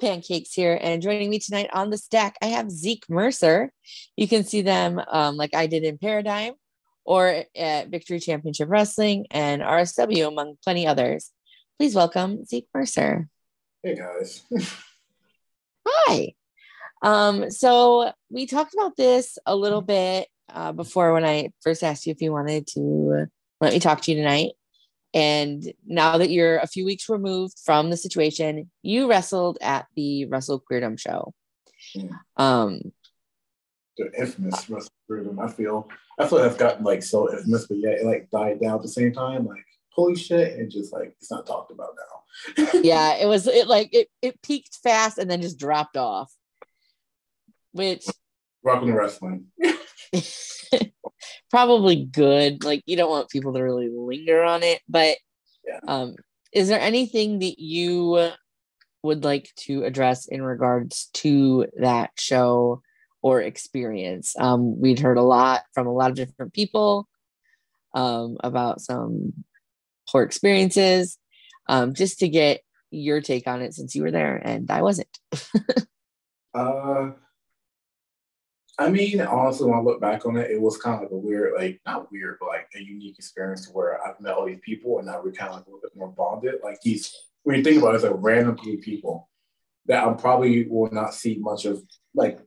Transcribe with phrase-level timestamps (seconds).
[0.00, 3.72] Pancakes here, and joining me tonight on the stack, I have Zeke Mercer.
[4.16, 6.54] You can see them um, like I did in Paradigm
[7.04, 11.30] or at Victory Championship Wrestling and RSW, among plenty others.
[11.78, 13.28] Please welcome Zeke Mercer.
[13.82, 14.42] Hey guys.
[15.86, 16.34] Hi.
[17.02, 22.06] Um, so we talked about this a little bit uh, before when I first asked
[22.06, 23.26] you if you wanted to
[23.60, 24.52] let me talk to you tonight.
[25.12, 30.26] And now that you're a few weeks removed from the situation, you wrestled at the
[30.26, 31.34] Wrestle Queerdom show.
[31.96, 32.10] Mm.
[32.36, 32.80] Um,
[33.96, 35.38] the infamous Wrestle Queerdom.
[35.42, 38.60] I feel I feel like that's gotten like so infamous, but yet it like died
[38.60, 39.46] down at the same time.
[39.46, 42.70] Like holy shit, and just like it's not talked about now.
[42.82, 46.32] yeah, it was it like it it peaked fast and then just dropped off.
[47.72, 48.06] Which
[48.62, 49.46] rocking wrestling.
[51.50, 52.64] probably good.
[52.64, 55.16] Like you don't want people to really linger on it, but
[55.66, 55.80] yeah.
[55.86, 56.14] um,
[56.52, 58.30] is there anything that you
[59.02, 62.82] would like to address in regards to that show
[63.22, 64.34] or experience?
[64.38, 67.08] Um, we'd heard a lot from a lot of different people
[67.94, 69.32] um, about some
[70.10, 71.18] poor experiences.
[71.68, 75.16] Um, just to get your take on it since you were there and I wasn't.
[76.54, 77.10] uh
[78.80, 81.16] I mean, honestly, when I look back on it, it was kind of like a
[81.16, 84.98] weird, like not weird, but like a unique experience where I've met all these people
[84.98, 86.54] and now we're kind of like a little bit more bonded.
[86.64, 89.28] Like these, when you think about it, it's like random people
[89.84, 91.82] that I probably will not see much of.
[92.14, 92.40] Like,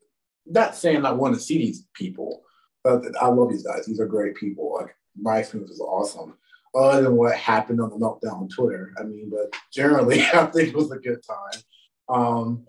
[0.48, 2.42] not saying I want to see these people,
[2.84, 3.86] but I love these guys.
[3.86, 4.74] These are great people.
[4.74, 6.36] Like my experience was awesome.
[6.74, 10.70] Other than what happened on the meltdown on Twitter, I mean, but generally, I think
[10.70, 11.62] it was a good time.
[12.10, 12.66] Um,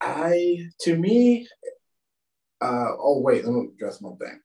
[0.00, 1.46] I, to me,
[2.60, 4.40] uh, oh wait, let me address one thing.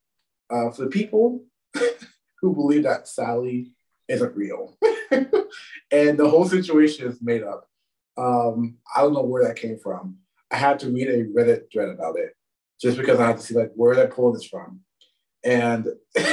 [0.49, 1.43] Uh, for the people
[2.41, 3.71] who believe that Sally
[4.07, 4.77] isn't real,
[5.11, 7.67] and the whole situation is made up.
[8.17, 10.17] Um, I don't know where that came from.
[10.51, 12.35] I had to read a Reddit thread about it,
[12.79, 14.81] just because I had to see like where they pulled this from,
[15.43, 15.87] and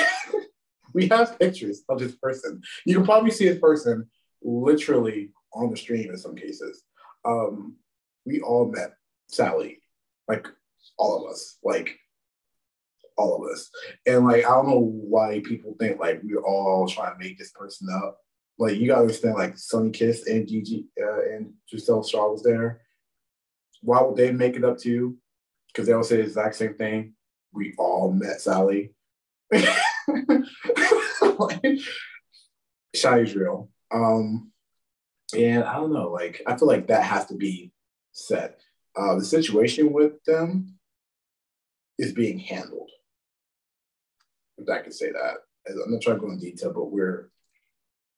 [0.95, 2.61] we have pictures of this person.
[2.85, 4.09] You can probably see this person
[4.43, 6.83] literally on the stream in some cases.
[7.25, 7.77] Um,
[8.27, 8.95] we all met
[9.29, 9.81] Sally,
[10.29, 10.47] like
[11.01, 11.99] all of us, like
[13.17, 13.71] all of us.
[14.07, 17.53] And like, I don't know why people think like we're all trying to make this
[17.53, 18.19] person up.
[18.59, 22.83] Like, you gotta understand, like Sunny Kiss and Gigi uh, and Giselle Shaw was there.
[23.83, 25.17] Why would they make it up to you?
[25.69, 27.15] Because they all say the exact same thing.
[27.53, 28.93] We all met Sally.
[32.95, 33.71] Shy's real.
[33.91, 34.53] Um,
[35.37, 37.73] and I don't know, like I feel like that has to be
[38.13, 38.57] said.
[38.95, 40.75] Uh, the situation with them
[42.01, 42.91] is being handled.
[44.57, 45.35] If I can say that.
[45.69, 47.31] I'm not trying to go in detail, but we're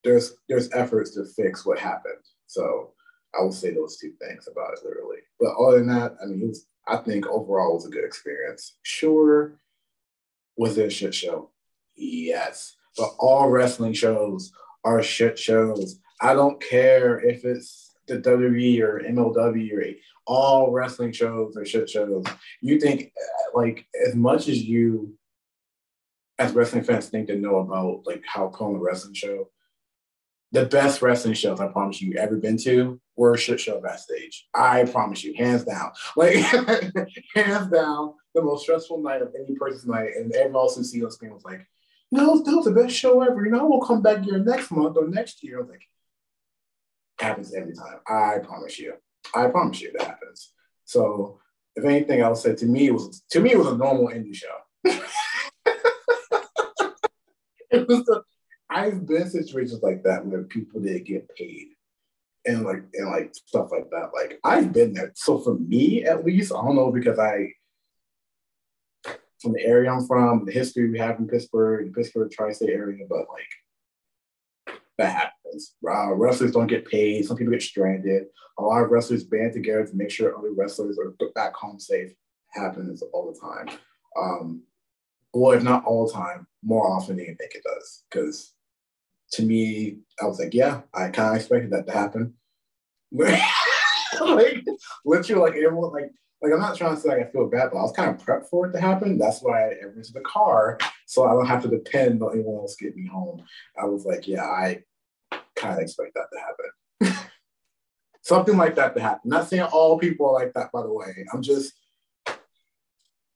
[0.04, 2.22] there's there's efforts to fix what happened.
[2.47, 2.93] So
[3.38, 5.19] I will say those two things about it literally.
[5.41, 8.78] But other than that, I mean, was, I think overall was a good experience.
[8.82, 9.59] Sure,
[10.56, 11.50] was it a shit show?
[11.97, 14.53] Yes, but all wrestling shows
[14.84, 15.99] are shit shows.
[16.20, 19.82] I don't care if it's the WWE or MLW or
[20.27, 22.25] all wrestling shows are shit shows.
[22.60, 25.16] You think uh, like as much as you
[26.38, 29.50] as wrestling fans think to know about like how calling a wrestling show,
[30.52, 34.49] the best wrestling shows I promise you ever been to were a shit show backstage.
[34.55, 35.93] I promise you, hands down.
[36.17, 36.35] Like
[37.35, 40.11] hands down, the most stressful night of any person's night.
[40.17, 41.67] And everyone else who see on screen was like,
[42.11, 43.44] no, that was the best show ever.
[43.44, 45.58] You know, we'll come back here next month or next year.
[45.58, 45.82] I was like,
[47.19, 48.00] happens every time.
[48.06, 48.94] I promise you.
[49.35, 50.53] I promise you that happens.
[50.85, 51.41] So
[51.75, 54.35] if anything, else said to me it was to me it was a normal indie
[54.35, 54.57] show.
[57.71, 58.21] it was
[58.69, 61.69] I've been situations like that where people didn't get paid
[62.47, 64.11] and like and like stuff like that.
[64.15, 65.13] Like I've been there.
[65.15, 67.53] So for me at least, I don't know because I
[69.41, 73.05] from the area I'm from, the history we have in Pittsburgh, the Pittsburgh tri-state area,
[73.09, 75.75] but like that happens.
[75.82, 77.25] Wrestlers don't get paid.
[77.25, 78.25] Some people get stranded.
[78.58, 82.12] A lot of wrestlers band together to make sure other wrestlers are back home safe.
[82.50, 83.78] Happens all the time.
[84.20, 84.62] Um,
[85.32, 88.04] well, if not all the time, more often than you think it does.
[88.10, 88.52] Because
[89.32, 92.34] to me, I was like, yeah, I kind of expected that to happen.
[93.12, 94.64] like
[95.04, 96.10] literally, like everyone, like
[96.43, 98.25] like I'm not trying to say like I feel bad, but I was kind of
[98.25, 99.16] prepped for it to happen.
[99.16, 102.76] That's why I rented the car, so I don't have to depend on anyone else
[102.76, 103.43] getting me home.
[103.81, 104.82] I was like, yeah, I
[105.62, 107.29] kind of expect that to happen.
[108.23, 109.31] Something like that to happen.
[109.31, 111.26] Not saying all people are like that, by the way.
[111.32, 111.73] I'm just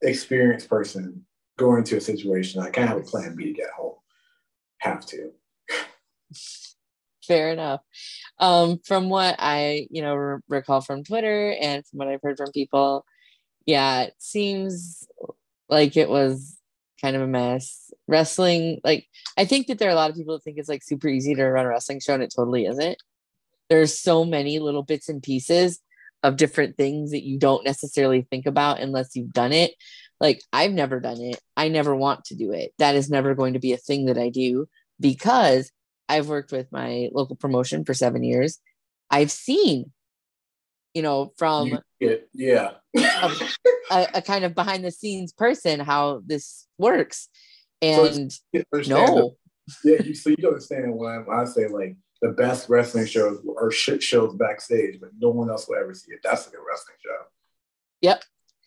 [0.03, 1.25] experienced person
[1.59, 2.61] going into a situation.
[2.61, 3.95] I can't have a plan B to get home.
[4.79, 5.33] Have to.
[7.27, 7.81] Fair enough.
[8.39, 12.37] Um, from what I, you know, re- recall from Twitter and from what I've heard
[12.37, 13.05] from people,
[13.65, 15.09] yeah, it seems
[15.69, 16.57] like it was
[17.01, 17.93] kind of a mess.
[18.09, 19.07] Wrestling, like,
[19.37, 21.35] I think that there are a lot of people that think it's like super easy
[21.35, 22.99] to run a wrestling show, and it totally isn't.
[23.69, 25.81] There's so many little bits and pieces
[26.23, 29.73] of different things that you don't necessarily think about unless you've done it.
[30.21, 31.41] Like, I've never done it.
[31.57, 32.73] I never want to do it.
[32.79, 34.67] That is never going to be a thing that I do
[34.99, 35.71] because
[36.09, 38.59] I've worked with my local promotion for seven years.
[39.11, 39.93] I've seen,
[40.95, 41.69] you know, from
[42.01, 42.71] You- yeah.
[43.23, 43.33] Um,
[43.91, 47.29] a, a kind of behind the scenes person how this works.
[47.83, 48.31] And
[48.73, 49.37] understand no,
[49.85, 54.03] Yeah, you, so you understand when I, say like the best wrestling shows are shit
[54.03, 56.21] shows backstage, but no one else will ever see it.
[56.23, 57.27] That's a good wrestling show.
[58.01, 58.23] Yep.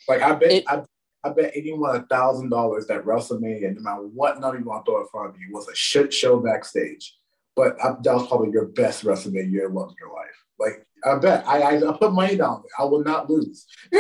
[0.08, 0.84] Like I bet It- I,
[1.22, 4.92] I bet anyone a thousand dollars that WrestleMania, no matter what number you want to
[4.92, 7.18] throw in front of you, was a shit show backstage.
[7.58, 10.46] But I, that was probably your best WrestleMania you ever loved in your life.
[10.60, 12.64] Like I bet I, I, I put money down.
[12.78, 13.66] I will not lose.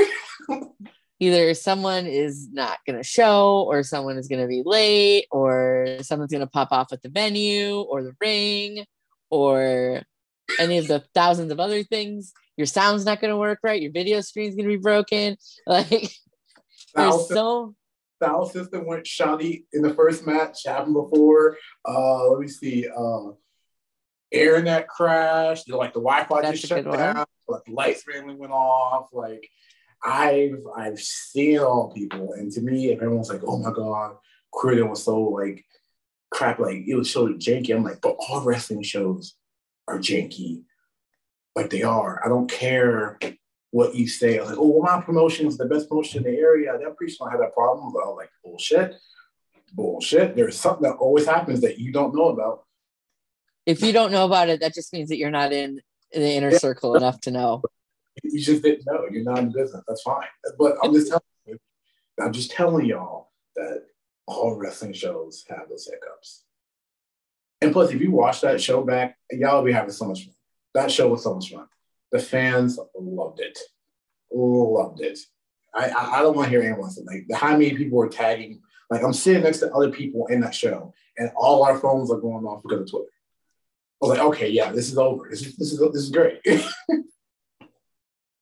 [1.19, 5.97] either someone is not going to show, or someone is going to be late, or
[6.01, 8.85] someone's going to pop off at the venue or the ring,
[9.29, 10.01] or
[10.59, 12.33] any of the thousands of other things.
[12.57, 13.81] Your sound's not going to work right.
[13.81, 15.37] Your video screen's going to be broken.
[15.67, 16.11] Like,
[16.95, 17.75] there's so
[18.21, 20.65] sound system went shoddy in the first match.
[20.65, 21.57] Happened before.
[21.87, 22.87] Uh, let me see.
[22.87, 23.31] Uh,
[24.31, 25.69] internet crashed.
[25.69, 27.25] Like the Wi-Fi That's just shut down.
[27.47, 29.09] Like the lights randomly went off.
[29.13, 29.49] Like
[30.03, 32.33] I've I've seen all, people.
[32.33, 34.15] And to me, if everyone's like, "Oh my god,
[34.53, 35.65] Queerdom was so like
[36.31, 37.75] crap," like it was so janky.
[37.75, 39.35] I'm like, but all wrestling shows
[39.87, 40.63] are janky.
[41.55, 42.21] Like they are.
[42.23, 43.17] I don't care
[43.71, 44.39] what you say.
[44.41, 46.71] Like, oh, well, my promotion is the best promotion in the area.
[46.77, 47.91] That preacher don't have that problem.
[47.93, 48.95] But I'm like, bullshit.
[49.73, 50.35] Bullshit.
[50.35, 52.63] There's something that always happens that you don't know about.
[53.65, 55.79] if you don't know about it, that just means that you're not in
[56.11, 56.57] the inner Yeah.
[56.57, 57.61] circle enough to know.
[58.23, 59.05] You just didn't know.
[59.11, 59.83] You're not in business.
[59.87, 60.27] That's fine.
[60.57, 61.57] But I'm just telling you,
[62.21, 63.85] I'm just telling y'all that
[64.27, 66.43] all wrestling shows have those hiccups.
[67.61, 70.33] And plus, if you watch that show back, y'all will be having so much fun.
[70.75, 71.67] That show was so much fun.
[72.11, 73.59] The fans loved it.
[74.31, 75.19] Loved it.
[75.73, 78.61] I, I, I don't want to hear anyone say like how many people were tagging.
[78.89, 82.19] Like I'm sitting next to other people in that show, and all our phones are
[82.19, 83.11] going off because of Twitter.
[84.01, 85.27] I was like, okay, yeah, this is over.
[85.29, 86.39] This is this is this is great.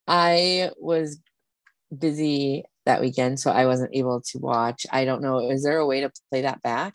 [0.07, 1.19] I was
[1.97, 4.85] busy that weekend, so I wasn't able to watch.
[4.91, 5.49] I don't know.
[5.49, 6.93] Is there a way to play that back?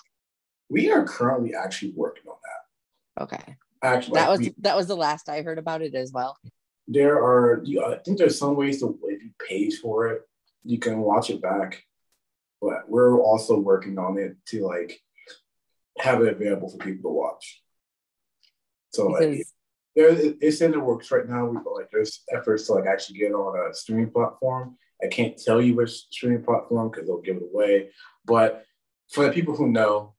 [0.71, 3.23] we are currently actually working on that.
[3.25, 3.57] Okay.
[3.83, 6.39] Actually, That was we- that was the last I heard about it as well.
[6.89, 7.61] there are.
[7.63, 10.23] you- I think there's some ways to if you pay for it,
[10.65, 11.85] you can watch it back.
[12.63, 14.99] But we're also working on it to like
[15.99, 17.63] have it available for people to watch.
[18.95, 19.53] So like, Because
[19.95, 21.47] there it's in the works right now.
[21.47, 24.77] We like there's efforts to like actually get on a streaming platform.
[25.03, 27.91] I can't tell you which streaming platform because they'll give it away.
[28.25, 28.65] But
[29.11, 30.15] for the people who know,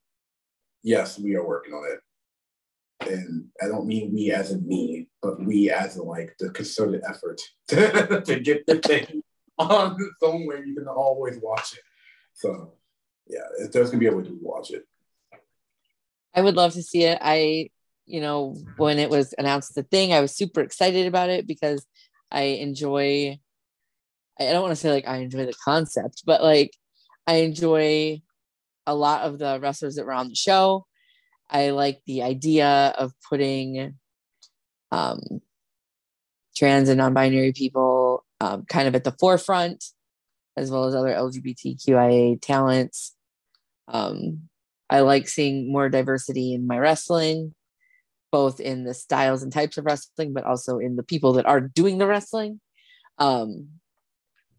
[0.83, 3.09] yes, we are working on it.
[3.09, 7.01] And I don't mean we as in me, but we as in like the concerted
[7.07, 9.23] effort to get the thing
[9.57, 11.81] on somewhere you can always watch it.
[12.33, 12.73] So
[13.27, 14.83] yeah, there's gonna be a way to watch it.
[16.35, 17.19] I would love to see it.
[17.21, 17.69] I,
[18.05, 21.85] you know, when it was announced the thing, I was super excited about it because
[22.31, 23.39] I enjoy
[24.39, 26.71] I don't want to say like I enjoy the concept, but like
[27.27, 28.21] I enjoy
[28.85, 30.85] a lot of the wrestlers that were on the show.
[31.49, 33.95] I like the idea of putting
[34.91, 35.19] um,
[36.55, 39.83] trans and non-binary people um, kind of at the forefront,
[40.57, 43.15] as well as other LGBTQIA talents.
[43.87, 44.49] Um,
[44.89, 47.53] I like seeing more diversity in my wrestling,
[48.33, 51.61] both in the styles and types of wrestling, but also in the people that are
[51.61, 52.59] doing the wrestling.
[53.19, 53.69] Um,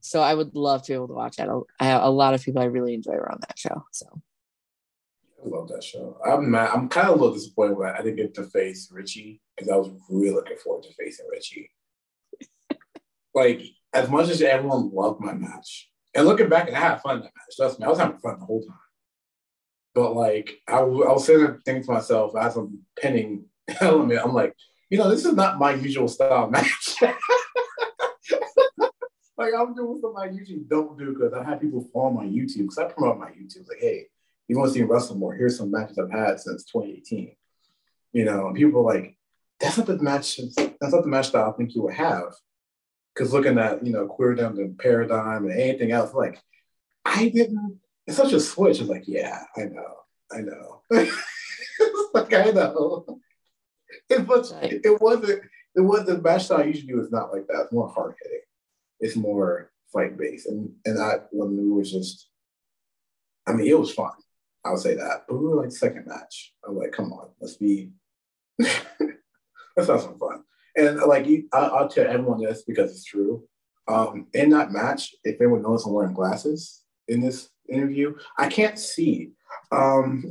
[0.01, 1.49] so I would love to be able to watch that.
[1.81, 3.85] I have a lot of people I really enjoy were on that show.
[3.91, 4.07] So
[5.45, 6.17] I love that show.
[6.25, 6.71] I'm mad.
[6.73, 9.91] I'm kind of a little disappointed I didn't get to face Richie because I was
[10.09, 11.69] really looking forward to facing Richie.
[13.35, 13.61] like
[13.93, 17.23] as much as everyone loved my match, and looking back, and I had fun in
[17.23, 17.57] that match.
[17.57, 18.79] Trust me, I was having fun the whole time.
[19.97, 23.47] But like I was sitting there thinking to myself as I'm pinning
[23.81, 24.55] element, I'm like,
[24.91, 26.97] you know, this is not my usual style match.
[29.37, 32.59] like I'm doing something I usually don't do because I have people follow my YouTube
[32.59, 33.69] because I promote my YouTube.
[33.69, 34.07] Like, hey,
[34.49, 35.35] you want to see me wrestle more?
[35.35, 37.35] Here's some matches I've had since 2018.
[38.13, 39.17] You know, and people are like,
[39.59, 40.39] that's not the match.
[40.57, 42.35] That's not the match that I think you would have.
[43.13, 46.41] Because looking at you know queerdom and paradigm and anything else, like
[47.05, 47.81] I didn't.
[48.07, 48.81] It's such a switch.
[48.81, 49.95] It's like, yeah, I know,
[50.31, 50.83] I know.
[52.15, 53.21] Like I know.
[54.11, 54.53] It was.
[54.63, 55.43] It wasn't.
[55.77, 57.63] It was the match style I usually do is not like that.
[57.63, 58.41] It's more hard hitting.
[59.01, 62.29] It's more fight based, and and that we was just.
[63.47, 64.13] I mean, it was fun.
[64.65, 66.55] I would say that, but we were like second match.
[66.67, 67.91] I was like, come on, let's be.
[68.59, 70.45] let's have some fun.
[70.77, 73.45] And like, I, I'll tell everyone this because it's true.
[73.87, 78.79] Um, in that match, if anyone knows I'm wearing glasses in this interview, I can't
[78.79, 79.33] see.
[79.71, 80.25] Um,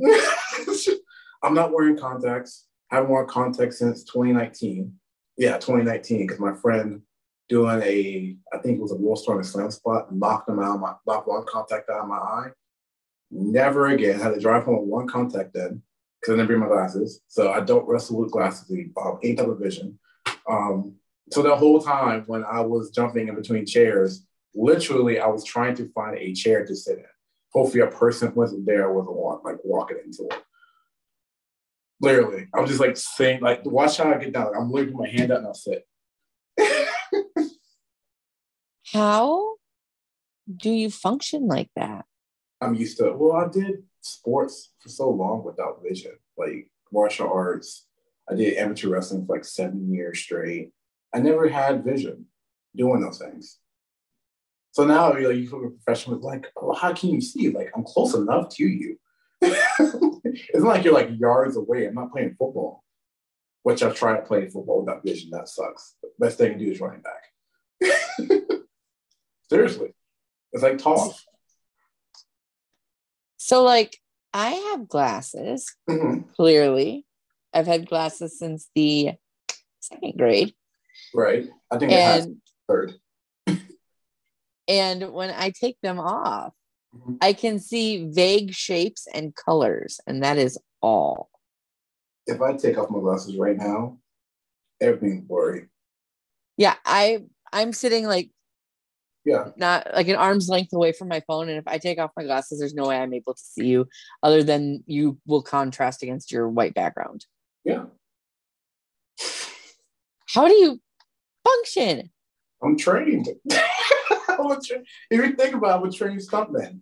[1.42, 2.66] I'm not wearing contacts.
[2.90, 4.92] I haven't worn contacts since 2019.
[5.36, 7.02] Yeah, 2019, because my friend
[7.48, 10.94] doing a, I think it was a World Storm Slam spot, knocked them out, my
[11.06, 12.50] knocked one contact out of my eye.
[13.30, 14.20] Never again.
[14.20, 15.82] Had to drive home with one contact then
[16.20, 17.20] because I didn't bring my glasses.
[17.28, 19.98] So I don't wrestle with glasses, um, ain't double vision.
[20.48, 20.94] Um,
[21.30, 24.24] so the whole time when I was jumping in between chairs,
[24.54, 27.04] literally I was trying to find a chair to sit in.
[27.52, 30.43] Hopefully a person wasn't there, wasn't walk, like walking into it.
[32.00, 34.46] Literally, I'm just like saying, like, watch how I get down.
[34.46, 35.86] Like, I'm literally my hand out and I'll sit.
[38.92, 39.54] how
[40.54, 42.04] do you function like that?
[42.60, 43.12] I'm used to.
[43.12, 47.86] Well, I did sports for so long without vision, like martial arts.
[48.28, 50.72] I did amateur wrestling for like seven years straight.
[51.14, 52.26] I never had vision
[52.74, 53.58] doing those things.
[54.72, 57.48] So now you're like, you feel a professional, like, well, how can you see?
[57.50, 58.98] Like, I'm close enough to you.
[60.24, 61.86] it's not like you're like yards away.
[61.86, 62.82] I'm not playing football,
[63.62, 65.30] which I've tried to play football without vision.
[65.30, 65.96] That sucks.
[66.02, 67.90] The best thing to do is running back.
[69.50, 69.94] Seriously.
[70.52, 71.24] It's like toss.
[73.36, 73.98] So, like,
[74.32, 76.30] I have glasses, mm-hmm.
[76.34, 77.04] clearly.
[77.52, 79.12] I've had glasses since the
[79.80, 80.54] second grade.
[81.14, 81.48] Right.
[81.70, 82.94] I think and, third.
[84.68, 86.52] and when I take them off,
[86.94, 87.14] mm-hmm.
[87.20, 91.30] I can see vague shapes and colors, and that is all.
[92.26, 93.98] If I take off my glasses right now,
[94.80, 95.66] everything's blurry.
[96.56, 98.30] Yeah, I I'm sitting like
[99.24, 102.10] yeah not like an arm's length away from my phone and if i take off
[102.16, 103.88] my glasses there's no way i'm able to see you
[104.22, 107.24] other than you will contrast against your white background
[107.64, 107.84] yeah
[110.34, 110.80] how do you
[111.44, 112.10] function
[112.62, 113.28] i'm trained
[115.10, 116.80] if you think about a trained stuntman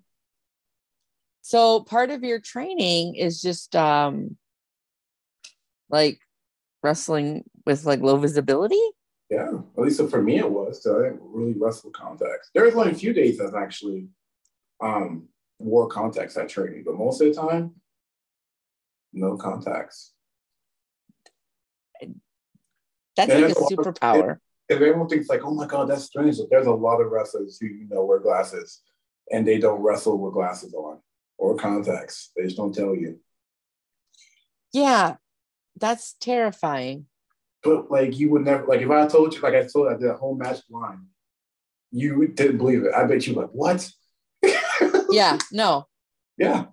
[1.42, 4.36] so part of your training is just um
[5.90, 6.18] like
[6.82, 8.80] wrestling with like low visibility
[9.32, 10.82] yeah, at least for me it was.
[10.82, 12.50] So I didn't really wrestle contacts.
[12.52, 14.08] There was only a few days I've actually
[14.78, 15.28] um,
[15.58, 17.76] wore contacts at training, but most of the time,
[19.14, 20.12] no contacts.
[23.16, 24.36] That's and like a superpower.
[24.76, 27.86] Everyone thinks like, oh my god, that's strange, there's a lot of wrestlers who you
[27.88, 28.80] know wear glasses
[29.30, 30.98] and they don't wrestle with glasses on
[31.38, 32.30] or contacts.
[32.36, 33.18] They just don't tell you.
[34.72, 35.16] Yeah,
[35.78, 37.06] that's terrifying.
[37.62, 39.96] But like you would never like if I told you like I told you I
[39.98, 41.00] did a whole match blind,
[41.90, 42.94] you didn't believe it.
[42.94, 43.88] I bet you like what?
[45.10, 45.86] yeah, no.
[46.36, 46.66] Yeah.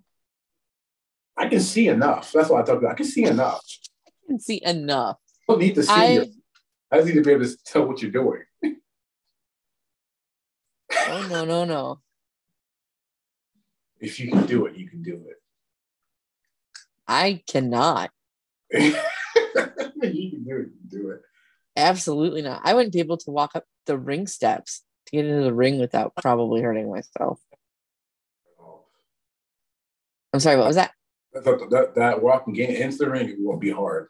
[1.38, 2.32] I can see enough.
[2.32, 2.91] That's what I talk about.
[2.91, 3.62] I can see enough.
[4.08, 5.18] I can see enough.
[5.48, 6.27] I don't need to see I,
[6.91, 8.43] I just need to be able to tell what you're doing.
[10.91, 12.00] oh no, no, no.
[14.01, 15.41] If you can do it, you can do it.
[17.05, 18.12] I cannot.
[18.72, 20.89] you can do it.
[20.89, 21.22] do it.
[21.75, 22.62] Absolutely not.
[22.63, 25.81] I wouldn't be able to walk up the ring steps to get into the ring
[25.81, 27.41] without probably hurting myself.
[28.58, 28.84] Oh.
[30.31, 30.91] I'm sorry, what was that?
[31.34, 34.08] That, that, that walking into the ring won't be hard.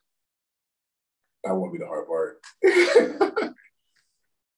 [1.44, 2.42] That won't be the hard part.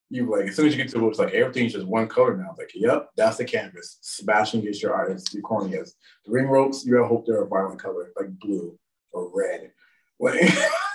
[0.09, 2.35] you like as soon as you get to it, it's like everything's just one color
[2.35, 2.49] now.
[2.51, 3.97] It's like, yep, that's the canvas.
[4.01, 5.93] Smashing against your eyes, your corneas.
[6.25, 8.77] The ring ropes, you gotta hope they're a violent color, like blue
[9.11, 9.71] or red.
[10.19, 10.41] Like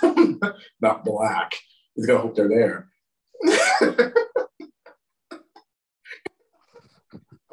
[0.81, 1.55] not black.
[1.95, 2.89] He's gonna hope they're there.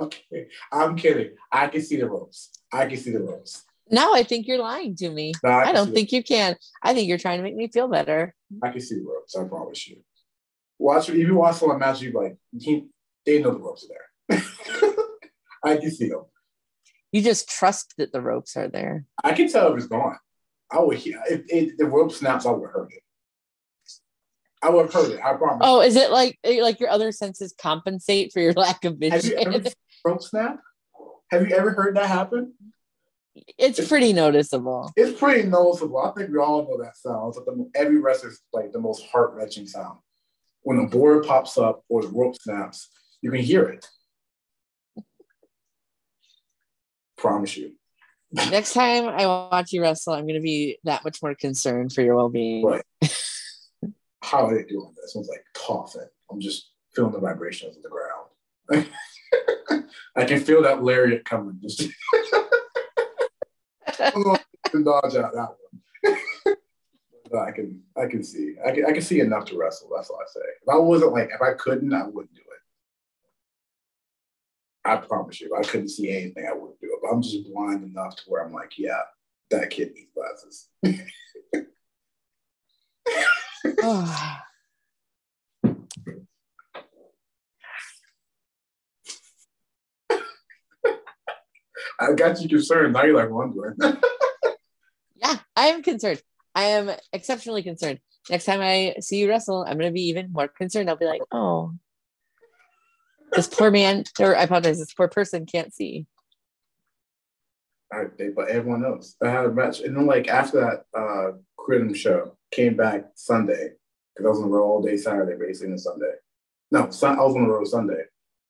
[0.00, 1.36] okay, I'm kidding.
[1.50, 2.50] I can see the ropes.
[2.72, 3.64] I can see the ropes.
[3.90, 5.32] No, I think you're lying to me.
[5.42, 6.56] No, I, I don't think you can.
[6.82, 8.34] I think you're trying to make me feel better.
[8.62, 9.36] I can see the ropes.
[9.36, 9.98] I promise you.
[10.78, 12.86] Watch if you watch someone match you like he,
[13.24, 13.94] they know the ropes are
[14.28, 14.42] there.
[15.64, 16.24] I can see them.
[17.12, 19.04] You just trust that the ropes are there.
[19.22, 20.18] I can tell if it's gone.
[20.70, 23.02] I would hear if, if the rope snaps, I would heard it.
[24.62, 25.20] I would have heard it.
[25.22, 25.60] I promise.
[25.60, 29.12] Oh, is it like eh, like your other senses compensate for your lack of vision?
[29.12, 29.70] Have you ever
[30.04, 30.58] rope snap?
[31.30, 32.54] Have you ever heard that happen?
[33.34, 34.92] It's, it's, pretty noticeable.
[34.96, 35.98] It's pretty noticeable.
[35.98, 37.28] I think we all know that sound.
[37.28, 39.98] It's like the, every wrestler's like the most heart wrenching sound.
[40.62, 42.88] When the board pops up or the rope snaps,
[43.20, 43.86] you can hear it.
[47.16, 47.72] Promise you.
[48.32, 52.16] Next time I watch you wrestle, I'm gonna be that much more concerned for your
[52.16, 52.64] well-being.
[52.64, 52.82] Right.
[54.22, 55.12] How are they doing this?
[55.12, 56.08] Someone's like coughing.
[56.30, 58.88] I'm just feeling the vibrations of the ground.
[60.16, 61.58] I can feel that lariat coming.
[61.62, 61.82] Just
[64.76, 66.16] Oh, dodge out that one.
[67.46, 69.90] I can I can see I can I can see enough to wrestle.
[69.94, 70.40] That's all I say.
[70.62, 72.46] If I wasn't like if I couldn't, I wouldn't do it.
[74.84, 76.98] I promise you, if I couldn't see anything, I wouldn't do it.
[77.02, 79.00] But I'm just blind enough to where I'm like, yeah,
[79.50, 80.68] that kid needs glasses.
[83.82, 84.43] Ah.
[91.98, 92.92] I got you concerned.
[92.92, 93.76] Now you're like wondering.
[95.16, 96.22] yeah, I am concerned.
[96.54, 98.00] I am exceptionally concerned.
[98.30, 100.88] Next time I see you wrestle, I'm going to be even more concerned.
[100.88, 101.74] I'll be like, oh,
[103.32, 106.06] this poor man, or I apologize, this poor person can't see.
[107.92, 109.16] All right, but everyone else.
[109.22, 109.80] I had a match.
[109.80, 113.72] And then, like, after that uh Queerdom show, came back Sunday,
[114.14, 116.12] because I was on the road all day Saturday, basically, and Sunday.
[116.70, 118.04] No, I was on the road Sunday.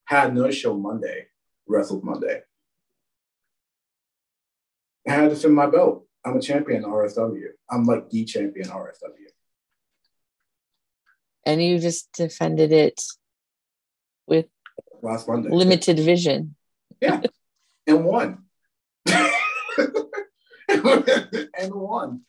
[0.07, 1.27] Had another show Monday,
[1.67, 2.43] wrestled Monday.
[5.09, 6.07] I had to defend my belt.
[6.25, 7.49] I'm a champion RSW.
[7.71, 9.29] I'm like the champion RSW.
[11.47, 13.03] And you just defended it
[14.27, 14.47] with
[15.03, 15.51] last Monday.
[15.51, 16.57] Limited vision.
[17.01, 17.21] Yeah.
[17.87, 18.45] and won.
[20.69, 22.23] and won.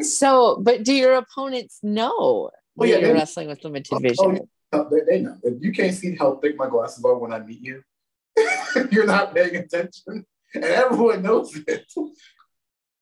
[0.00, 4.48] so, but do your opponents know well, yeah, you're wrestling with limited oh, vision?
[4.72, 5.36] Oh, they, they know.
[5.42, 7.82] If you can't see how thick my glasses are when I meet you,
[8.90, 10.24] you're not paying attention.
[10.54, 11.92] And everyone knows it.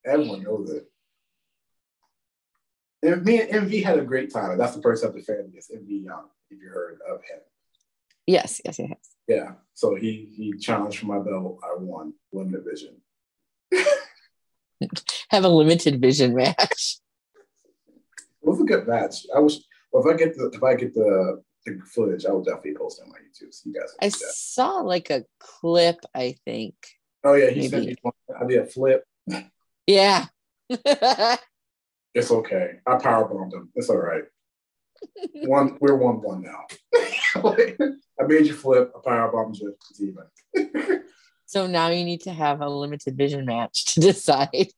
[0.05, 0.85] Everyone knows it.
[3.03, 4.59] And me and MV had a great time.
[4.59, 7.41] That's the person the family is MV Young, if you heard of him.
[8.27, 8.99] Yes, yes, yes.
[9.27, 9.53] Yeah.
[9.75, 11.59] So he he challenged for my belt.
[11.63, 12.97] I won limited vision.
[15.31, 16.99] Have a limited vision match.
[18.43, 19.27] It was a good match.
[19.35, 22.43] I was well if I get the if I get the the footage, I will
[22.43, 26.37] definitely post it on my YouTube so you guys I saw like a clip, I
[26.45, 26.75] think.
[27.25, 27.87] Oh yeah, he Maybe.
[27.87, 28.15] me one.
[28.39, 29.05] I did a flip.
[29.87, 30.27] Yeah.
[30.69, 32.81] it's okay.
[32.87, 33.71] I power bombed him.
[33.75, 34.25] It's all right.
[35.45, 36.67] one, we're one one now.
[38.21, 38.93] I made you flip.
[38.97, 39.75] I power bombed you.
[39.91, 40.25] It's even.
[41.47, 44.69] so now you need to have a limited vision match to decide.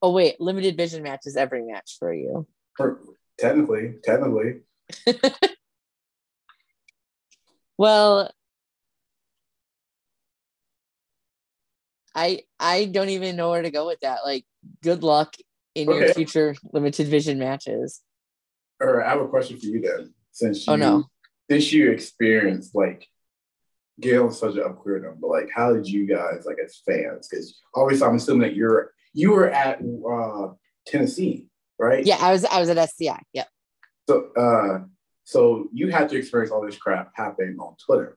[0.00, 2.46] Oh wait, limited vision match is every match for you.
[3.38, 4.60] Technically, technically.
[7.76, 8.30] well,
[12.18, 14.20] I I don't even know where to go with that.
[14.24, 14.44] Like,
[14.82, 15.36] good luck
[15.76, 15.98] in okay.
[15.98, 18.00] your future limited vision matches.
[18.82, 20.12] All right, I have a question for you then.
[20.32, 21.04] Since you, oh no,
[21.48, 23.06] since you experienced like
[24.00, 27.28] Gail such an upgrade them, but like, how did you guys like as fans?
[27.28, 30.48] Because obviously, I'm assuming that you're you were at uh,
[30.86, 31.46] Tennessee,
[31.78, 32.04] right?
[32.04, 32.44] Yeah, I was.
[32.44, 33.20] I was at SCI.
[33.32, 33.48] Yep.
[34.08, 34.84] So, uh,
[35.24, 38.16] so you had to experience all this crap happening on Twitter,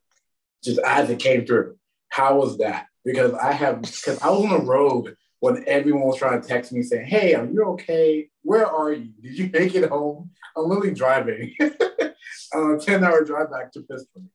[0.64, 1.78] just as it came through.
[2.10, 2.88] How was that?
[3.04, 6.72] Because I have because I was on the road when everyone was trying to text
[6.72, 8.30] me saying, "Hey, are you okay?
[8.44, 9.12] Where are you?
[9.22, 14.30] Did you make it home?" I'm literally driving a ten hour drive back to Pittsburgh,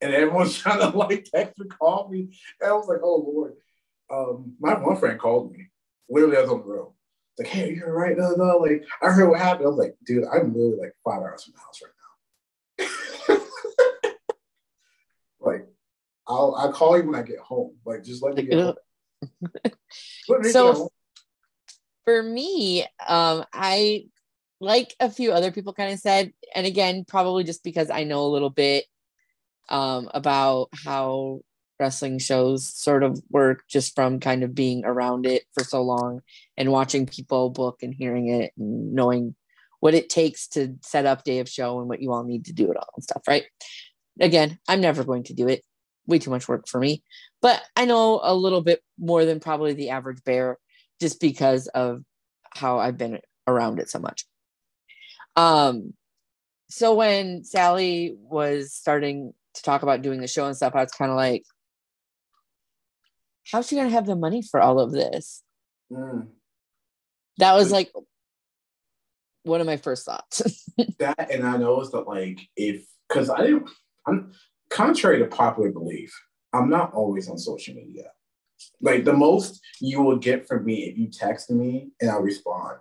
[0.00, 2.28] and everyone's trying to like text or call me,
[2.60, 3.54] and I was like, "Oh Lord."
[4.12, 5.68] Um, my one friend called me.
[6.08, 6.92] Literally, I was on the road.
[7.38, 9.66] Like, "Hey, you're right." No, no, like I heard what happened.
[9.66, 12.00] I was like, "Dude, I'm literally like five hours from the house right now."
[15.40, 15.66] like
[16.30, 17.76] I'll I'll call you when I get home.
[17.84, 18.74] Like just let me get home.
[20.52, 20.90] so
[22.04, 24.06] for me, um, I
[24.60, 28.24] like a few other people kind of said, and again, probably just because I know
[28.24, 28.84] a little bit
[29.68, 31.40] um, about how
[31.78, 36.20] wrestling shows sort of work just from kind of being around it for so long
[36.56, 39.34] and watching people book and hearing it and knowing
[39.80, 42.52] what it takes to set up day of show and what you all need to
[42.52, 43.44] do it all and stuff, right?
[44.20, 45.64] Again, I'm never going to do it
[46.06, 47.02] way too much work for me.
[47.42, 50.58] But I know a little bit more than probably the average bear
[51.00, 52.02] just because of
[52.54, 54.26] how I've been around it so much.
[55.36, 55.94] Um,
[56.68, 60.92] so when Sally was starting to talk about doing the show and stuff, I was
[60.92, 61.44] kind of like,
[63.50, 65.42] how's she gonna have the money for all of this?
[65.90, 66.28] Mm.
[67.38, 67.90] That was like
[69.42, 70.42] one of my first thoughts.
[70.98, 73.68] that and I know it's that like if because I didn't
[74.06, 74.32] I'm
[74.70, 76.12] contrary to popular belief,
[76.52, 78.10] I'm not always on social media.
[78.80, 82.78] Like the most you will get from me if you text me and I'll respond.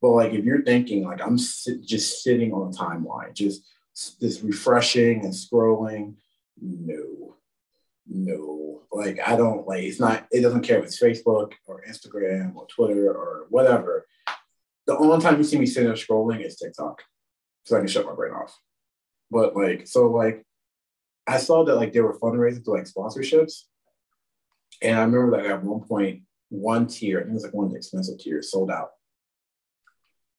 [0.00, 3.62] But like if you're thinking like I'm just sitting on a timeline, just
[4.20, 6.14] just refreshing and scrolling,
[6.60, 7.36] no,
[8.06, 10.26] no, like I don't like it's not.
[10.30, 14.06] It doesn't care if it's Facebook or Instagram or Twitter or whatever.
[14.86, 17.02] The only time you see me sitting there scrolling is TikTok,
[17.64, 18.58] so I can shut my brain off.
[19.30, 20.46] But like, so like,
[21.28, 23.64] I saw that like there were fundraising to like sponsorships,
[24.82, 27.66] and I remember that at one point, one tier, I think it was like one
[27.66, 28.90] of the expensive tiers, sold out.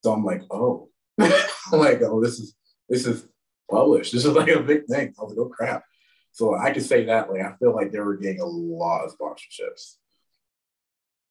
[0.04, 2.56] So I'm like, oh, I'm like, oh, this is
[2.88, 3.26] this is
[3.70, 4.14] published.
[4.14, 5.14] This is like a big thing.
[5.20, 5.84] I was like, oh crap.
[6.32, 9.18] So I can say that like I feel like they were getting a lot of
[9.18, 9.96] sponsorships.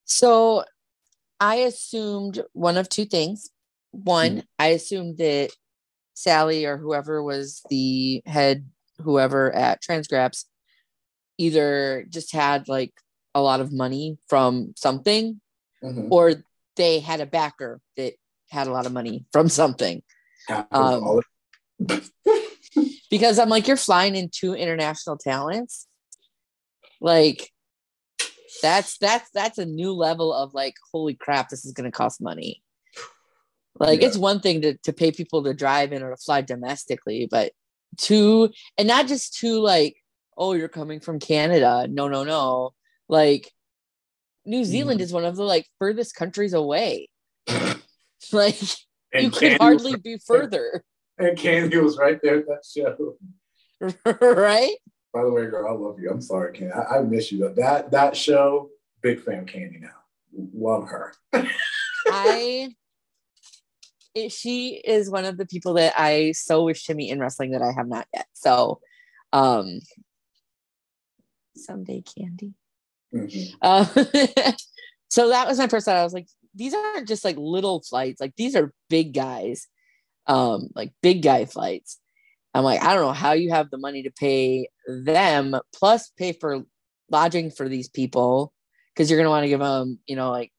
[0.04, 0.64] So
[1.40, 3.50] I assumed one of two things.
[3.90, 4.40] One, mm-hmm.
[4.58, 5.50] I assumed that
[6.14, 8.66] Sally or whoever was the head,
[9.00, 10.46] whoever at Transgrapes,
[11.38, 12.92] either just had like
[13.34, 15.40] a lot of money from something
[15.82, 16.12] mm-hmm.
[16.12, 16.42] or
[16.76, 18.14] they had a backer that
[18.50, 20.02] had a lot of money from something.
[20.70, 21.20] Um,
[23.10, 25.86] because I'm like, you're flying in two international talents.
[27.00, 27.50] Like,
[28.62, 32.62] that's that's that's a new level of like, holy crap, this is gonna cost money.
[33.78, 34.08] Like, yeah.
[34.08, 37.52] it's one thing to to pay people to drive in or to fly domestically, but
[37.96, 39.96] to and not just to like,
[40.36, 41.86] oh, you're coming from Canada.
[41.88, 42.70] No, no, no.
[43.08, 43.50] Like,
[44.44, 45.02] New Zealand mm.
[45.02, 47.08] is one of the like furthest countries away.
[48.32, 48.60] like,
[49.12, 50.84] and you could hardly be further
[51.18, 53.16] and Candy was right there at that show.
[54.20, 54.74] right?
[55.12, 56.10] By the way, girl, I love you.
[56.10, 56.72] I'm sorry, Candy.
[56.72, 57.52] I, I miss you.
[57.56, 58.70] That that show,
[59.02, 59.88] big fan Candy now.
[60.54, 61.12] Love her.
[62.06, 62.70] I
[64.14, 67.52] it, she is one of the people that I so wish to meet in wrestling
[67.52, 68.26] that I have not yet.
[68.34, 68.80] So
[69.32, 69.80] um
[71.56, 72.54] someday Candy.
[73.14, 73.56] Mm-hmm.
[73.62, 73.84] Uh,
[75.08, 75.96] so that was my first thought.
[75.96, 79.66] I was like, these aren't just like little flights, like these are big guys
[80.28, 81.98] um, like big guy flights.
[82.54, 86.32] I'm like, I don't know how you have the money to pay them plus pay
[86.32, 86.62] for
[87.10, 88.52] lodging for these people
[88.92, 90.52] because you're gonna want to give them, you know, like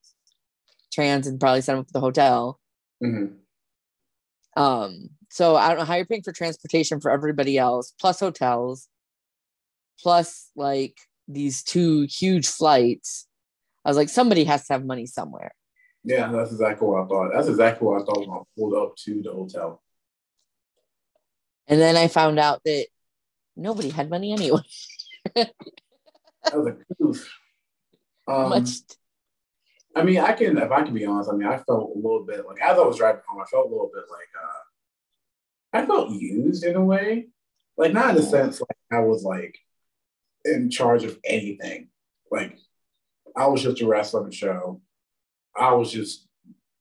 [0.92, 2.60] trans and probably send them up to the hotel.
[3.04, 4.62] Mm-hmm.
[4.62, 8.88] Um, so I don't know how you're paying for transportation for everybody else, plus hotels,
[10.02, 13.28] plus like these two huge flights.
[13.86, 15.52] I was like, somebody has to have money somewhere.
[16.04, 17.32] Yeah, that's exactly what I thought.
[17.34, 19.82] That's exactly what I thought when I pulled up to the hotel.
[21.68, 22.88] And then I found out that
[23.56, 24.62] nobody had money anyway.
[25.36, 25.54] that
[26.54, 27.32] was a goof.
[28.28, 28.70] Um, Much.
[29.96, 32.24] I mean, I can, if I can be honest, I mean, I felt a little
[32.26, 35.86] bit like, as I was driving home, I felt a little bit like, uh, I
[35.86, 37.28] felt used in a way.
[37.78, 39.58] Like, not in the sense like I was like
[40.46, 41.90] in charge of anything.
[42.32, 42.58] Like,
[43.36, 44.82] I was just a wrestler on the show.
[45.56, 46.28] I was just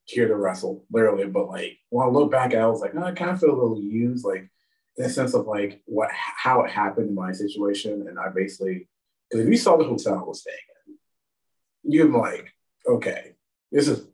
[0.05, 1.25] here to wrestle, literally.
[1.25, 3.59] But like when I look back, I was like, oh, I kind of feel a
[3.59, 4.49] little used, like
[4.97, 8.05] in the sense of like what how it happened in my situation.
[8.07, 8.87] And I basically,
[9.29, 12.53] because if you saw the hotel I was staying in, you're like,
[12.89, 13.33] okay,
[13.71, 14.05] this is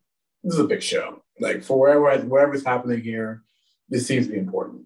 [0.43, 1.23] this is a big show.
[1.39, 3.43] Like for wherever whatever's happening here,
[3.89, 4.85] this seems to be important.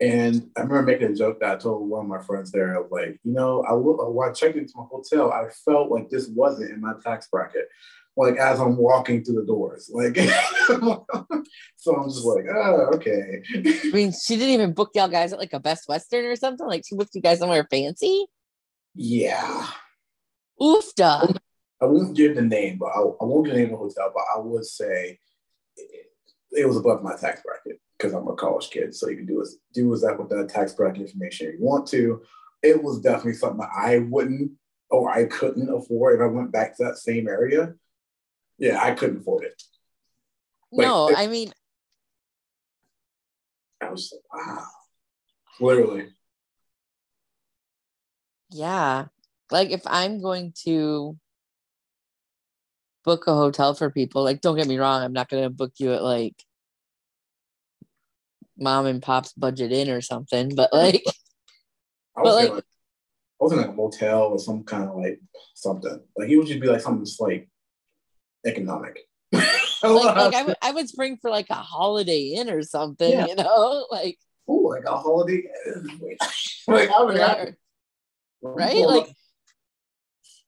[0.00, 2.76] And I remember making a joke that I told one of my friends there.
[2.76, 5.90] I was like, you know, I, look when I checked into my hotel, I felt
[5.90, 7.68] like this wasn't in my tax bracket
[8.16, 9.90] like as I'm walking through the doors.
[9.92, 10.16] Like
[11.76, 13.42] so I'm just like, oh, okay.
[13.54, 16.66] I mean, she didn't even book y'all guys at like a Best Western or something.
[16.66, 18.26] Like she booked you guys somewhere fancy.
[18.94, 19.66] Yeah.
[20.60, 21.36] Oofda.
[21.84, 24.12] I won't give the name, but I, I won't give the name of the hotel,
[24.14, 25.18] but I would say
[25.76, 26.06] it,
[26.52, 28.94] it was above my tax bracket because I'm a college kid.
[28.94, 31.64] So you can do as do as that with that tax bracket information if you
[31.64, 32.22] want to.
[32.62, 34.52] It was definitely something that I wouldn't
[34.90, 37.74] or I couldn't afford if I went back to that same area
[38.58, 39.62] yeah, I couldn't afford it.
[40.72, 41.52] Like, no, it, I mean,
[43.80, 44.66] I was like, wow,
[45.60, 46.08] literally.
[48.50, 49.06] Yeah,
[49.50, 51.18] like if I'm going to
[53.04, 55.92] book a hotel for people, like don't get me wrong, I'm not gonna book you
[55.92, 56.34] at like
[58.58, 61.02] mom and pop's budget inn or something, but like,
[62.16, 62.64] I but like, like,
[63.40, 65.20] I was in like a motel or some kind of like
[65.54, 66.00] something.
[66.16, 67.48] Like it would just be like something just like
[68.46, 69.00] economic.
[69.32, 69.44] like,
[69.82, 73.26] like I, would, spring for like a holiday inn or something, yeah.
[73.26, 75.42] you know, like oh, like a holiday
[76.68, 77.54] like I would right,
[78.42, 78.76] right?
[78.76, 79.08] like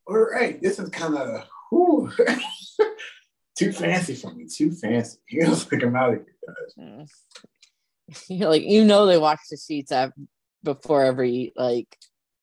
[0.06, 1.44] all right, this is kind of
[3.58, 5.18] too fancy for me, too fancy.
[5.26, 6.34] He was like, I'm out of here,
[6.88, 7.10] guys.
[8.28, 9.92] You're like, you know, they watch the sheets
[10.62, 11.96] before every like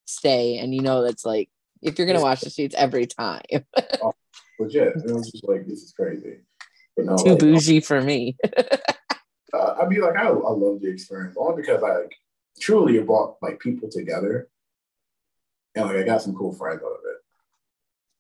[0.06, 1.50] stay, and you know that's like
[1.82, 3.41] if you're gonna watch the sheets every time.
[4.02, 4.13] oh,
[4.60, 4.96] legit.
[4.96, 6.39] And it was just like, this is crazy.
[6.96, 8.38] But no, Too like, bougie for me.
[9.54, 12.15] uh, I mean, like, I, I love the experience only because I like,
[12.60, 14.48] truly it brought like people together.
[15.76, 17.12] and like I got some cool friends out of it.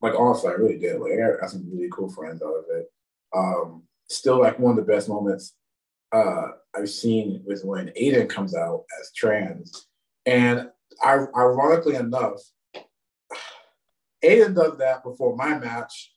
[0.03, 0.99] Like honestly, I really did.
[0.99, 2.91] Like I got, some really cool friends out of it.
[3.33, 5.53] Um, still, like one of the best moments
[6.11, 9.87] uh, I've seen was when Aiden comes out as trans,
[10.25, 10.69] and
[11.01, 12.41] I, ironically enough,
[14.25, 16.11] Aiden does that before my match.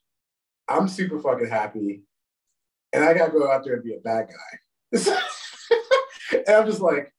[0.69, 2.03] I'm super fucking happy,
[2.93, 4.99] and I gotta go out there and be a bad guy.
[6.33, 7.15] and I'm just like,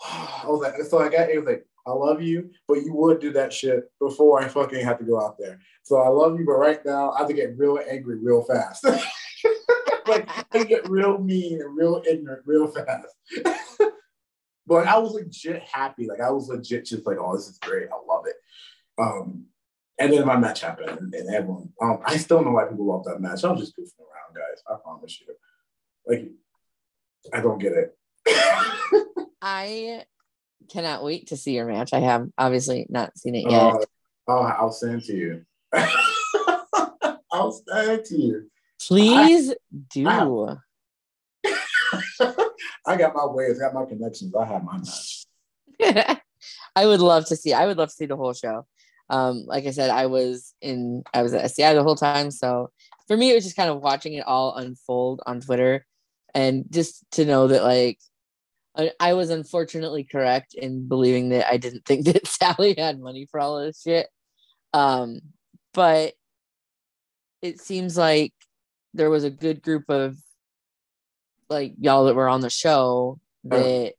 [0.08, 3.32] I was like, so I got Aiden like, I love you, but you would do
[3.32, 5.60] that shit before I fucking have to go out there.
[5.84, 8.84] So I love you, but right now I have to get real angry real fast.
[10.08, 13.14] like I get real mean and real ignorant real fast.
[14.66, 16.08] but I was legit happy.
[16.08, 17.88] Like I was legit just like, oh, this is great.
[17.88, 18.36] I love it.
[18.98, 19.46] Um,
[19.98, 21.70] and then my match happened, and, and everyone.
[21.80, 23.44] Um, I still don't know why people love that match.
[23.44, 24.62] I was just goofing around, guys.
[24.68, 25.34] I promise you.
[26.06, 26.30] Like,
[27.32, 27.96] I don't get it.
[29.40, 30.04] I
[30.68, 31.92] cannot wait to see your match.
[31.92, 33.62] I have obviously not seen it yet.
[33.62, 33.78] Uh,
[34.28, 35.46] oh, I'll send to you.
[37.32, 38.50] I'll send it to you.
[38.80, 39.54] Please I,
[39.90, 40.06] do.
[40.06, 40.56] I,
[42.86, 44.34] I, got my ways, got my connections.
[44.34, 45.26] I have my match.
[46.76, 47.52] I would love to see.
[47.52, 48.66] I would love to see the whole show.
[49.08, 52.30] Um, like I said, I was in I was at SCI the whole time.
[52.30, 52.70] So
[53.06, 55.86] for me, it was just kind of watching it all unfold on Twitter
[56.34, 57.98] and just to know that like
[59.00, 63.40] I, was unfortunately correct in believing that I didn't think that Sally had money for
[63.40, 64.08] all of this shit.
[64.72, 65.20] Um,
[65.72, 66.14] but
[67.42, 68.32] it seems like
[68.94, 70.16] there was a good group of
[71.48, 73.92] like y'all that were on the show that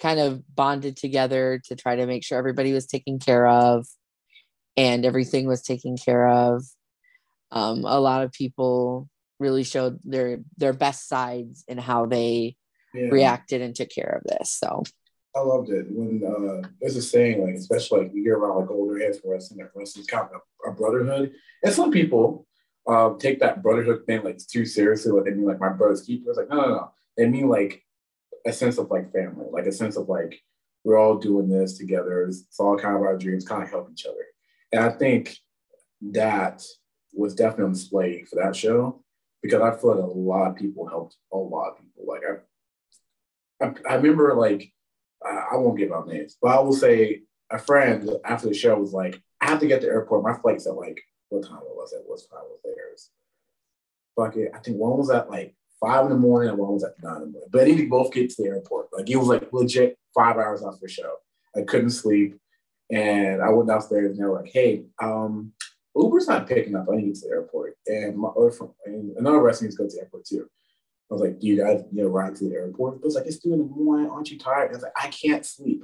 [0.00, 3.86] kind of bonded together to try to make sure everybody was taken care of
[4.76, 6.64] and everything was taken care of.
[7.52, 12.56] Um, a lot of people really showed their their best sides and how they
[12.94, 13.08] yeah.
[13.10, 14.50] reacted and took care of this.
[14.50, 14.82] So
[15.34, 18.70] I loved it when uh, there's a saying like, especially like you hear around like
[18.70, 22.46] older heads for wrestling, that wrestling's kind of a, a, brotherhood, and some people
[22.88, 25.12] uh, take that brotherhood thing like too seriously.
[25.12, 26.30] Like they mean like my brother's keeper.
[26.30, 26.92] It's like no, no, no.
[27.16, 27.84] They mean like
[28.46, 30.40] a sense of like family, like a sense of like
[30.82, 32.24] we're all doing this together.
[32.24, 34.24] It's, it's all kind of our dreams, kind of help each other.
[34.72, 35.36] And I think
[36.12, 36.62] that
[37.12, 39.02] was definitely on display for that show
[39.42, 42.04] because I feel like a lot of people helped a lot of people.
[42.06, 42.38] Like I,
[43.60, 44.72] I, I remember like
[45.24, 48.92] I won't give out names, but I will say a friend after the show was
[48.92, 50.24] like, I have to get to the airport.
[50.24, 51.92] My flight's at like what time it was?
[51.92, 52.74] It was time was there.
[54.16, 54.50] Fuck it.
[54.54, 57.16] I think one was at like five in the morning and one was at nine
[57.16, 57.48] in the morning.
[57.50, 58.88] But needed both get to the airport.
[58.92, 61.14] Like it was like legit five hours after the show.
[61.56, 62.36] I couldn't sleep.
[62.90, 65.52] And I went downstairs and they were like, hey, um,
[65.94, 66.86] Uber's not picking up.
[66.90, 67.76] I need to get to the airport.
[67.86, 70.48] And my other friend, and another rest needs to go to the airport too.
[71.10, 72.96] I was like, do you guys you know ride to the airport?
[72.96, 74.08] It was like, it's two in the morning.
[74.08, 74.70] Aren't you tired?
[74.70, 75.82] I was like, I can't sleep.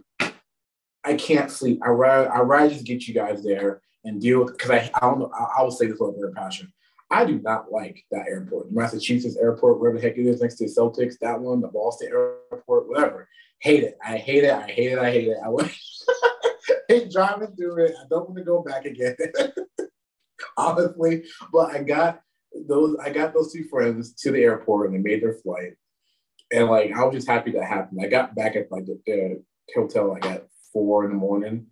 [1.04, 1.80] I can't sleep.
[1.84, 5.00] I ride, I ride just get you guys there and deal with because I, I
[5.00, 5.30] don't know.
[5.34, 6.72] I, I will say this with very passion.
[7.10, 10.66] I do not like that airport, Massachusetts airport, wherever the heck it is next to
[10.66, 13.28] the Celtics, that one, the Boston airport, whatever.
[13.60, 13.96] Hate it.
[14.04, 14.50] I hate it.
[14.52, 14.98] I hate it.
[14.98, 15.36] I hate it.
[15.42, 15.70] I
[16.88, 17.94] hate driving through it.
[17.98, 19.16] I don't want to go back again.
[20.56, 22.20] Honestly, but I got
[22.66, 22.96] those.
[23.02, 25.74] I got those two friends to the airport and they made their flight,
[26.52, 28.00] and like I was just happy that happened.
[28.02, 29.42] I got back at like the, the
[29.74, 31.66] hotel like at four in the morning,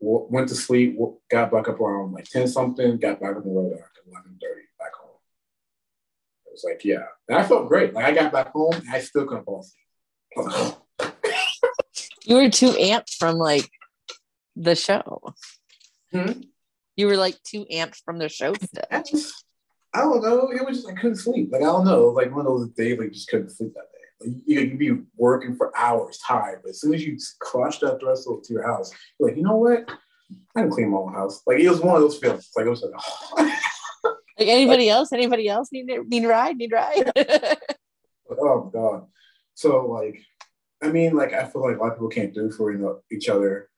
[0.00, 0.98] went to sleep,
[1.30, 4.62] got back up around like ten something, got back on the road at eleven thirty
[4.78, 5.18] back home.
[6.46, 7.94] It was like yeah, and I felt great.
[7.94, 9.80] Like I got back home, I still couldn't fall asleep.
[12.24, 13.68] you were too amped from like
[14.56, 15.22] the show.
[16.12, 16.32] Hmm?
[16.96, 18.54] You were like too amped from the show
[19.94, 20.50] I don't know.
[20.50, 21.50] It was just I couldn't sleep.
[21.52, 22.08] Like I don't know.
[22.08, 24.30] Like one of those days, like just couldn't sleep that day.
[24.32, 28.00] Like, you could be working for hours, tired, but as soon as you clutch that
[28.00, 29.88] threshold to your house, you're like, you know what?
[30.56, 31.42] I can clean my own house.
[31.46, 32.50] Like it was one of those feelings.
[32.56, 33.34] Like it was like, oh.
[34.38, 35.12] like anybody else?
[35.12, 36.56] Anybody else need need a ride?
[36.56, 37.12] Need a ride?
[38.30, 39.06] oh god.
[39.54, 40.20] So like,
[40.82, 43.00] I mean, like I feel like a lot of people can't do for you know,
[43.12, 43.70] each other.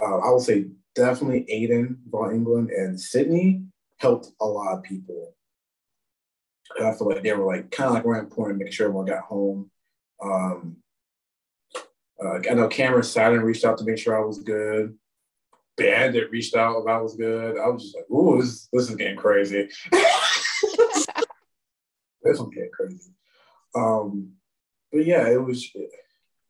[0.00, 3.62] Uh, I would say definitely Aiden Von England and Sydney
[3.98, 5.34] helped a lot of people.
[6.80, 9.24] I feel like they were like kind of like around point, making sure everyone got
[9.24, 9.70] home.
[10.22, 10.76] Um,
[12.22, 14.96] uh, I know Cameron Saturn reached out to make sure I was good.
[15.76, 17.58] Bandit reached out if I was good.
[17.58, 19.68] I was just like, ooh, this, this is getting crazy.
[19.92, 21.06] this
[22.38, 23.10] one's getting crazy.
[23.74, 24.32] Um,
[24.92, 25.68] but yeah, it was.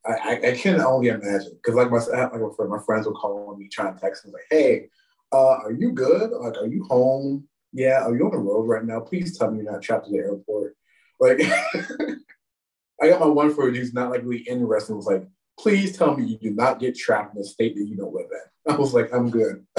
[0.06, 3.58] I, I, can only imagine because like my like my, friend, my friends were calling
[3.58, 4.90] me trying to text me like, "Hey,
[5.32, 6.30] uh, are you good?
[6.30, 7.48] Like, are you home?
[7.74, 9.00] Yeah, are you on the road right now?
[9.00, 10.76] Please tell me you're not trapped at the airport."
[11.20, 11.40] Like,
[13.02, 15.26] I got my one friend who's not like really in wrestling was like,
[15.58, 18.28] please tell me you do not get trapped in a state that you don't live
[18.30, 18.72] in.
[18.72, 19.66] I was like, I'm good.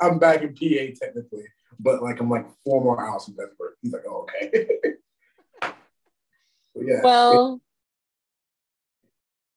[0.00, 1.44] I'm back in PA technically,
[1.80, 3.74] but like I'm like four more hours from Pittsburgh.
[3.82, 4.66] He's like, oh, okay.
[6.76, 7.00] yeah.
[7.02, 7.60] Well,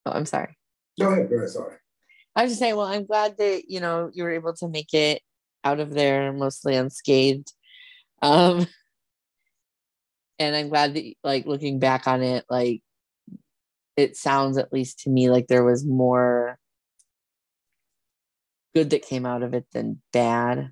[0.06, 0.58] oh, I'm sorry.
[1.00, 1.30] Go ahead.
[1.30, 1.50] Go ahead.
[1.50, 1.76] Sorry.
[2.36, 4.94] I was just saying, well, I'm glad that you know you were able to make
[4.94, 5.22] it
[5.64, 7.52] out of there mostly unscathed.
[8.22, 8.68] Um,
[10.38, 12.82] and I'm glad that like looking back on it, like
[13.98, 16.58] it sounds at least to me like there was more
[18.74, 20.72] good that came out of it than bad.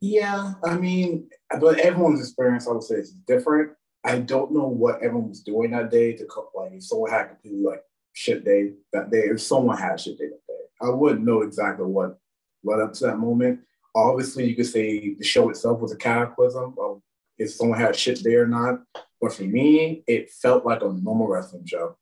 [0.00, 1.28] Yeah, I mean,
[1.60, 3.72] but everyone's experience, I would say, is different.
[4.02, 6.52] I don't know what everyone was doing that day to cook.
[6.54, 7.82] Like, if someone had to do like
[8.14, 11.84] shit day that day, if someone had shit day that day, I wouldn't know exactly
[11.84, 12.18] what
[12.64, 13.60] led up to that moment.
[13.94, 17.02] Obviously, you could say the show itself was a cataclysm of
[17.38, 18.80] if someone had shit day or not.
[19.20, 21.96] But for me, it felt like a normal wrestling show.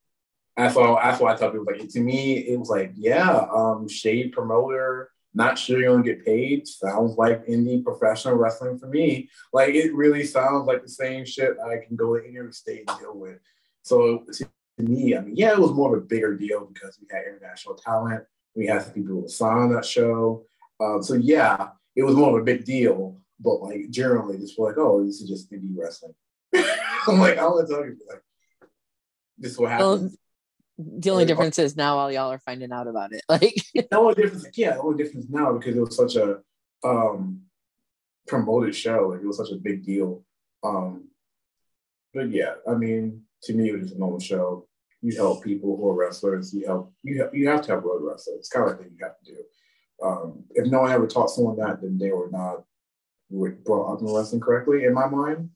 [0.57, 0.99] That's all.
[1.03, 5.11] That's why I tell people like to me, it was like, yeah, um, shade promoter
[5.35, 6.67] not sure you're gonna get paid.
[6.67, 9.29] Sounds like indie professional wrestling for me.
[9.53, 12.85] Like it really sounds like the same shit I can go to any other state
[12.89, 13.39] and deal with.
[13.83, 14.49] So to
[14.79, 17.77] me, I mean, yeah, it was more of a bigger deal because we had international
[17.77, 18.25] talent.
[18.55, 20.45] We had some people who on that show.
[20.81, 21.69] Um, so yeah,
[21.99, 23.21] it was more of a big deal.
[23.41, 26.15] But like generally, just like, oh, this is just indie wrestling.
[26.55, 28.23] I'm like, I'll tell you, like,
[29.37, 30.03] this is what happens.
[30.03, 30.11] Well,
[31.01, 33.23] the only difference is now all y'all are finding out about it.
[33.29, 36.39] Like the only difference, yeah, the only difference now because it was such a
[36.85, 37.43] um
[38.29, 40.25] promoted show, like it was such a big deal.
[40.63, 41.09] Um
[42.15, 44.69] but yeah, I mean, to me it was just a normal show.
[45.03, 48.03] You help people who are wrestlers, you help you have you have to have road
[48.05, 48.39] wrestlers.
[48.39, 49.39] It's kind of like thing you have to do.
[50.03, 52.65] Um, if no one ever taught someone that, then they were not
[53.65, 55.51] brought up in the wrestling correctly, in my mind.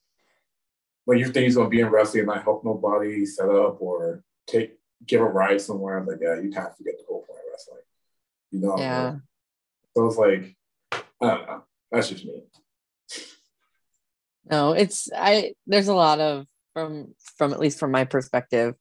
[1.05, 4.25] When you think he's gonna be in wrestling and not help nobody set up or
[4.47, 5.99] take give a ride somewhere.
[5.99, 7.81] I'm like, yeah, you kind of forget the whole point of wrestling.
[8.51, 8.79] You know?
[8.79, 9.17] Yeah.
[9.97, 10.57] So it's like,
[10.93, 11.65] I don't know.
[11.91, 12.43] That's just me.
[14.51, 18.75] No, it's I there's a lot of from from at least from my perspective,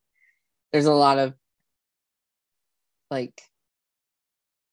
[0.72, 1.34] there's a lot of
[3.10, 3.40] like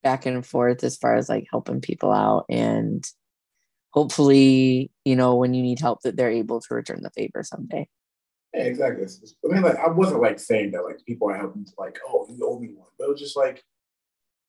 [0.04, 3.06] back and forth as far as like helping people out and
[3.92, 7.88] hopefully, you know, when you need help that they're able to return the favor someday.
[8.54, 9.06] Yeah, exactly.
[9.06, 12.26] I mean, like, I wasn't like saying that like people are helping to like, oh,
[12.30, 13.64] you owe me one, but it was just like,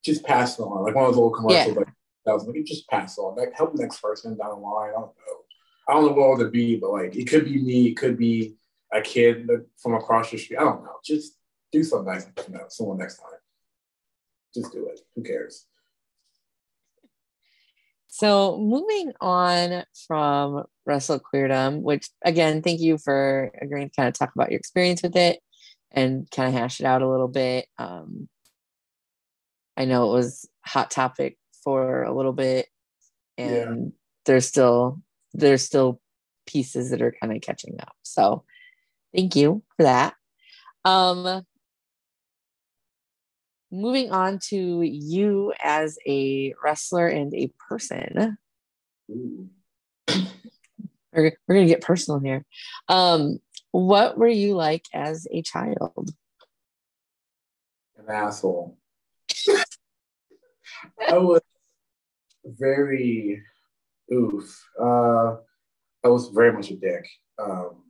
[0.05, 0.85] just pass it on.
[0.85, 1.81] Like one of those old commercials, yeah.
[1.81, 1.89] like
[2.25, 3.37] that was like, just pass on.
[3.37, 4.91] Like help the next person down the line.
[4.91, 5.41] I don't know.
[5.89, 8.17] I don't know what it would be, but like it could be me, it could
[8.17, 8.57] be
[8.93, 10.59] a kid from across the street.
[10.59, 10.97] I don't know.
[11.05, 11.35] Just
[11.73, 13.40] do something nice, you know, someone next time.
[14.55, 15.01] Just do it.
[15.15, 15.67] Who cares?
[18.09, 24.15] So moving on from Wrestle Queerdom, which again, thank you for agreeing to kind of
[24.15, 25.39] talk about your experience with it
[25.93, 27.67] and kind of hash it out a little bit.
[27.79, 28.29] Um,
[29.77, 32.67] I know it was hot topic for a little bit,
[33.39, 33.91] and yeah.
[34.27, 35.01] there's still
[35.33, 36.01] there's still
[36.47, 37.95] pieces that are kind of catching up.
[38.03, 38.45] So
[39.15, 40.15] thank you for that.
[40.85, 41.47] Um,
[43.71, 48.37] moving on to you as a wrestler and a person.
[51.13, 52.45] We're, we're gonna get personal here.
[52.89, 53.39] Um,
[53.73, 56.11] what were you like as a child?
[57.97, 58.77] An asshole.
[61.09, 61.41] I was
[62.45, 63.43] very
[64.13, 64.67] oof.
[64.81, 65.37] Uh,
[66.05, 67.07] I was very much a dick.
[67.39, 67.85] Um,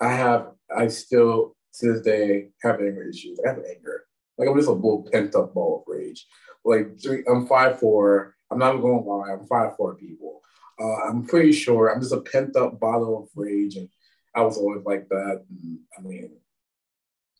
[0.00, 3.38] I have, I still to this day have anger issues.
[3.44, 4.05] I have anger.
[4.38, 6.26] Like I'm just a bull pent up ball of rage.
[6.64, 8.34] Like three, I'm five four.
[8.50, 9.32] I'm not going to lie.
[9.32, 10.40] I'm five four people.
[10.80, 13.88] Uh, I'm pretty sure I'm just a pent up bottle of rage, and
[14.34, 15.44] I was always like that.
[15.48, 16.30] And, I mean,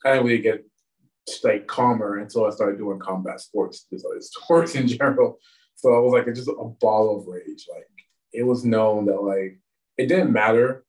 [0.05, 0.65] I didn't really get
[1.43, 5.39] like calmer until I started doing combat sports, just sports in general.
[5.75, 7.67] So I was like just a ball of rage.
[7.73, 7.89] Like
[8.33, 9.59] it was known that like
[9.99, 10.85] it didn't matter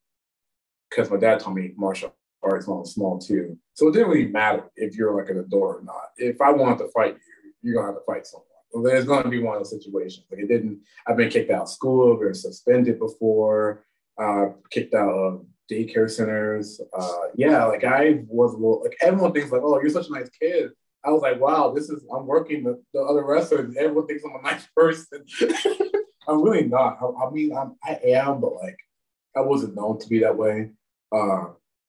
[0.89, 3.58] because my dad taught me martial arts it's was small too.
[3.74, 6.10] So it didn't really matter if you're like an adult or not.
[6.18, 8.46] If I wanted to fight you, you're gonna have to fight someone.
[8.84, 10.26] There's gonna be one of those situations.
[10.32, 10.82] Like it didn't.
[11.08, 13.86] I've been kicked out of school, been suspended before,
[14.18, 16.80] uh, kicked out of daycare centers.
[16.98, 20.14] Uh, yeah, like I was a little like everyone thinks like, oh, you're such a
[20.14, 20.72] nice kid.
[21.04, 23.76] I was like, wow, this is I'm working the, the other wrestlers.
[23.78, 25.26] Everyone thinks I'm a nice person.
[26.28, 26.98] I'm really not.
[27.02, 28.78] I, I mean, I'm, I am, but like
[29.36, 30.72] I wasn't known to be that way.
[31.12, 31.46] Uh,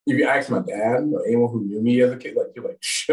[0.08, 2.64] if you ask my dad or anyone who knew me as a kid, like you're
[2.64, 3.10] like, Shh,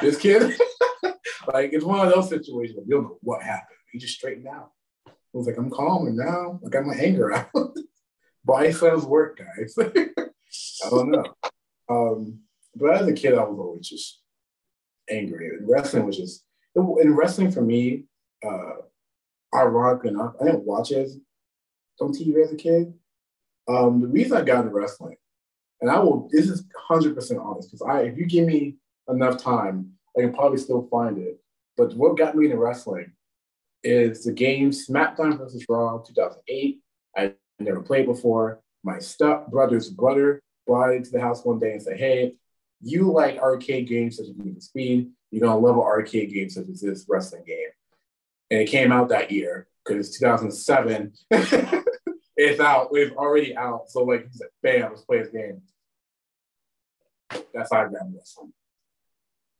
[0.00, 0.56] this kid,
[1.52, 2.78] like it's one of those situations.
[2.86, 3.76] You don't know what happened.
[3.90, 4.70] He just straightened out.
[5.08, 7.76] I was like, I'm calm and now I got my anger out.
[8.44, 9.74] Body cells work, guys.
[9.78, 11.24] I don't know.
[11.88, 12.38] Um,
[12.76, 14.20] but as a kid, I was always just
[15.10, 15.48] angry.
[15.48, 16.44] And wrestling was just
[16.76, 18.04] in wrestling for me.
[18.46, 18.82] Uh,
[19.52, 21.10] ironically enough, I didn't watch it
[22.00, 22.94] on TV as a kid.
[23.68, 25.16] Um, the reason I got into wrestling,
[25.80, 28.76] and I will, this is 100% honest, because I, if you give me
[29.08, 31.38] enough time, I can probably still find it.
[31.76, 33.12] But what got me into wrestling
[33.82, 36.80] is the game SmackDown versus Raw 2008.
[37.16, 38.60] I never played before.
[38.82, 42.34] My step brother's brother brought it to the house one day and said, Hey,
[42.80, 46.68] you like arcade games such as Need Speed, you're gonna love an arcade game such
[46.68, 47.68] as this wrestling game.
[48.50, 51.12] And it came out that year because it's 2007.
[52.36, 52.88] it's out.
[52.92, 53.88] It's already out.
[53.88, 55.62] So like, he's like, bam, let's play this game.
[57.52, 58.38] That's how I got this.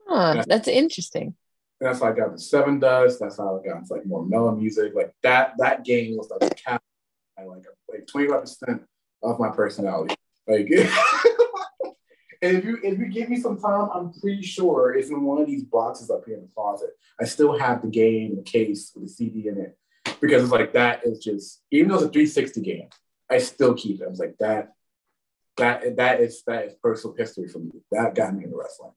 [0.06, 1.34] Huh, that's, that's interesting.
[1.80, 3.18] That's how I got the Sevendust.
[3.18, 4.92] That's how I got into like more mellow music.
[4.94, 5.54] Like that.
[5.58, 6.82] That game was like cap.
[7.38, 8.82] like like 25 percent
[9.22, 10.14] of my personality.
[10.46, 10.68] Like,
[12.42, 15.40] and if you if you give me some time, I'm pretty sure it's in one
[15.40, 16.90] of these boxes up here in the closet.
[17.20, 19.76] I still have the game, the case with the CD in it,
[20.20, 22.88] because it's like that is just even though it's a 360 game,
[23.30, 24.04] I still keep it.
[24.04, 24.72] I was like that.
[25.56, 27.70] That that is that is personal history for me.
[27.90, 28.92] That got me into wrestling.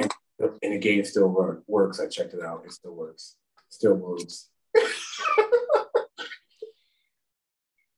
[0.00, 0.12] And,
[0.62, 2.00] and the game still work, works.
[2.00, 2.64] I checked it out.
[2.64, 3.36] It still works.
[3.68, 4.48] Still moves.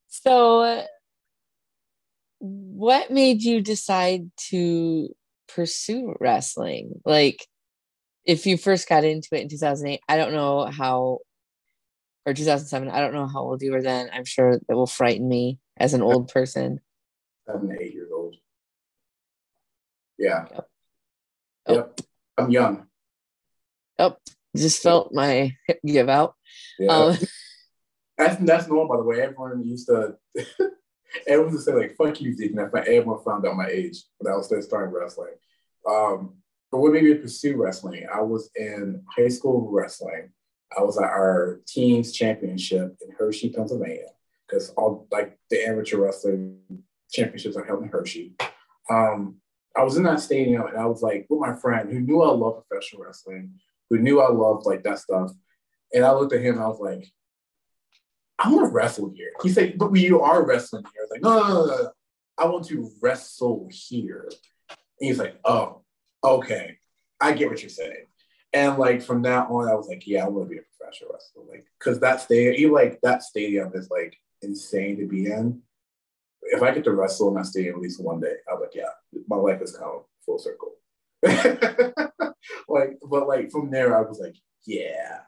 [0.09, 0.85] so
[2.43, 5.09] what made you decide to
[5.49, 7.01] pursue wrestling?
[7.05, 7.47] Like,
[8.25, 11.19] if you first got into it in 2008, I don't know how,
[12.27, 14.11] or 2007, I don't know how old you were then.
[14.13, 16.81] I'm sure that will frighten me as an old person.
[17.47, 18.37] Seven, eight years old.
[20.19, 20.47] Yeah.
[20.53, 20.69] Yep.
[21.67, 21.75] Oh.
[21.75, 22.01] yep.
[22.39, 22.87] I'm young.
[23.99, 24.19] Yep.
[24.57, 26.35] Just felt my hip give out.
[26.79, 26.93] Yeah.
[26.93, 27.17] Um,
[28.19, 29.23] that's that's normal, by the way.
[29.23, 30.17] Everyone used to
[31.27, 34.37] everyone would say like "fuck you, Zeke," and everyone found out my age when I
[34.37, 35.35] was still starting wrestling.
[35.89, 36.37] Um,
[36.71, 38.07] but what made me pursue wrestling?
[38.13, 40.31] I was in high school wrestling.
[40.77, 44.09] I was at our team's championship in Hershey, Pennsylvania,
[44.47, 46.59] because all like the amateur wrestling
[47.11, 48.35] championships are held in Hershey.
[48.91, 49.37] Um,
[49.77, 52.33] I was in that stadium and I was like with my friend who knew I
[52.33, 53.55] loved professional wrestling,
[53.91, 55.33] who knew I loved like that stuff.
[55.95, 57.07] And I looked at him and I was like,
[58.39, 59.31] I want to wrestle here.
[59.43, 61.03] He said, but you are wrestling here.
[61.03, 61.91] I was like, no, no, no, no.
[62.39, 64.29] I want to wrestle here.
[64.69, 65.83] And he's like, oh,
[66.25, 66.79] okay.
[67.21, 68.07] I get what you're saying.
[68.53, 71.13] And like from that on, I was like, yeah, I want to be a professional
[71.13, 71.45] wrestler.
[71.51, 75.63] Like, cause that stadium, like that stadium is like insane to be in.
[76.43, 78.91] If I get to wrestle in that stadium at least one day, I'm like, yeah,
[79.29, 80.73] my life is kind of full circle.
[82.69, 84.35] like, but like from there, I was like,
[84.67, 85.21] yeah,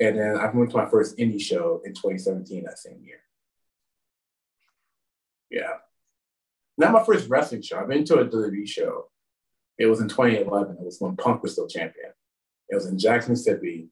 [0.00, 3.20] and then I went to my first indie show in 2017 that same year.
[5.50, 5.74] Yeah.
[6.76, 7.78] Not my first wrestling show.
[7.78, 9.06] I've been to a WWE show.
[9.76, 10.76] It was in 2011.
[10.76, 12.10] It was when Punk was still champion.
[12.68, 13.88] It was in Jackson, Mississippi.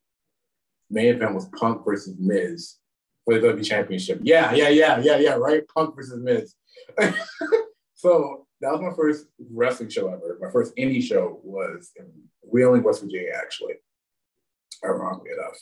[0.90, 2.76] Main event was Punk versus Miz
[3.24, 4.20] for the WWE Championship.
[4.22, 5.66] Yeah, yeah, yeah, yeah, yeah, right?
[5.74, 6.54] Punk versus Miz.
[7.94, 10.38] so that was my first wrestling show ever.
[10.40, 12.06] My first indie show was in
[12.42, 13.74] Wheeling, West Virginia, actually,
[14.84, 15.58] ironically enough.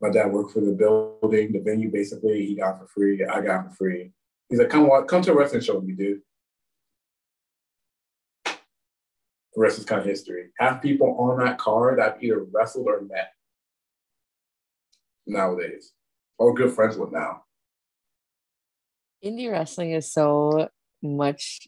[0.00, 1.90] My dad worked for the building, the venue.
[1.90, 3.24] Basically, he got for free.
[3.24, 4.12] I got for free.
[4.48, 6.20] He's like, "Come on, come to a wrestling show with me, dude."
[9.56, 10.50] The rest is kind of history.
[10.58, 13.32] Half people on that card I've either wrestled or met
[15.26, 15.92] nowadays,
[16.38, 17.42] or good friends with now.
[19.24, 20.68] Indie wrestling is so
[21.02, 21.66] much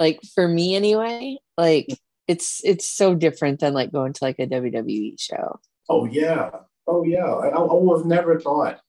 [0.00, 1.36] like for me anyway.
[1.58, 1.88] Like
[2.28, 5.58] it's it's so different than like going to like a WWE show.
[5.90, 6.50] Oh yeah,
[6.86, 8.80] Oh yeah, I, I would have never thought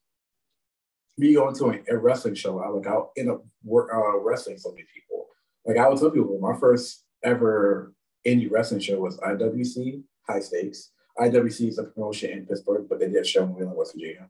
[1.18, 2.60] me going to a, a wrestling show.
[2.60, 5.26] I like I'll end up work, uh, wrestling so many people.
[5.64, 7.92] Like I would tell people, my first ever
[8.26, 10.92] indie wrestling show was IWC High Stakes.
[11.18, 14.28] IWC is a promotion in Pittsburgh, but they did a show in Wheeling, West Virginia.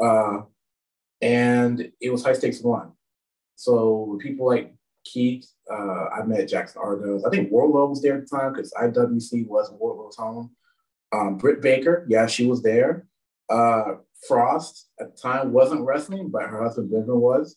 [0.00, 0.42] Uh,
[1.20, 2.92] and it was High Stakes One.
[3.56, 4.74] So people like
[5.04, 7.24] Keith, uh, I met Jackson Argos.
[7.24, 10.50] I think Wardlow was there at the time because IWC was Wardlow's home.
[11.12, 13.06] Um, Britt Baker, yeah, she was there.
[13.48, 17.56] Uh, Frost at the time wasn't wrestling, but her husband Benjamin was.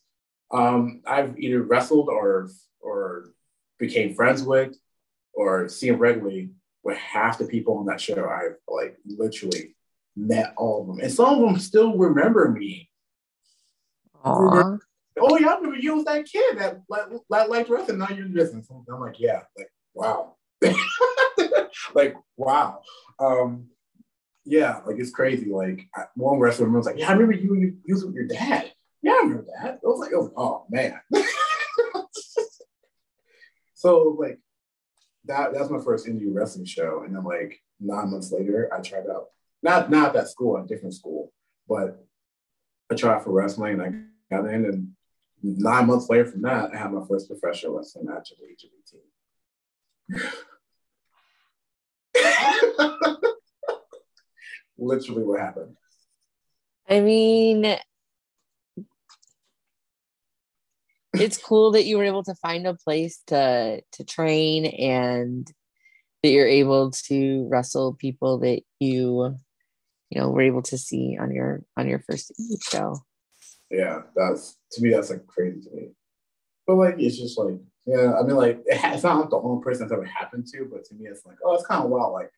[0.51, 2.49] Um, I've either wrestled or
[2.81, 3.33] or
[3.80, 4.75] became friends with
[5.34, 6.51] or seen regularly
[6.84, 8.28] with half the people on that show.
[8.28, 9.75] I've like literally
[10.15, 12.89] met all of them, and some of them still remember me.
[14.23, 14.80] Aww.
[15.19, 17.99] Oh yeah, I remember you was that kid that like liked wrestling.
[17.99, 18.67] Now you're in business.
[18.69, 20.36] I'm like, yeah, like wow.
[21.93, 22.82] like wow.
[23.19, 23.67] Um,
[24.45, 25.49] yeah, like it's crazy.
[25.49, 27.55] Like one wrestler was like, "Yeah, I remember you.
[27.55, 28.71] You, you was with your dad.
[29.01, 30.99] Yeah, I remember that." I was like, "I was like, oh man."
[33.78, 34.39] so like
[35.25, 39.07] that that's my first indie wrestling show, and then like nine months later, I tried
[39.07, 39.28] out
[39.61, 41.32] not not that school, a different school,
[41.69, 42.03] but
[42.91, 44.93] I tried for wrestling, and I got in, and
[45.43, 48.65] nine months later from that, I had my first professional wrestling match at the age
[48.65, 50.23] of
[53.03, 53.21] 18.
[54.80, 55.75] Literally what happened.
[56.89, 57.78] I mean,
[61.22, 65.51] it's cool that you were able to find a place to to train and
[66.24, 69.36] that you're able to wrestle people that you
[70.09, 72.32] you know were able to see on your on your first
[72.70, 72.99] show
[73.70, 75.89] yeah that's to me that's like crazy to me.
[76.65, 77.55] But like it's just like
[77.86, 80.84] yeah i mean like it's not like the only person that's ever happened to but
[80.86, 82.32] to me it's like oh it's kind of wild like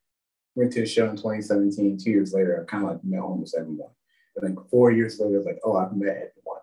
[0.55, 3.55] went to a show in 2017 two years later i kind of like met almost
[3.57, 3.89] everyone.
[4.35, 6.58] And then four years later it's like oh i've met everyone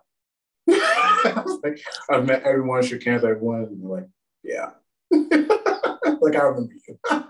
[1.25, 4.07] I was like, I've met everyone, shook hands, everyone, and they're like,
[4.43, 4.69] yeah.
[6.21, 6.99] like I remember you.
[7.09, 7.23] I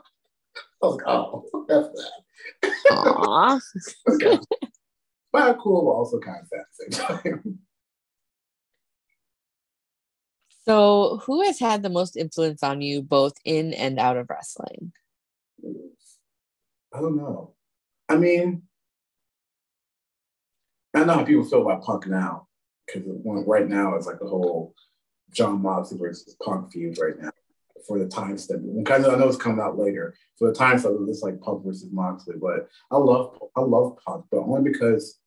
[0.81, 2.71] was like, oh, that's that.
[2.91, 3.61] Aww.
[4.09, 4.39] okay.
[5.31, 7.59] But cool, but also kind of sad at the same time.
[10.65, 14.91] So, who has had the most influence on you both in and out of wrestling?
[16.93, 17.53] I don't know.
[18.09, 18.63] I mean,
[20.93, 22.46] I know how people feel about punk now
[22.87, 23.03] because
[23.45, 24.73] right now it's like the whole
[25.31, 27.31] Jon Moxley versus Punk feud right now
[27.85, 28.57] for the time step.
[28.57, 30.15] Of, I know it's coming out later.
[30.37, 34.25] For the time step, it's like Punk versus Moxley, but I love I love Punk,
[34.31, 35.19] but only because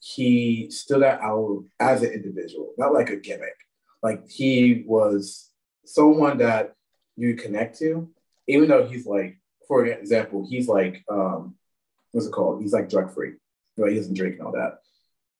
[0.00, 3.56] he stood out as an individual, not like a gimmick.
[4.02, 5.50] Like he was
[5.84, 6.74] someone that
[7.16, 8.08] you connect to,
[8.46, 11.56] even though he's like, for example, he's like, um,
[12.12, 12.62] what's it called?
[12.62, 13.32] He's like drug free.
[13.76, 13.92] Right?
[13.92, 14.78] He doesn't drink and all that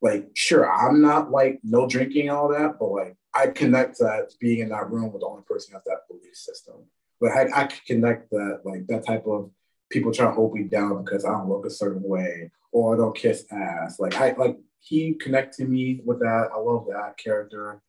[0.03, 4.61] like sure i'm not like no drinking all that but like i connect that being
[4.61, 6.75] in that room with the only person has that belief system.
[7.21, 9.51] But i, I connect that like that type of
[9.91, 12.99] people trying to hold me down because i don't look a certain way or i
[12.99, 13.99] don't kiss ass.
[13.99, 16.49] Like i like he connected me with that.
[16.55, 17.83] I love that character.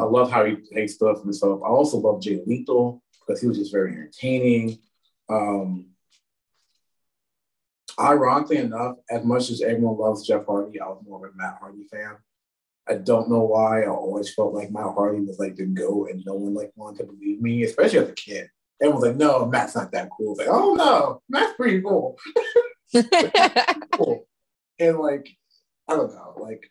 [0.00, 3.58] I love how he takes stuff himself i also love jay lethal because he was
[3.58, 4.78] just very entertaining.
[5.28, 5.93] Um
[7.98, 11.58] ironically enough, as much as everyone loves Jeff Hardy, I was more of a Matt
[11.60, 12.16] Hardy fan.
[12.88, 13.82] I don't know why.
[13.82, 16.98] I always felt like Matt Hardy was like the go, and no one like wanted
[16.98, 18.50] to believe me, especially as a kid.
[18.82, 22.18] Everyone's like, "No, Matt's not that cool." Like, "Oh no, Matt's pretty cool."
[23.92, 24.26] cool.
[24.80, 25.28] And like,
[25.88, 26.68] I don't know, like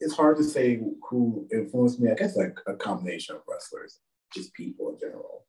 [0.00, 2.10] it's hard to say who influenced me.
[2.10, 4.00] I guess like a combination of wrestlers,
[4.34, 5.46] just people in general.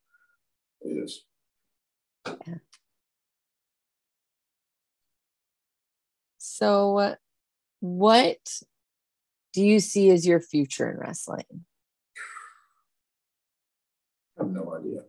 [0.84, 1.24] Is.
[2.28, 2.56] Yeah.
[6.54, 7.16] So,
[7.80, 8.38] what
[9.54, 11.66] do you see as your future in wrestling?
[14.38, 15.02] I have no idea.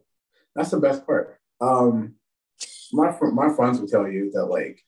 [0.56, 1.38] That's the best part.
[1.60, 2.14] Um,
[2.94, 4.80] my my friends will tell you that like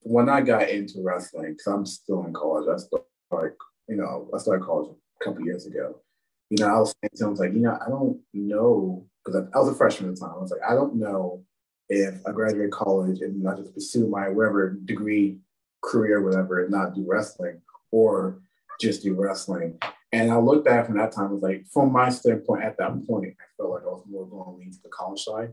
[0.00, 4.30] when I got into wrestling, because I'm still in college, I started like you know
[4.34, 6.00] I started college a couple years ago.
[6.48, 9.42] You know, I was saying to I was like, you know, I don't know because
[9.42, 10.34] I, I was a freshman at the time.
[10.34, 11.44] I was like, I don't know
[11.90, 15.40] if I graduate college and I just pursue my whatever degree
[15.82, 17.60] career, whatever, and not do wrestling
[17.90, 18.40] or
[18.80, 19.78] just do wrestling.
[20.12, 23.06] And I look back from that time, I was like, from my standpoint at that
[23.06, 25.52] point, I felt like I was more going to lean to the college side.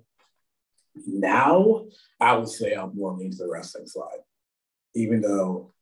[1.06, 1.86] Now,
[2.20, 4.22] I would say I'm more lean to the wrestling side,
[4.96, 5.74] even though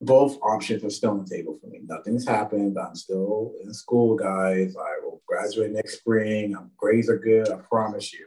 [0.00, 1.80] both options are still on the table for me.
[1.86, 2.76] Nothing's happened.
[2.78, 4.76] I'm still in school, guys.
[4.76, 6.54] I will graduate next spring.
[6.54, 7.50] I'm, grades are good.
[7.50, 8.26] I promise you.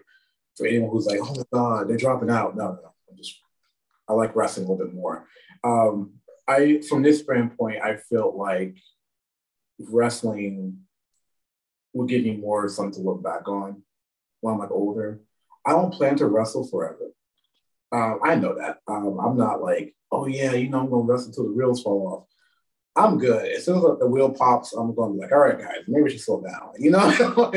[0.56, 2.58] For anyone who's like, oh my God, they're dropping out.
[2.58, 3.40] No, no, I'm just
[4.10, 5.28] I like wrestling a little bit more.
[5.64, 6.14] Um,
[6.48, 8.78] I, from this standpoint, I felt like
[9.80, 10.80] wrestling
[11.94, 13.84] would give me more something to look back on
[14.42, 15.22] when I'm like older.
[15.66, 17.12] I don't plan to wrestle forever.
[17.92, 18.78] Um, I know that.
[18.88, 22.08] Um, I'm not like, oh yeah, you know, I'm gonna wrestle until the wheels fall
[22.08, 22.28] off.
[22.96, 23.52] I'm good.
[23.52, 26.04] As soon as like, the wheel pops, I'm gonna be like, all right, guys, maybe
[26.04, 26.72] we should slow down.
[26.80, 27.08] You know,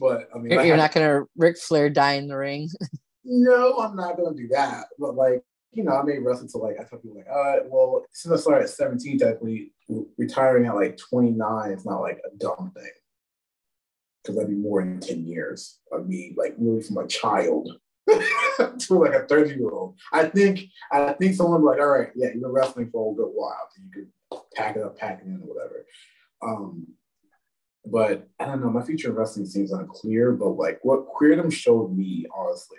[0.00, 2.68] but I mean, you're, you're not gonna Ric Flair die in the ring.
[3.24, 4.86] no, I'm not gonna do that.
[4.98, 5.42] But like,
[5.72, 8.36] you know, I may wrestle to like I tell people like, uh, well, since I
[8.40, 9.72] started at 17, technically
[10.18, 12.90] retiring at like 29 is not like a dumb thing.
[14.22, 17.70] Because that'd be more than 10 years of me like moving from a child
[18.08, 19.98] to like a 30 year old.
[20.12, 20.60] I think
[20.92, 23.68] I think someone like, all right, yeah, you've been wrestling for a good while.
[23.70, 25.86] So you could pack it up, pack it in, or whatever.
[26.42, 26.86] Um,
[27.84, 31.96] but I don't know, my future in wrestling seems unclear, but like what queerdom showed
[31.96, 32.78] me, honestly,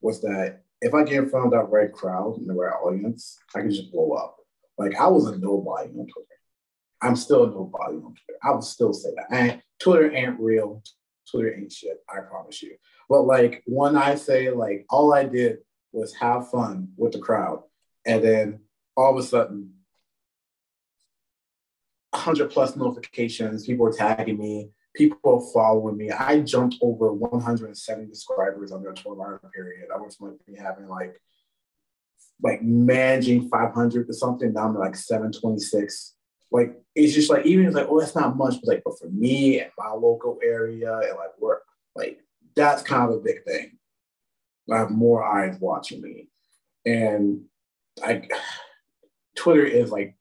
[0.00, 3.38] was that if I get in front of that right crowd and the right audience,
[3.54, 4.36] I can just blow up.
[4.76, 6.28] Like I was a nobody on Twitter.
[7.00, 8.38] I'm still a nobody on Twitter.
[8.42, 9.26] I would still say that.
[9.30, 10.82] And Twitter ain't real.
[11.30, 12.04] Twitter ain't shit.
[12.06, 12.76] I promise you.
[13.08, 15.58] But like when I say like all I did
[15.92, 17.62] was have fun with the crowd,
[18.04, 18.60] and then
[18.94, 19.72] all of a sudden,
[22.14, 23.64] hundred plus notifications.
[23.64, 24.70] People were tagging me.
[24.94, 26.10] People following me.
[26.10, 29.88] I jumped over 170 subscribers under a 12 hour period.
[29.92, 30.16] I was
[30.46, 31.20] be having like
[32.42, 34.52] like managing 500 or something.
[34.52, 36.14] Now I'm like 726
[36.54, 39.08] like it's just like even it's like oh that's not much but like but for
[39.10, 41.64] me and my local area and like work
[41.96, 42.20] like
[42.54, 43.76] that's kind of a big thing
[44.72, 46.28] i have more eyes watching me
[46.86, 47.42] and
[48.00, 48.32] like
[49.36, 50.16] twitter is like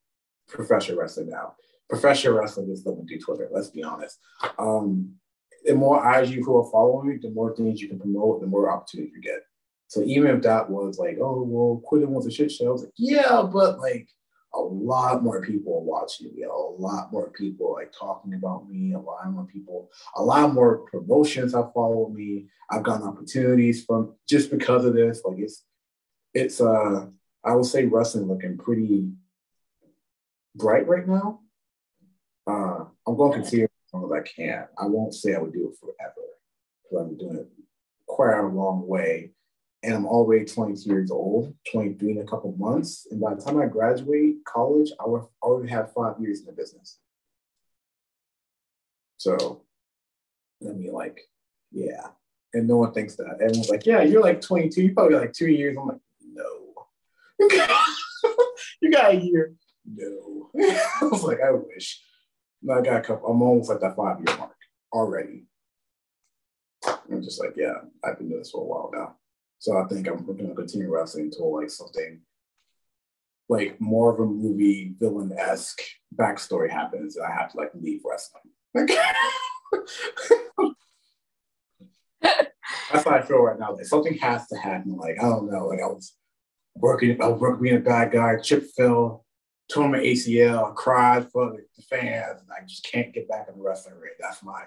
[0.48, 1.54] professional wrestling now
[1.90, 4.20] professional wrestling is living through twitter let's be honest
[4.60, 5.14] um
[5.66, 8.48] the more eyes you who are following you the more things you can promote the
[8.48, 9.42] more opportunities you get
[9.88, 12.84] so even if that was like oh well Queerdom was a shit show i was
[12.84, 14.08] like yeah but like
[14.56, 18.94] a lot more people are watching me, a lot more people like talking about me,
[18.94, 22.46] a lot more people, a lot more promotions have followed me.
[22.70, 25.22] I've gotten opportunities from just because of this.
[25.26, 25.64] Like it's
[26.34, 27.08] it's uh
[27.44, 29.10] I would say wrestling looking pretty
[30.56, 31.40] bright right now.
[32.48, 34.68] Uh I'm going to continue as long as I can.
[34.78, 36.28] I won't say I would do it forever
[36.84, 37.48] because I'm doing it
[38.08, 39.32] quite a long way
[39.84, 43.06] and I'm already 22 years old, 23 in a couple months.
[43.12, 46.54] And by the time I graduate college, I will already have five years in the
[46.54, 47.00] business.
[49.18, 49.64] So,
[50.62, 51.20] I mean, like,
[51.72, 52.08] yeah.
[52.54, 53.40] And no one thinks that.
[53.42, 55.76] Everyone's like, yeah, you're like 22, you probably like two years.
[55.78, 56.00] I'm like,
[56.32, 56.74] no.
[58.82, 59.54] you got a year.
[59.86, 60.50] No.
[60.58, 62.02] I was like, I wish.
[62.70, 64.56] I got a couple, I'm almost like that five year mark
[64.92, 65.46] already.
[67.12, 69.16] I'm just like, yeah, I've been doing this for a while now.
[69.60, 72.22] So I think I'm going to continue wrestling until like something
[73.50, 75.82] like more of a movie villain esque
[76.16, 78.44] backstory happens, and I have to like leave wrestling.
[82.22, 83.74] That's how I feel right now.
[83.74, 84.98] Like something has to happen.
[84.98, 85.68] Like I don't know.
[85.68, 86.14] Like I was
[86.76, 88.38] working, I was working being a bad guy.
[88.42, 89.23] Chip fell,
[89.74, 93.58] tore my ACL, I cried for the fans, and I just can't get back in
[93.58, 94.14] the wrestling ring.
[94.20, 94.64] That's my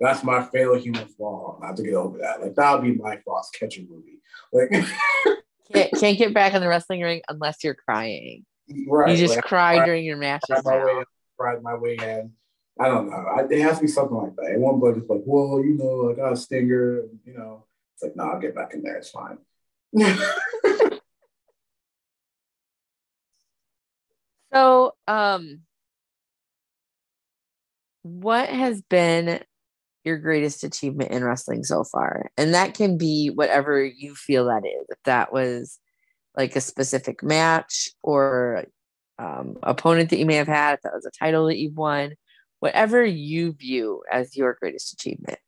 [0.00, 1.58] that's my fatal human flaw.
[1.62, 2.40] I have to get over that.
[2.40, 4.20] Like that would be my Foxcatcher movie.
[4.52, 4.70] Like
[5.72, 8.44] can't, can't get back in the wrestling ring unless you're crying.
[8.86, 9.10] Right.
[9.10, 10.64] You just like, cry during your matches.
[10.64, 11.04] My way
[11.38, 12.32] cried my way in.
[12.80, 13.16] I don't know.
[13.16, 14.52] I, it has to be something like that.
[14.52, 17.02] And one blood is like, well, you know, I got a stinger.
[17.24, 18.96] You know, it's like, no, nah, I'll get back in there.
[18.96, 19.38] It's fine.
[24.52, 25.60] so, um,
[28.02, 29.40] what has been
[30.08, 32.30] your greatest achievement in wrestling so far.
[32.36, 34.86] And that can be whatever you feel that is.
[34.88, 35.78] If that was
[36.36, 38.64] like a specific match or
[39.18, 42.14] um, opponent that you may have had, if that was a title that you've won,
[42.60, 45.38] whatever you view as your greatest achievement.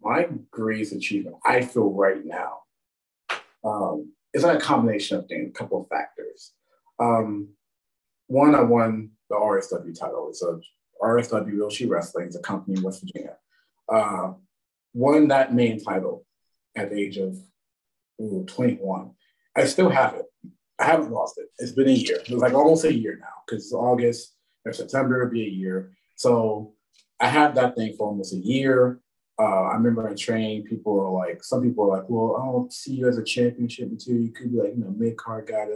[0.00, 2.58] My greatest achievement, I feel right now,
[3.64, 6.52] um, is like a combination of things, a couple of factors.
[6.98, 7.48] Um,
[8.26, 10.28] one, I won the RSW title.
[10.28, 10.60] It's a
[11.02, 13.36] RSW Realty Wrestling is a company in West Virginia.
[13.88, 14.32] Uh,
[14.94, 16.26] won that main title
[16.76, 17.38] at the age of
[18.20, 19.10] ooh, 21.
[19.56, 20.26] I still have it.
[20.78, 21.46] I haven't lost it.
[21.58, 22.16] It's been a year.
[22.16, 24.34] It was like almost a year now because August
[24.64, 25.92] or September would be a year.
[26.16, 26.74] So
[27.20, 29.00] I had that thing for almost a year.
[29.40, 32.72] Uh, I remember in training, people were like, some people were like, well, I don't
[32.72, 35.66] see you as a championship until you could be like, you know, mid card guy,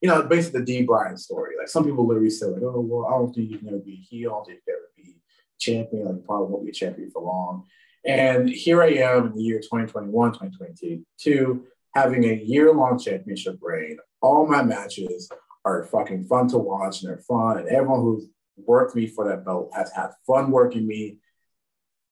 [0.00, 1.54] you know, basically the D-Bryan story.
[1.58, 4.30] Like some people literally say, like, oh, well, I don't think can ever be heel.
[4.30, 5.16] I don't think you ever be
[5.58, 6.06] champion.
[6.06, 7.64] Like, probably won't be a champion for long.
[8.04, 13.98] And here I am in the year 2021, 2022, having a year long championship reign.
[14.20, 15.28] All my matches
[15.64, 17.58] are fucking fun to watch and they're fun.
[17.58, 21.18] And everyone who's worked me for that belt has had fun working me.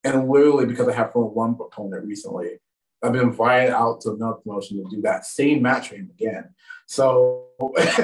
[0.05, 2.59] And literally, because I have with one opponent recently,
[3.03, 6.55] I've been invited out to another promotion to do that same match him again.
[6.87, 7.49] So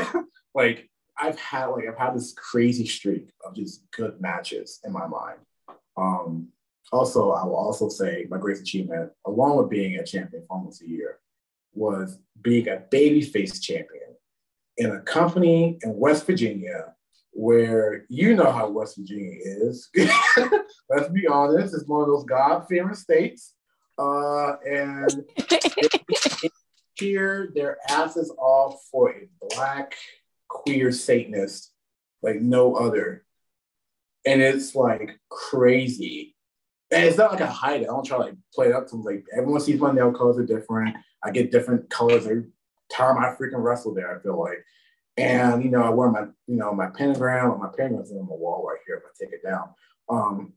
[0.54, 5.06] like I've had like I've had this crazy streak of just good matches in my
[5.06, 5.38] mind.
[5.96, 6.48] Um,
[6.90, 10.82] also, I will also say my greatest achievement, along with being a champion for almost
[10.82, 11.18] a year,
[11.72, 14.16] was being a babyface champion
[14.76, 16.94] in a company in West Virginia
[17.32, 19.88] where you know how West Virginia is.
[20.90, 23.54] Let's be honest, it's one of those God-fearing states.
[23.98, 25.24] Uh, and
[26.96, 29.94] cheer their asses off for a black
[30.48, 31.72] queer Satanist
[32.22, 33.24] like no other.
[34.24, 36.36] And it's like crazy.
[36.92, 37.84] And it's not like I hide it.
[37.84, 40.38] I don't try to like play it up to like everyone sees my nail colors
[40.38, 40.96] are different.
[41.24, 42.44] I get different colors every
[42.92, 44.64] time I freaking wrestle there, I feel like.
[45.16, 48.66] And you know, I wear my, you know, my pentagram my pentagram's on the wall
[48.68, 49.70] right here if I take it down.
[50.08, 50.52] Um,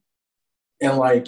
[0.81, 1.27] and like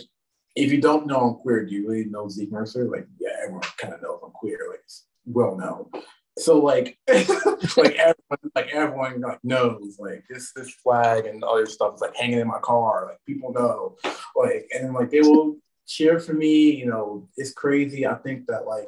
[0.57, 2.85] if you don't know I'm queer, do you really know Zeke Mercer?
[2.85, 4.59] Like, yeah, everyone kind of knows I'm queer.
[4.69, 4.81] Like,
[5.25, 6.03] well known.
[6.39, 11.95] So like, like everyone, like everyone like knows like this this flag and other stuff
[11.95, 13.05] is like hanging in my car.
[13.07, 13.97] Like people know,
[14.35, 16.71] like and like they will cheer for me.
[16.71, 18.07] You know, it's crazy.
[18.07, 18.87] I think that like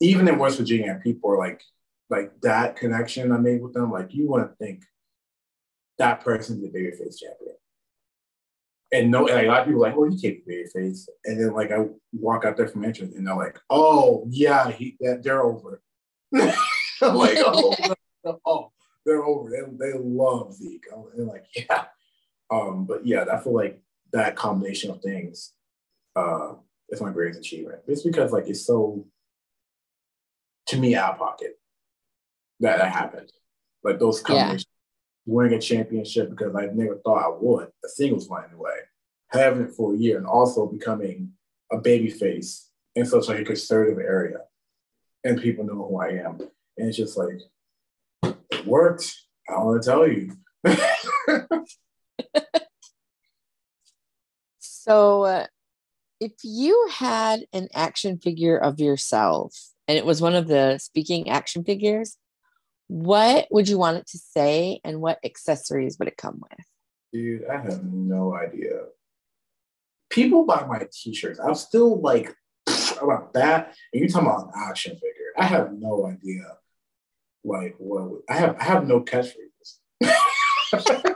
[0.00, 1.62] even in West Virginia, people are like
[2.10, 3.90] like that connection I made with them.
[3.90, 4.84] Like you want to think
[5.98, 7.56] that person's a babyface champion.
[8.92, 11.06] And no, and like, a lot of people are like, well, he can't be babyface.
[11.24, 14.96] And then like I walk out there from entrance and they're like, oh yeah, he
[15.00, 15.80] that they're over.
[16.34, 17.74] I'm like, oh,
[18.46, 18.72] oh,
[19.06, 19.50] they're over.
[19.50, 20.84] They, they love Zeke.
[21.16, 21.84] And like, yeah.
[22.50, 23.80] Um, but yeah, I feel like
[24.12, 25.52] that combination of things
[26.14, 26.52] uh
[26.90, 27.80] is my greatest achievement.
[27.86, 29.06] It's because like it's so
[30.66, 31.58] to me out of pocket
[32.60, 33.32] that that happened.
[33.82, 34.66] Like those combinations.
[35.26, 38.76] Winning a championship because I never thought I would, a singles one anyway,
[39.28, 41.32] having it for a year and also becoming
[41.70, 44.38] a baby face in such like a conservative area
[45.24, 46.40] and people know who I am.
[46.76, 47.40] And it's just like,
[48.50, 49.14] it worked.
[49.48, 50.36] I want to tell you.
[54.58, 55.46] so, uh,
[56.20, 59.56] if you had an action figure of yourself
[59.88, 62.16] and it was one of the speaking action figures,
[62.92, 66.66] what would you want it to say and what accessories would it come with?
[67.10, 68.80] Dude, I have no idea.
[70.10, 71.40] People buy my t shirts.
[71.40, 72.34] I'm still like
[73.00, 73.74] about that.
[73.92, 75.32] And you're talking about an action figure.
[75.38, 76.42] I have no idea.
[77.42, 79.78] Like what I have I have no catchphrases.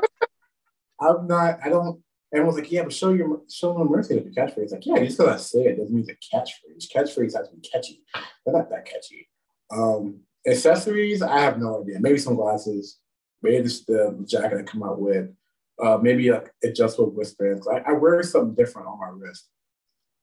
[0.99, 2.03] I'm not, I don't
[2.33, 4.73] everyone's like, yeah, but show your show them mercy with your catchphrase.
[4.73, 6.91] Like, yeah, you just because I say it doesn't mean it's a catchphrase.
[6.91, 8.03] Catchphrase has to be catchy.
[8.15, 9.29] They're not that catchy.
[9.71, 11.99] Um, accessories, I have no idea.
[12.01, 12.99] Maybe some glasses,
[13.43, 15.31] maybe just the jacket I come out with,
[15.83, 17.67] uh, maybe like adjustable wristbands.
[17.69, 19.49] I, I wear something different on my wrist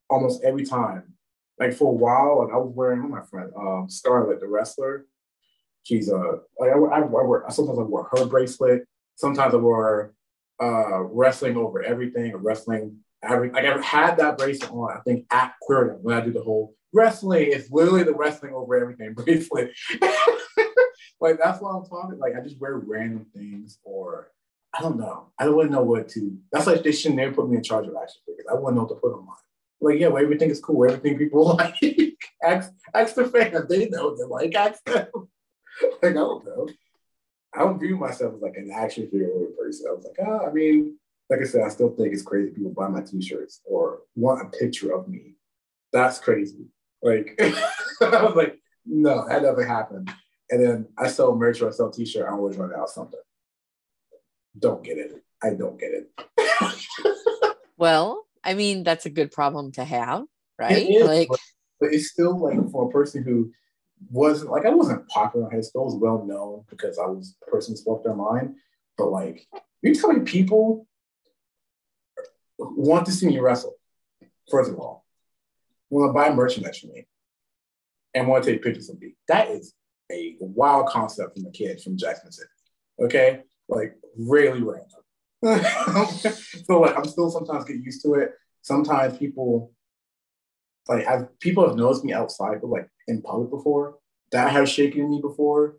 [0.09, 1.13] almost every time
[1.59, 5.05] like for a while, like I was wearing my friend, um, Scarlett, the wrestler.
[5.83, 8.83] She's a like I, I, I wear sometimes I wear her bracelet.
[9.15, 10.13] Sometimes I wear
[10.61, 12.97] uh, wrestling over everything or wrestling.
[13.21, 14.97] Every, like I've had that bracelet on.
[14.97, 18.75] I think at Queerdom when I do the whole wrestling, is literally the wrestling over
[18.75, 19.71] everything bracelet.
[21.19, 22.19] like that's what I'm talking.
[22.19, 24.31] Like I just wear random things, or
[24.73, 25.31] I don't know.
[25.39, 26.37] I don't know what to.
[26.51, 28.45] That's like they shouldn't never put me in charge of action figures.
[28.49, 29.27] I wouldn't know what to put on
[29.83, 30.85] like, yeah, well, everything is cool.
[30.85, 31.75] Everything people like.
[32.43, 33.67] ask, ask the fans.
[33.67, 34.55] They know they like.
[34.55, 35.07] Ask them.
[36.01, 36.69] like, I don't know.
[37.53, 39.29] I don't view myself as like an action figure
[39.59, 39.87] person.
[39.89, 40.97] I was like, oh, I mean,
[41.29, 44.57] like I said, I still think it's crazy people buy my t-shirts or want a
[44.57, 45.35] picture of me.
[45.91, 46.65] That's crazy.
[47.03, 47.35] Like,
[48.01, 50.09] I was like, no, that never happened.
[50.49, 53.19] And then I sell merch or I sell t-shirt, I always run out something.
[54.57, 55.23] Don't get it.
[55.43, 57.55] I don't get it.
[57.77, 60.23] well, I mean, that's a good problem to have,
[60.57, 60.87] right?
[61.01, 61.39] like, but,
[61.79, 63.51] but it's still like for a person who
[64.09, 65.83] wasn't like I wasn't popular in high school.
[65.83, 68.55] I was well known because I was the person who spoke their mind.
[68.97, 69.47] But like,
[69.81, 70.87] you tell me people
[72.57, 73.75] want to see me wrestle.
[74.49, 75.02] First of all,
[75.93, 77.05] want to buy merchandise from me,
[78.13, 79.15] and want to take pictures of me.
[79.27, 79.73] That is
[80.11, 82.49] a wild concept from a kid from Jackson City.
[83.01, 84.99] Okay, like really random.
[86.65, 88.31] so like I'm still sometimes get used to it.
[88.61, 89.73] Sometimes people
[90.87, 93.95] like I've people have noticed me outside, but like in public before.
[94.31, 95.77] That has shaken me before.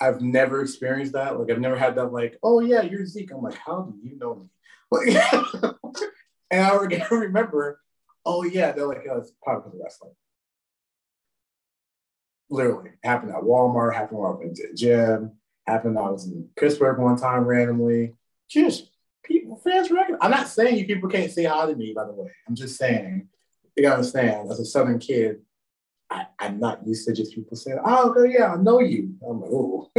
[0.00, 1.38] I've never experienced that.
[1.38, 2.12] Like I've never had that.
[2.12, 3.32] Like, oh yeah, you're Zeke.
[3.32, 4.46] I'm like, how do you know me?
[4.90, 5.08] Like,
[6.50, 6.74] and I
[7.10, 7.78] remember,
[8.24, 10.12] oh yeah, they're like, oh, it's probably because of wrestling.
[12.50, 13.94] Literally happened at Walmart.
[13.94, 15.32] Happened when I went to the gym.
[15.66, 18.14] Happened I was in Pittsburgh one time randomly.
[18.48, 18.90] Just
[19.22, 20.18] people fans recognize.
[20.22, 22.30] I'm not saying you people can't say hi to me, by the way.
[22.48, 23.28] I'm just saying
[23.78, 25.40] you gotta understand, as a southern kid,
[26.10, 29.14] I, am not used to just people saying, Oh, okay, yeah, I know you.
[29.26, 29.90] I'm like, oh.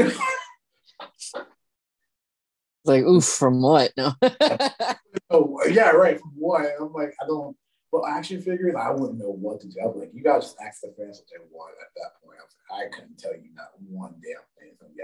[2.84, 3.92] like, oof, from what?
[3.96, 4.14] No.
[5.30, 6.20] oh, yeah, right.
[6.20, 6.66] From what?
[6.80, 7.56] I'm like, I don't
[7.92, 9.80] well, action figures, I wouldn't know what to do.
[9.84, 12.38] I'm like, you guys just ask the fans what they want at that point.
[12.40, 15.02] I was like, I couldn't tell you not one damn thing to be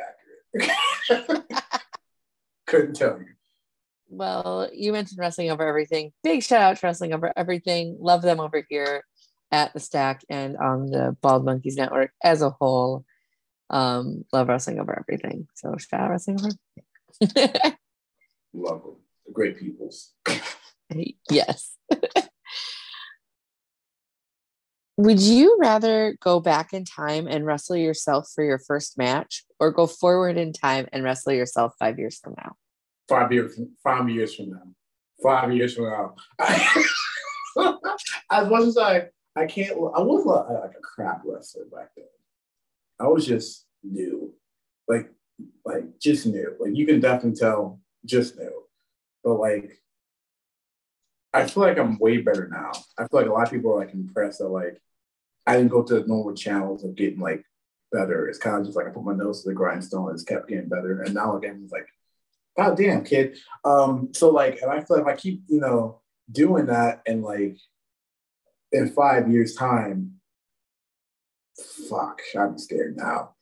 [1.40, 1.72] accurate.
[2.68, 3.36] couldn't tell you
[4.10, 6.12] well, you mentioned Wrestling Over Everything.
[6.24, 7.98] Big shout out to Wrestling Over Everything.
[8.00, 9.04] Love them over here
[9.52, 13.06] at the Stack and on the Bald Monkeys Network as a whole.
[13.70, 15.48] Um, love Wrestling Over Everything.
[15.56, 16.50] So shout out Wrestling Over
[18.54, 18.96] love them.
[19.34, 20.14] Great peoples.
[21.30, 21.76] yes.
[24.98, 29.72] Would you rather go back in time and wrestle yourself for your first match or
[29.72, 32.56] go forward in time and wrestle yourself five years from now?
[33.08, 34.64] five years five years from now.
[35.22, 36.16] Five years from now.
[38.32, 39.72] as much as I, I can't.
[39.72, 42.06] I was like a crap wrestler back then.
[43.00, 44.34] I was just new,
[44.88, 45.10] like,
[45.66, 46.56] like just new.
[46.60, 48.64] Like you can definitely tell, just new.
[49.24, 49.80] But like,
[51.36, 52.72] I feel like I'm way better now.
[52.98, 54.82] I feel like a lot of people are like impressed that like
[55.46, 57.44] I didn't go to the normal channels of getting like
[57.92, 58.28] better.
[58.28, 60.48] It's kind of just like I put my nose to the grindstone and it's kept
[60.48, 61.02] getting better.
[61.02, 61.88] And now again, it's like,
[62.58, 63.38] God damn, kid.
[63.66, 67.58] Um, so like, and I feel like I keep, you know, doing that and like
[68.72, 70.16] in five years' time,
[71.90, 73.36] fuck, I'm scared now.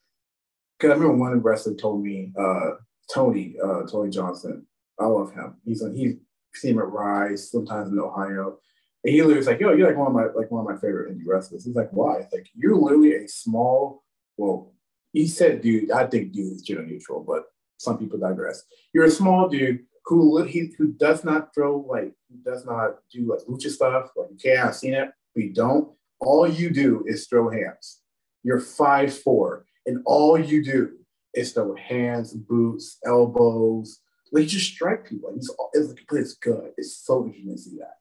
[0.79, 2.71] Cause I remember one wrestler told me, uh,
[3.13, 4.65] Tony, uh, Tony Johnson,
[4.99, 5.57] I love him.
[5.63, 6.15] He's on, he's
[6.55, 8.59] seen him at Rise, sometimes in Ohio.
[9.03, 11.13] And he was like, yo, you're like one of my like one of my favorite
[11.13, 11.65] indie wrestlers.
[11.65, 12.27] He's like, why?
[12.31, 14.03] Like you're literally a small,
[14.37, 14.73] well,
[15.11, 17.43] he said dude, I think dude is gender neutral, but
[17.77, 18.63] some people digress.
[18.93, 23.29] You're a small dude who he who does not throw like who does not do
[23.29, 24.11] like lucha stuff.
[24.15, 25.89] Like you can't have seen it, we don't.
[26.19, 27.99] All you do is throw hands.
[28.43, 30.91] You're five four, and all you do
[31.33, 33.99] is throw hands, boots, elbows.
[34.33, 35.29] Like just strike people.
[35.29, 36.71] Like, it's, it's, it's good.
[36.77, 37.97] It's so interesting to see that.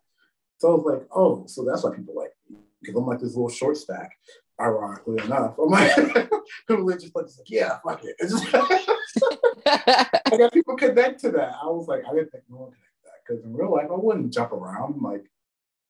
[0.58, 3.34] So I was like, oh, so that's why people like me because I'm like this
[3.34, 4.16] little short stack.
[4.60, 5.94] Ironically enough, I'm like,
[6.68, 8.14] people just like, yeah, fuck it.
[8.20, 8.44] Just,
[9.66, 11.54] I got people connect to that.
[11.60, 13.96] I was like, I didn't think no one connect that because in real life I
[13.96, 15.02] wouldn't jump around.
[15.02, 15.24] Like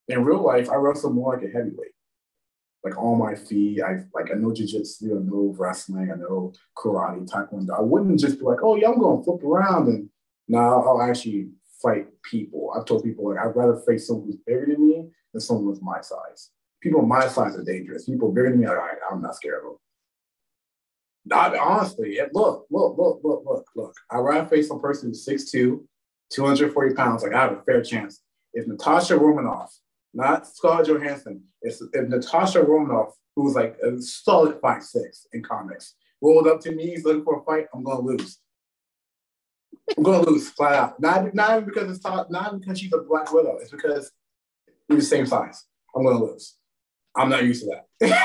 [0.08, 1.92] in real life, I wrestle more like a heavyweight.
[2.84, 7.28] Like on my feet, I like I know jiu-jitsu, I know wrestling, I know karate,
[7.28, 7.78] taekwondo.
[7.78, 10.08] I wouldn't just be like, oh yeah, I'm gonna flip around and
[10.48, 11.48] now I'll actually
[11.82, 12.72] fight people.
[12.76, 15.82] I've told people like I'd rather face someone who's bigger than me than someone who's
[15.82, 16.50] my size.
[16.80, 18.06] People my size are dangerous.
[18.06, 18.78] People bigger than me, like,
[19.10, 19.76] I'm not scared of them.
[21.24, 23.94] Not honestly, look, look, look, look, look, look.
[24.10, 25.80] I'd rather face a person who's 6'2,
[26.32, 28.22] 240 pounds, like I have a fair chance.
[28.52, 29.72] If Natasha Romanoff,
[30.12, 34.96] not Scarlett Johansson, if, if Natasha Romanoff, who's like a solid 5'6
[35.32, 38.38] in comics, rolled up to me, he's looking for a fight, I'm gonna lose.
[39.96, 41.00] I'm gonna lose flat out.
[41.00, 43.58] Not not even because it's top, not because she's a black widow.
[43.60, 44.10] It's because
[44.88, 45.64] we're the same size.
[45.94, 46.56] I'm gonna lose.
[47.16, 48.16] I'm not used to that.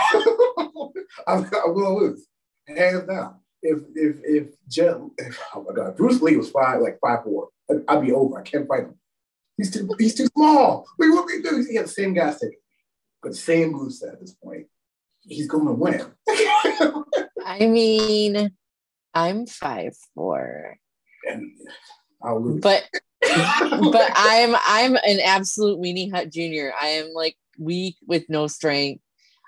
[1.28, 2.26] I'm, I'm, gonna lose,
[2.68, 3.39] hands down.
[3.62, 7.49] If if if Jen, if, oh my god, Bruce Lee was five like five four,
[7.88, 8.39] I'd be over.
[8.39, 8.95] I can't fight him.
[9.58, 10.86] He's too he's too small.
[10.99, 11.66] Wait, what we do?
[11.68, 12.60] He has the same gas ticket,
[13.22, 14.68] but same moveset at this point.
[15.22, 16.05] He's going to win.
[17.45, 18.51] I mean,
[19.14, 20.78] I'm five four
[21.28, 21.52] and
[22.22, 22.62] I'll lose.
[22.62, 22.88] But
[23.22, 26.74] but I'm I'm an absolute weenie hut junior.
[26.80, 29.02] I am like weak with no strength.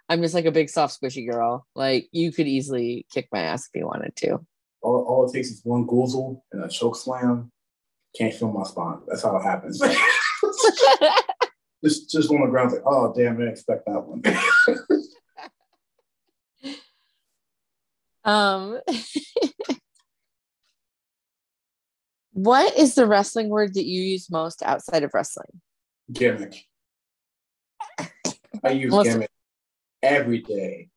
[0.07, 1.67] I'm just like a big soft squishy girl.
[1.75, 4.39] Like you could easily kick my ass if you wanted to.
[4.81, 7.51] All, all it takes is one goozle and a choke slam.
[8.17, 8.99] Can't feel my spine.
[9.07, 9.79] That's how it happens.
[11.83, 14.23] just just on the ground, like, oh damn, I didn't expect that one.
[18.25, 18.79] um
[22.41, 25.59] What is the wrestling word that you use most outside of wrestling?
[26.09, 26.63] Gimmick.
[28.63, 29.29] I use gimmick
[30.01, 30.87] every day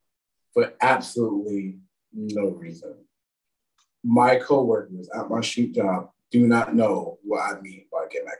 [0.53, 1.79] for absolutely
[2.13, 2.95] no reason.
[4.05, 8.39] My coworkers at my shoot job do not know what I mean by gimmick.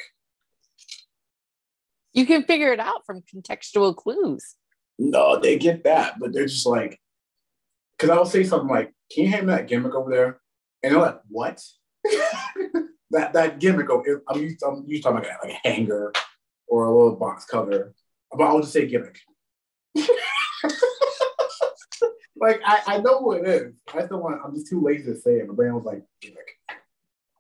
[2.14, 4.56] You can figure it out from contextual clues.
[4.98, 7.02] No, they get that, but they're just like,
[7.98, 10.40] because I'll say something like, "Can you hand me that gimmick over there?"
[10.82, 11.62] And they're like, "What?"
[13.14, 16.12] that that gimmick of I'm used I'm used to talking about like a hanger
[16.68, 17.94] or a little box cover,
[18.32, 19.20] but I'll just say gimmick.
[22.36, 23.74] like I, I know what it is.
[23.94, 25.48] I still want I'm just too lazy to say it.
[25.48, 26.58] My brain was like gimmick.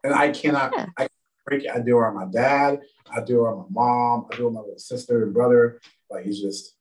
[0.04, 0.86] And I cannot yeah.
[0.98, 1.08] I
[1.46, 1.72] break it.
[1.72, 2.80] I do it on my dad,
[3.12, 5.82] I do it on my mom, I do it on my little sister and brother.
[6.10, 6.76] Like it's just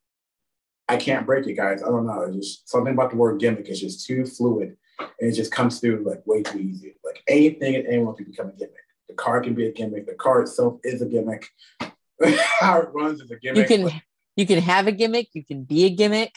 [0.88, 1.82] I can't break it, guys.
[1.82, 2.22] I don't know.
[2.22, 4.76] It's just something about the word gimmick is just too fluid
[5.18, 6.94] it just comes through like way too easy.
[7.04, 8.74] Like anything and anyone can become a gimmick.
[9.08, 10.06] The car can be a gimmick.
[10.06, 11.46] The car itself is a gimmick.
[12.60, 13.70] How it runs is a gimmick.
[13.70, 14.02] You can
[14.36, 15.28] you can have a gimmick.
[15.34, 16.32] You can be a gimmick.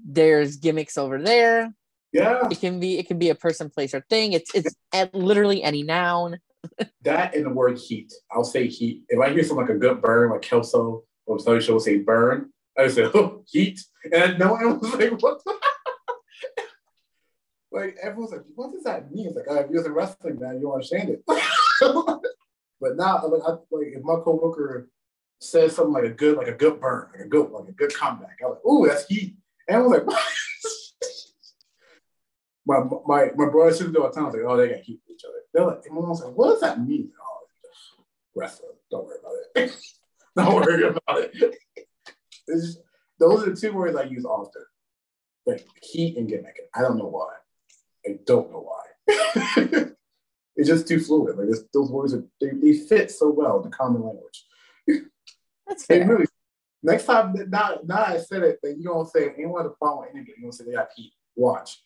[0.00, 1.72] There's gimmicks over there.
[2.12, 2.48] Yeah.
[2.50, 4.32] It can be it can be a person, place, or thing.
[4.32, 6.38] It's it's at literally any noun.
[7.02, 8.12] that and the word heat.
[8.30, 9.02] I'll say heat.
[9.08, 12.50] If I hear something like a good burn, like Kelso or Show will say burn,
[12.78, 13.80] I say, oh, heat.
[14.12, 15.54] And no one was like, what the
[17.70, 19.26] like everyone's like, what does that mean?
[19.26, 21.22] It's like, oh, if you're a wrestling man, you don't understand it.
[21.26, 24.88] but now, like, I, like if my coworker
[25.40, 27.94] says something like a good, like a good burn, like a good, like a good
[27.94, 29.36] comeback, I'm like, oh, that's heat.
[29.68, 30.06] And I was like,
[32.66, 34.24] my my my brother sisters all the time.
[34.24, 35.38] I was like, oh, they got heat with each other.
[35.52, 37.10] They're like, I was like, what does that mean?
[37.20, 37.46] Oh,
[38.34, 38.72] wrestling.
[38.90, 39.76] Don't worry about it.
[40.36, 41.56] Don't worry about it.
[42.48, 42.78] Just,
[43.18, 44.62] those are the two words I use often.
[45.44, 46.56] Like heat and gimmick.
[46.74, 47.32] I don't know why.
[48.08, 48.84] I don't know why.
[50.56, 51.36] it's just too fluid.
[51.36, 54.46] Like those words are they, they fit so well in the common language.
[55.66, 56.06] That's fair.
[56.06, 56.26] really,
[56.82, 60.34] next time, now, now I said it, but you don't say anyone to follow anything.
[60.36, 61.12] You don't say they got heat.
[61.36, 61.82] Watch.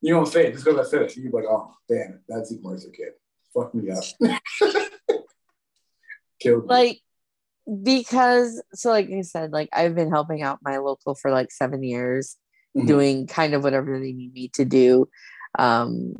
[0.00, 1.16] You don't say it just because I said it.
[1.16, 3.12] You're like, oh, damn, that's Zeke Mercer kid.
[3.54, 4.04] Fuck me up.
[6.40, 6.68] Killed me.
[6.68, 7.00] Like,
[7.82, 11.82] because, so like I said, like I've been helping out my local for like seven
[11.82, 12.36] years,
[12.76, 12.86] mm-hmm.
[12.86, 15.08] doing kind of whatever they need me to do.
[15.58, 16.14] Um,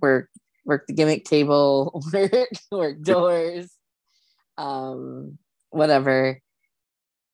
[0.00, 0.28] work,
[0.64, 3.70] work the gimmick table, work, work doors,
[4.58, 5.38] um,
[5.70, 6.40] whatever.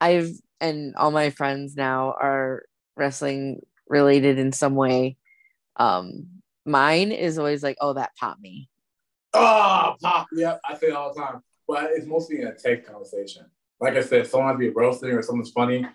[0.00, 0.30] I've,
[0.60, 2.64] and all my friends now are
[2.96, 5.16] wrestling related in some way.
[5.76, 8.68] Um, mine is always like, oh, that popped me.
[9.34, 10.26] Oh, pop.
[10.32, 10.60] Yep.
[10.68, 11.42] I say it all the time.
[11.66, 13.46] But it's mostly in a tech conversation.
[13.80, 15.86] Like I said, someone be roasting or someone's funny.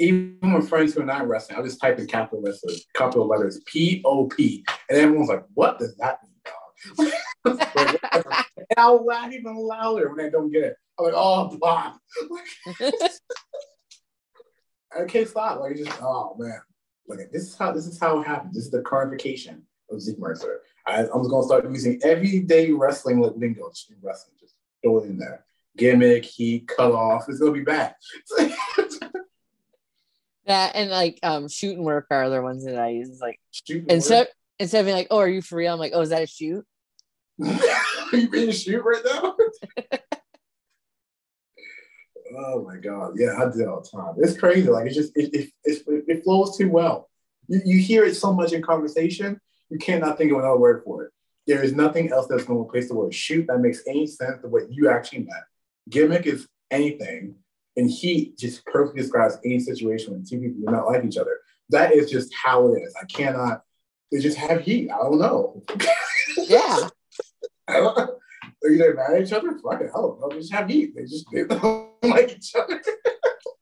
[0.00, 3.60] Even with friends who are not wrestling, I'll just type in capital letters, capital letters,
[3.66, 4.64] P O P.
[4.88, 7.12] And everyone's like, what does that mean, dog?
[8.64, 10.76] and I'll laugh even louder when I don't get it.
[10.98, 11.98] I'm like, oh, pop.
[14.98, 15.60] I can't stop.
[15.60, 16.60] Like, just, oh, man.
[17.06, 18.54] Like, this is how this is how it happens.
[18.54, 20.62] This is the codification of Zeke Mercer.
[20.86, 24.36] I, am just gonna start using everyday wrestling like lingo in wrestling.
[24.40, 25.44] Just throw it in there.
[25.76, 27.26] Gimmick, heat, cut off.
[27.28, 27.94] It's gonna be bad.
[30.46, 33.08] that and like um shoot and work are other ones that I use.
[33.08, 33.38] It's like
[33.88, 34.28] instead
[34.58, 35.72] instead of being like, oh, are you for real?
[35.72, 36.64] I'm like, oh, is that a shoot?
[37.42, 37.48] are
[38.12, 39.36] you being a shoot right now?
[42.38, 44.14] oh my god, yeah, I do it all the time.
[44.18, 44.68] It's crazy.
[44.68, 47.08] Like it's just it it, it, it flows too well.
[47.48, 51.04] You, you hear it so much in conversation you cannot think of another word for
[51.04, 51.12] it.
[51.46, 54.42] There is nothing else that's going to replace the word shoot that makes any sense
[54.42, 55.44] to what you actually meant.
[55.88, 57.36] Gimmick is anything,
[57.76, 61.38] and heat just perfectly describes any situation when two people do not like each other.
[61.70, 62.94] That is just how it is.
[63.00, 63.62] I cannot.
[64.10, 64.90] They just have heat.
[64.90, 65.62] I don't know.
[66.36, 66.88] Yeah.
[67.68, 67.98] I don't.
[67.98, 68.16] Are
[68.62, 69.52] they mad at each other?
[69.62, 69.90] Fuck it.
[69.94, 70.28] I don't know.
[70.30, 70.94] They just have heat.
[70.94, 72.82] They just they don't like each other.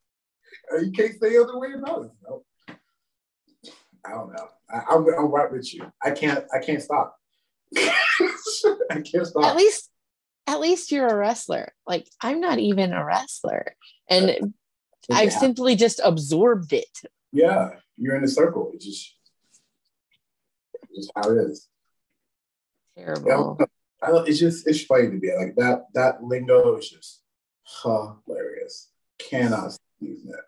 [0.83, 2.11] you can't say other way about it.
[2.27, 2.45] No.
[4.05, 4.49] I don't know.
[4.71, 5.85] I, I'm, I'm right with you.
[6.03, 6.45] I can't.
[6.55, 7.17] I can't stop.
[7.77, 9.45] I can't stop.
[9.45, 9.91] At least,
[10.49, 11.73] at least you're a wrestler.
[11.87, 13.77] Like I'm not even a wrestler,
[14.09, 15.17] and yeah.
[15.17, 16.99] I've simply just absorbed it.
[17.33, 18.73] Yeah, you're in a circle.
[18.75, 19.15] It's just,
[20.83, 21.69] it's just how it is.
[22.97, 23.57] Terrible.
[23.61, 23.67] Yeah,
[24.03, 25.85] I don't, it's just it's funny to be like that.
[25.93, 27.21] That lingo is just
[27.83, 28.89] hilarious.
[29.19, 30.41] Cannot use it.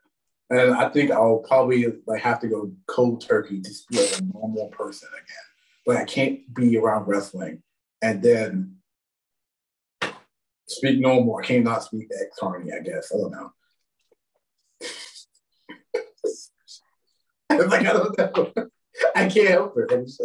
[0.49, 4.25] And I think I'll probably like have to go cold turkey to be like a
[4.33, 5.37] normal person again.
[5.87, 7.63] But I can't be around wrestling
[8.03, 8.80] and then
[10.71, 11.37] speak normal.
[11.37, 13.13] I cannot speak ex Carney, I guess.
[13.13, 13.53] I don't know.
[17.67, 18.53] like I don't know.
[19.15, 19.93] I can't help it.
[19.93, 20.23] I just.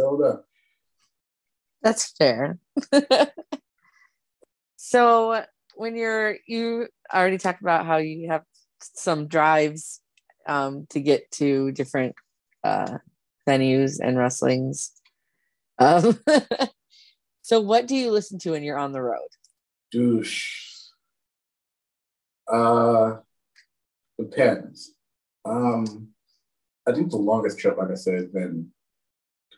[1.81, 2.57] That's fair.
[4.75, 5.43] so
[5.75, 8.43] when you're you already talked about how you have
[8.79, 10.01] some drives
[10.47, 12.15] um, to get to different
[12.63, 12.97] uh,
[13.47, 14.91] venues and wrestlings.
[15.79, 16.19] Um,
[17.41, 19.27] so, what do you listen to when you're on the road?
[19.95, 20.89] Douche.
[22.51, 23.17] Uh,
[24.19, 24.93] depends.
[25.45, 26.09] Um,
[26.85, 28.71] I think the longest trip, like I said, been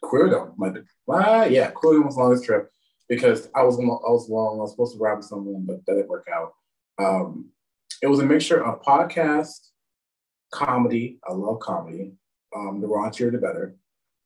[0.04, 0.54] Queerdom.
[0.60, 0.76] Like,
[1.10, 2.70] ah, yeah, Queerdom was the longest trip
[3.10, 4.60] because I was I was long.
[4.60, 6.54] I was supposed to ride with someone, but that didn't work out.
[7.00, 7.50] Um,
[8.04, 9.70] it was a mixture of podcast,
[10.52, 11.20] comedy.
[11.28, 12.14] I love comedy.
[12.56, 13.76] Um, the raunchier, the better.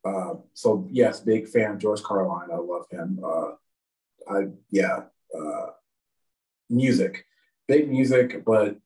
[0.04, 2.50] Uh, so yes, big fan George Carlin.
[2.52, 3.22] I love him.
[3.24, 3.52] Uh,
[4.30, 5.04] I yeah.
[5.34, 5.68] Uh,
[6.72, 7.26] music,
[7.68, 8.78] big music, but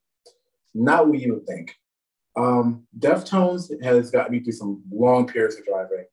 [0.73, 1.75] not what you would think.
[2.37, 6.05] Um, Deftones has got me through some long periods of driving.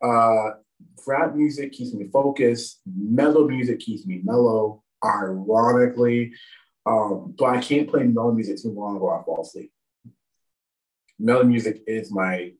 [0.00, 0.58] Uh,
[1.06, 2.80] rap music keeps me focused.
[2.86, 4.82] Mellow music keeps me mellow.
[5.04, 6.32] Ironically,
[6.84, 9.70] um, but I can't play mellow music too long or I fall asleep
[11.18, 12.52] mellow music is my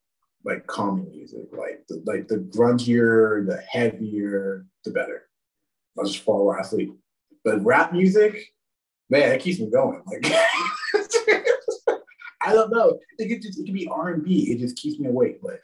[0.45, 1.47] like calming music.
[1.53, 5.29] Like the, like the grungier, the heavier, the better.
[5.99, 6.95] I'll just fall while I sleep.
[7.49, 8.53] But rap music,
[9.09, 10.03] man, it keeps me going.
[10.07, 10.27] Like
[12.43, 12.99] I don't know.
[13.19, 14.53] It could just it could be R and B.
[14.53, 15.41] It just keeps me awake.
[15.43, 15.61] But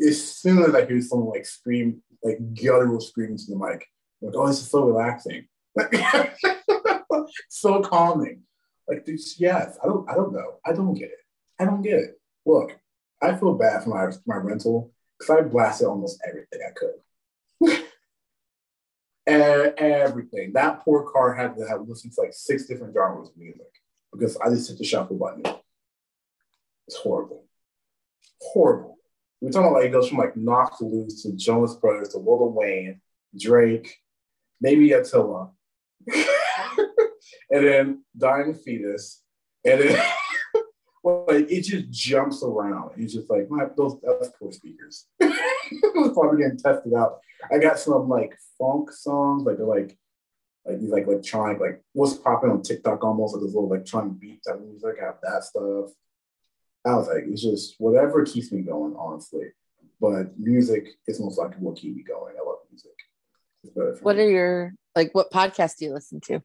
[0.00, 3.86] as soon as I hear someone like scream, like guttural screams in the mic,
[4.22, 5.46] I'm like, oh, this is so relaxing.
[7.50, 8.40] so calming.
[8.88, 9.76] Like this, yes.
[9.82, 10.54] I don't I don't know.
[10.64, 11.20] I don't get it.
[11.60, 12.18] I don't get it.
[12.46, 12.78] Look,
[13.20, 16.94] I feel bad for my, my rental because I blasted almost everything I could.
[19.26, 20.52] Everything.
[20.52, 23.66] That poor car had to have listened to like six different genres of music.
[24.12, 25.42] because I just hit the shuffle button.
[26.86, 27.44] It's horrible.
[28.40, 28.98] Horrible.
[29.40, 32.52] We're talking about like it goes from like Knocked Loose to Jonas Brothers to Lil
[32.52, 33.00] Wayne,
[33.38, 33.96] Drake,
[34.60, 35.50] maybe Attila,
[37.50, 39.22] and then Dying Fetus,
[39.64, 40.02] and then
[41.04, 42.92] like it just jumps around.
[42.96, 45.06] It's just like my those that's poor speakers.
[46.14, 47.20] probably getting tested out.
[47.52, 49.96] I got some like funk songs, like they're like
[50.66, 54.40] like these like electronic, like what's popping on TikTok almost like those little electronic beat
[54.46, 54.96] type music.
[55.00, 55.90] I have that stuff.
[56.84, 59.46] I was like, it's just whatever keeps me going, honestly.
[60.00, 62.34] But music is most likely what keep me going.
[62.38, 64.02] I love music.
[64.02, 64.22] What me.
[64.22, 65.10] are your like?
[65.12, 66.42] What podcasts do you listen to?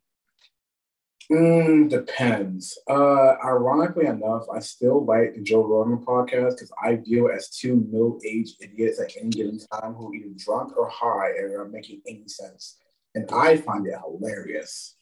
[1.32, 2.78] Mm, depends.
[2.90, 7.50] Uh, ironically enough, I still like the Joe Rogan podcast because I view it as
[7.50, 11.70] two middle-aged idiots at any given time who are either drunk or high and are
[11.70, 12.80] making any sense,
[13.16, 14.98] and I find it hilarious.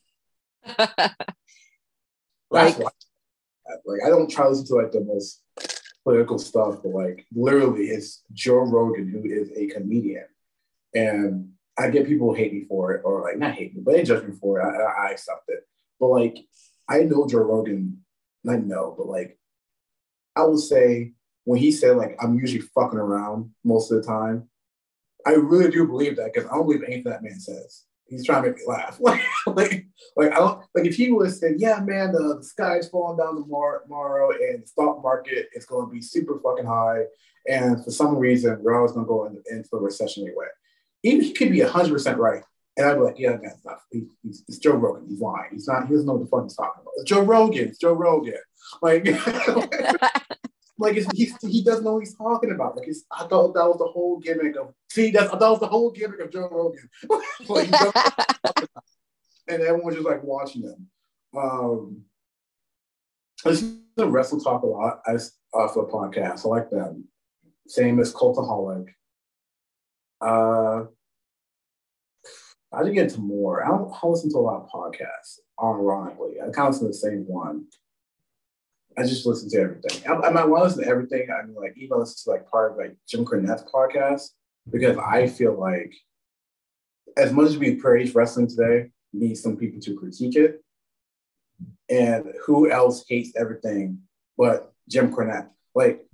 [0.78, 1.18] like,
[2.52, 2.78] like
[4.06, 5.42] I don't try to listen to like the most
[6.04, 10.26] political stuff, but like literally, it's Joe Rogan who is a comedian,
[10.94, 14.04] and I get people hate me for it, or like not hate me, but they
[14.04, 14.64] judge me for it.
[14.64, 15.66] I, I accept it
[16.00, 16.38] but like,
[16.88, 18.04] I know Joe Rogan,
[18.44, 19.38] not know, but like,
[20.36, 21.14] I would say
[21.50, 24.48] when he said like I'm usually fucking around most of the time,
[25.26, 27.86] I really do believe that because I don't believe anything that man says.
[28.06, 29.00] He's trying to make me laugh.
[29.02, 32.44] like, like, like I don't like if he would have said, "Yeah, man, the, the
[32.44, 37.04] sky's falling down tomorrow, and the stock market is going to be super fucking high,
[37.48, 40.48] and for some reason we're always going to go into, into a recession anyway."
[41.04, 42.44] Even he could be hundred percent right,
[42.80, 45.06] and I'd be like, yeah, that's he, he's, it's Joe Rogan.
[45.10, 45.50] He's lying.
[45.52, 46.94] He's not, he doesn't know what the fuck he's talking about.
[46.96, 47.68] It's Joe Rogan.
[47.68, 48.36] It's Joe Rogan.
[48.82, 49.06] Like,
[50.78, 52.78] like he's, he doesn't know what he's talking about.
[52.78, 55.68] Like, it's, I thought that was the whole gimmick of, see, that's, that was the
[55.68, 56.90] whole gimmick of Joe Rogan.
[57.50, 57.70] like,
[59.50, 60.88] and everyone was just like watching him.
[61.38, 62.04] Um,
[63.46, 66.46] I listen to Wrestle Talk a lot as uh, for a podcast.
[66.46, 67.10] I like them.
[67.68, 68.88] Same as Cultaholic.
[70.22, 70.86] Uh,
[72.72, 73.64] I did get into more.
[73.64, 76.36] I don't I listen to a lot of podcasts, ironically.
[76.40, 77.66] I kind of listen to the same one.
[78.98, 80.08] I just listen to everything.
[80.08, 81.30] I, I might want to listen to everything.
[81.32, 84.30] I mean, like, even listen to like part of like Jim Cornette's podcast
[84.70, 85.94] because I feel like
[87.18, 90.64] as much as we praise wrestling today, need some people to critique it.
[91.90, 94.00] And who else hates everything
[94.38, 95.50] but Jim Cornette?
[95.74, 96.06] Like,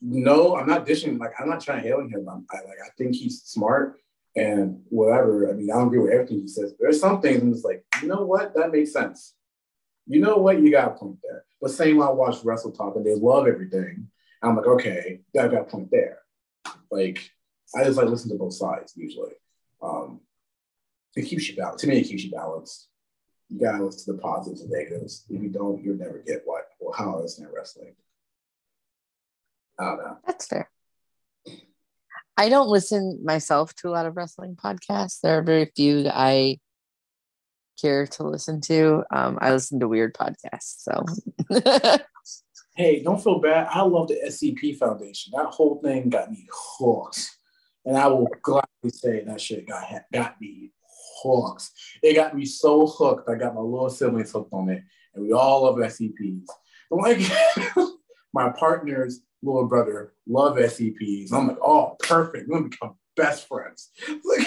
[0.00, 1.18] no, I'm not dishing.
[1.18, 2.26] Like, I'm not trying to hail him.
[2.30, 3.98] I'm, I like, I think he's smart
[4.38, 5.50] and whatever.
[5.50, 6.72] I mean, I don't agree with everything he says.
[6.72, 8.54] but There's some things I'm just like, you know what?
[8.54, 9.34] That makes sense.
[10.06, 10.60] You know what?
[10.60, 11.44] You got a point there.
[11.60, 14.08] But same I watch Wrestle Talk and they love everything.
[14.42, 16.18] I'm like, okay, that got a point there.
[16.90, 17.30] Like,
[17.74, 19.32] I just like listen to both sides usually.
[19.82, 20.20] Um,
[21.16, 21.84] it keeps you balanced.
[21.84, 22.88] To me, it keeps you balanced.
[23.48, 25.24] You gotta listen to the positives and negatives.
[25.28, 27.94] If you don't, you'll never get what or how I understand wrestling.
[29.78, 30.18] I don't know.
[30.26, 30.70] That's fair.
[32.38, 35.20] I don't listen myself to a lot of wrestling podcasts.
[35.20, 36.58] There are very few that I
[37.80, 39.02] care to listen to.
[39.12, 40.78] Um, I listen to weird podcasts.
[40.78, 41.04] So,
[42.76, 43.66] hey, don't feel bad.
[43.72, 45.32] I love the SCP Foundation.
[45.34, 47.28] That whole thing got me hooked,
[47.84, 50.70] and I will gladly say that shit got got me
[51.20, 51.68] hooked.
[52.04, 53.28] It got me so hooked.
[53.28, 56.46] I got my little siblings hooked on it, and we all love SCPs.
[56.88, 57.18] Like,
[58.32, 61.32] my partners little brother love SCPs.
[61.32, 62.48] I'm like, oh, perfect.
[62.48, 63.90] We're gonna become best friends.
[64.08, 64.46] Like,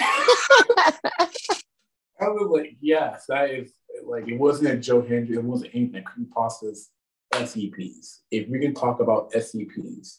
[2.20, 3.72] I was like, yes, that is
[4.04, 6.86] like it wasn't a Joe Hendry, it wasn't anything creepypastas
[7.32, 8.20] SCPs.
[8.30, 10.18] If we can talk about SCPs,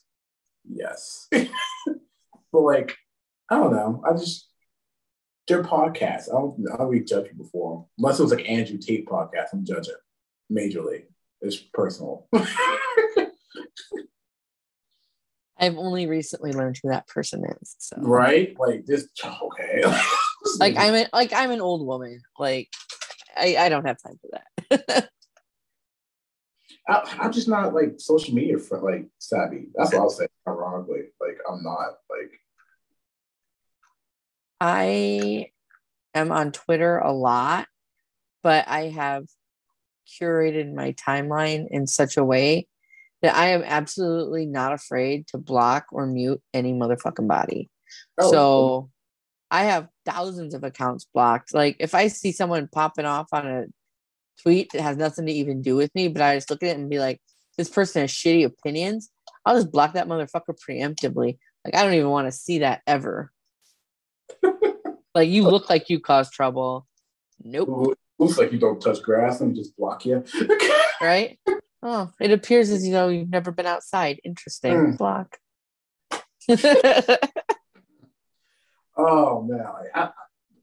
[0.70, 1.28] yes.
[1.32, 2.98] but like,
[3.50, 4.02] I don't know.
[4.08, 4.50] I just
[5.48, 6.30] their podcasts.
[6.30, 7.46] I don't I don't really judge people
[7.78, 7.86] them.
[7.98, 9.96] Unless it was like Andrew Tate podcast, I'm judging
[10.52, 11.04] majorly.
[11.42, 12.28] It's personal.
[15.60, 17.76] I've only recently learned who that person is.
[17.80, 17.98] So.
[18.00, 18.56] Right?
[18.60, 19.84] Like this okay.
[20.60, 22.22] like I'm a, like I'm an old woman.
[22.38, 22.70] Like
[23.36, 25.10] I, I don't have time for that.
[26.88, 29.68] I, am just not like social media for like savvy.
[29.76, 30.28] That's what I'll say.
[30.48, 32.32] Ironically, like I'm not like.
[34.60, 35.48] I
[36.14, 37.68] am on Twitter a lot,
[38.44, 39.26] but I have
[40.08, 42.68] curated my timeline in such a way
[43.24, 47.70] that I am absolutely not afraid to block or mute any motherfucking body.
[48.20, 48.90] Oh, so
[49.50, 51.54] I have thousands of accounts blocked.
[51.54, 53.66] Like if I see someone popping off on a
[54.42, 56.78] tweet that has nothing to even do with me, but I just look at it
[56.78, 57.22] and be like,
[57.58, 59.10] this person has shitty opinions,
[59.46, 61.38] I'll just block that motherfucker preemptively.
[61.64, 63.32] Like I don't even want to see that ever.
[65.16, 66.86] like you look like you caused trouble.
[67.42, 67.98] Nope.
[68.20, 70.26] Looks like you don't touch grass and just block you.
[71.02, 71.40] right?
[71.86, 74.22] Oh, it appears as you know you've never been outside.
[74.24, 74.74] Interesting.
[74.74, 74.98] Mm.
[74.98, 75.38] Block.
[78.98, 80.10] oh man, I,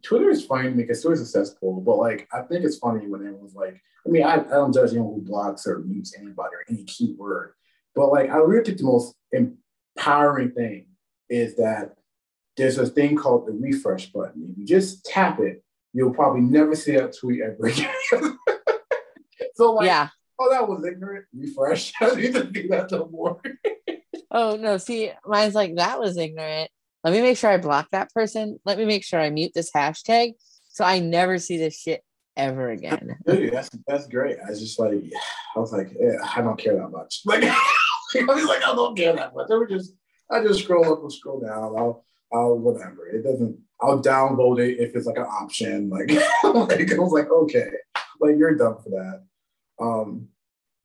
[0.03, 3.55] Twitter is funny because Twitter's a cesspool, but like I think it's funny when everyone's
[3.55, 6.85] like, I mean, I, I don't judge anyone who blocks or mutes anybody or any
[6.85, 7.53] keyword,
[7.95, 10.87] but like I really think the most empowering thing
[11.29, 11.97] is that
[12.57, 14.49] there's a thing called the refresh button.
[14.51, 17.95] If you just tap it, you'll probably never see that tweet ever again.
[19.55, 20.09] so like, yeah.
[20.41, 21.27] Oh, that was ignorant.
[21.33, 21.93] Refresh.
[22.01, 23.41] I need to do that no more.
[24.31, 26.71] oh no, see, mine's like that was ignorant.
[27.05, 28.59] Let me make sure I block that person.
[28.65, 30.33] Let me make sure I mute this hashtag
[30.71, 32.03] so I never see this shit
[32.37, 33.19] ever again.
[33.27, 34.39] Dude, that's that's great.
[34.39, 34.95] I was just like,
[35.55, 37.23] I was like, yeah, I don't care that much.
[38.13, 39.47] Like, I was like, I don't care that much.
[39.53, 39.95] I would just,
[40.33, 41.77] I just scroll up and scroll down.
[41.79, 43.07] I'll, I'll whatever.
[43.07, 43.57] It doesn't.
[43.81, 45.91] I'll download it if it's like an option.
[45.91, 46.11] Like,
[46.43, 47.71] like I was like, okay,
[48.21, 49.27] like you're done for that.
[49.81, 50.29] Um,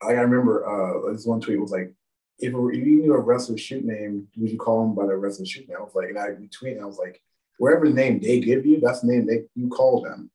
[0.03, 1.91] like I remember uh, this one tweet was like,
[2.39, 5.49] if, if you knew a wrestler's shoot name, would you call him by the wrestler's
[5.49, 5.77] shoot name?
[5.80, 7.22] I was like, and I retweeted, I was like,
[7.57, 10.30] wherever the name they give you, that's the name they you call them,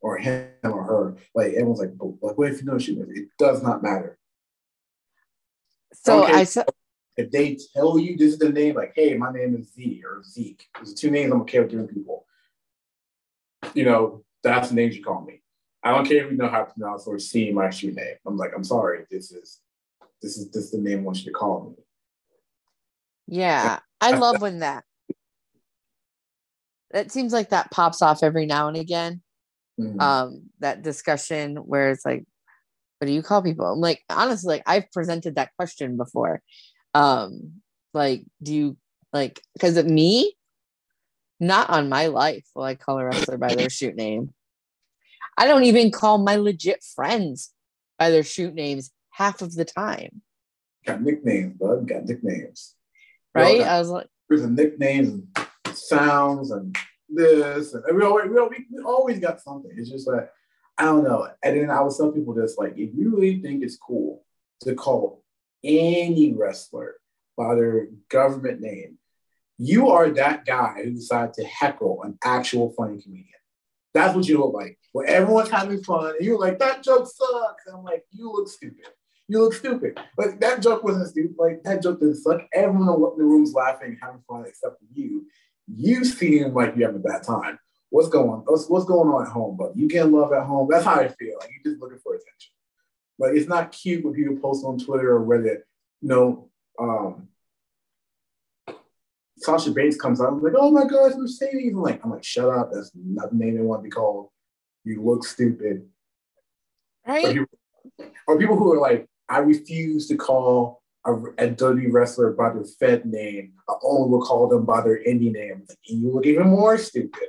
[0.00, 1.16] or him or her.
[1.34, 3.08] Like everyone's like, like what if you know shoot name?
[3.14, 4.18] It does not matter.
[5.92, 6.66] So I said.
[7.16, 10.22] If they tell you this is the name, like, hey, my name is Z or
[10.22, 12.24] Zeke, there's two names I'm okay with giving people.
[13.74, 15.42] You know, that's the names you call me.
[15.82, 18.16] I don't care if you know how to pronounce or see my shoot name.
[18.26, 19.60] I'm like, I'm sorry, this is
[20.20, 21.82] this is this is the name I want you to call me.
[23.26, 24.84] Yeah, I love when that.
[26.92, 29.22] It seems like that pops off every now and again.
[29.80, 30.00] Mm-hmm.
[30.00, 32.24] Um, that discussion where it's like,
[32.98, 33.66] what do you call people?
[33.66, 36.42] I'm like, honestly, like I've presented that question before.
[36.92, 37.62] Um,
[37.94, 38.76] like, do you
[39.12, 40.36] like because of me?
[41.42, 44.34] Not on my life will I call a wrestler by their shoot name.
[45.40, 47.50] I don't even call my legit friends
[47.98, 50.20] by their shoot names half of the time.
[50.86, 51.88] Got nicknames, bud.
[51.88, 52.74] Got nicknames.
[53.34, 53.62] Right?
[53.62, 56.76] I was like, there's nicknames and sounds and
[57.08, 59.70] this, and we always, we always, we always got something.
[59.74, 60.30] It's just like
[60.76, 61.26] I don't know.
[61.42, 64.22] And then I was telling people this, like, if you really think it's cool
[64.60, 65.22] to call
[65.64, 66.96] any wrestler
[67.36, 68.98] by their government name,
[69.56, 73.39] you are that guy who decided to heckle an actual funny comedian.
[73.94, 74.78] That's what you look like.
[74.92, 77.66] When everyone's having fun, and you're like, that joke sucks.
[77.66, 78.86] And I'm like, you look stupid
[79.30, 79.96] you look stupid.
[80.18, 81.36] Like that joke wasn't stupid.
[81.38, 82.42] Like that joke didn't suck.
[82.52, 85.24] Everyone in the room's laughing, having fun, except for you.
[85.68, 87.56] You seem like you have a bad time.
[87.90, 90.66] What's going what's, what's going on at home, but you get love at home.
[90.68, 91.36] That's how I feel.
[91.38, 92.52] Like you're just looking for attention.
[93.20, 95.60] Like it's not cute when people post on Twitter or Reddit,
[96.00, 96.50] you know,
[96.80, 97.28] um,
[99.40, 101.72] Sasha Banks comes out, I'm like, oh my gosh, Mercedes.
[101.72, 102.70] I'm like, I'm like, shut up.
[102.72, 104.28] That's not the name they want to be called.
[104.84, 105.86] You look stupid.
[107.06, 107.24] Right.
[107.24, 112.32] Or, people, or people who are like, I refuse to call a, a WWE wrestler
[112.32, 113.54] by their Fed name.
[113.68, 115.64] I only will call them by their indie name.
[115.88, 117.28] And you look even more stupid.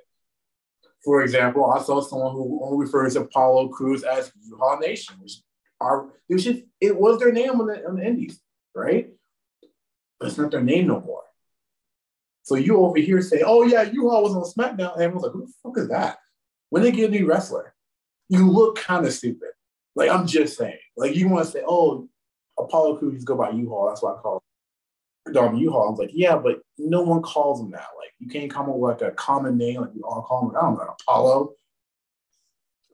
[1.04, 5.42] For example, I saw someone who only refers to Apollo Crews as Uhaa Nation, which
[5.80, 8.40] are it was just it was their name on the, on the indies,
[8.76, 9.10] right?
[10.20, 11.24] But it's not their name no more.
[12.44, 15.46] So you over here say, "Oh yeah, Uhaa was on SmackDown," and was like, "Who
[15.46, 16.18] the fuck is that?"
[16.70, 17.74] When they get a new wrestler,
[18.30, 19.50] you look kind of stupid.
[19.96, 20.80] Like I'm just saying.
[20.98, 22.08] Like you want to say, oh,
[22.58, 23.90] Apollo Crews go by Uhaa.
[23.90, 24.42] That's why I call
[25.32, 25.88] Dom Uhaa.
[25.88, 27.88] I was like, yeah, but no one calls him that.
[27.98, 30.56] Like you can't come up with like a common name like you all call him.
[30.56, 31.54] I don't know, Apollo.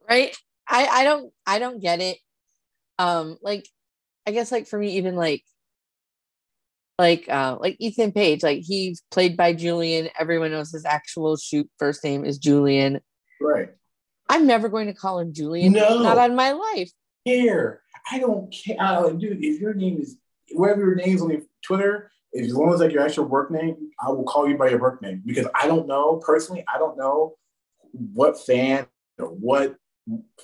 [0.08, 0.36] Right.
[0.66, 2.18] I I don't I don't get it.
[2.98, 3.66] Um, like
[4.26, 5.44] I guess like for me, even like
[6.98, 10.08] like uh like Ethan Page, like he's played by Julian.
[10.18, 13.00] Everyone knows his actual shoot first name is Julian.
[13.40, 13.70] Right.
[14.28, 15.72] I'm never going to call him Julian.
[15.72, 16.02] No.
[16.02, 16.90] Not on my life.
[17.26, 17.80] Care.
[18.10, 18.76] I don't care.
[18.78, 20.18] I, dude, if your name is
[20.52, 23.50] whatever your name is on your Twitter, if as long as like your actual work
[23.50, 26.64] name, I will call you by your work name because I don't know personally.
[26.72, 27.36] I don't know
[27.92, 28.86] what fan
[29.18, 29.76] or what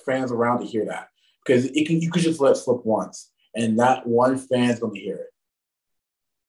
[0.05, 1.09] fans around to hear that
[1.45, 4.95] because it can you could just let it slip once and not one fan's going
[4.95, 5.27] to hear it.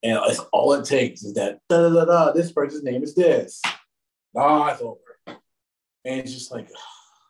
[0.03, 2.33] And it's all it takes is that da da da.
[2.33, 3.61] This person's name is this.
[4.37, 4.99] Ah, it's over.
[5.27, 6.69] And it's just like.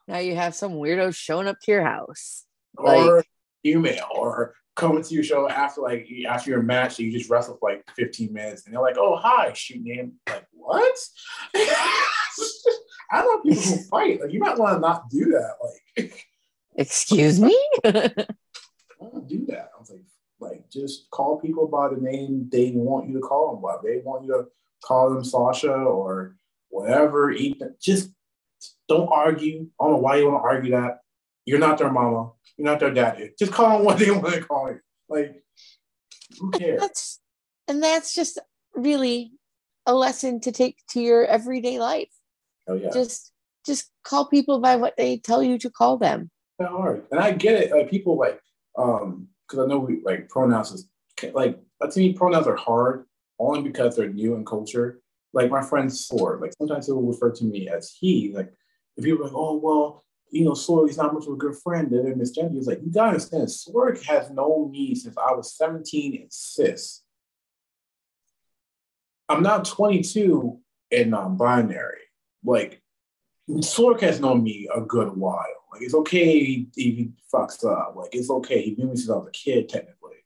[0.09, 2.44] Now you have some weirdo showing up to your house.
[2.78, 3.26] Or like,
[3.64, 7.70] email or coming to your show after like after your match, you just wrestle for
[7.70, 10.12] like 15 minutes and they're like, oh hi, shoot name.
[10.28, 10.97] Like, what?
[11.56, 14.20] I don't know people who fight.
[14.20, 15.55] Like you might want to not do that.
[15.97, 16.26] Like
[16.76, 17.59] excuse me?
[17.84, 18.10] I
[19.01, 19.70] don't do that.
[19.74, 20.01] I was like,
[20.40, 23.76] like just call people by the name they want you to call them by.
[23.82, 24.46] They want you to
[24.84, 26.36] call them Sasha or
[26.68, 27.30] whatever.
[27.30, 27.74] Ethan.
[27.80, 28.10] Just
[28.88, 29.68] don't argue.
[29.80, 31.00] I don't know why you want to argue that.
[31.44, 32.32] You're not their mama.
[32.56, 33.30] You're not their daddy.
[33.38, 34.80] Just call them what they want to call you.
[35.08, 35.42] Like,
[36.38, 36.80] who cares?
[36.80, 37.20] That's,
[37.68, 38.38] and that's just
[38.74, 39.32] really
[39.86, 42.10] a lesson to take to your everyday life.
[42.68, 42.90] Oh yeah.
[42.92, 43.32] Just
[43.64, 46.30] just call people by what they tell you to call them.
[46.58, 47.04] Not hard.
[47.10, 47.70] And I get it.
[47.70, 48.40] Like people like
[48.76, 50.89] um because I know we like pronouns is
[51.32, 53.06] like uh, to me pronouns are hard
[53.39, 55.01] only because they're new in culture.
[55.32, 58.32] Like my friend Sword, like sometimes he'll refer to me as he.
[58.35, 58.52] Like
[58.97, 61.56] if people are like, oh well, you know, Sword, he's not much of a good
[61.56, 61.90] friend.
[61.90, 62.55] They're misgender.
[62.55, 67.02] He's like, you gotta understand, Sword has known me since I was 17 and cis.
[69.28, 70.59] I'm now 22
[70.93, 71.98] and non-binary.
[72.44, 72.81] Like
[73.48, 75.44] Sork has known me a good while.
[75.73, 77.94] Like it's okay if he fucks up.
[77.97, 78.62] Like it's okay.
[78.62, 80.16] He knew me since I was a kid, technically.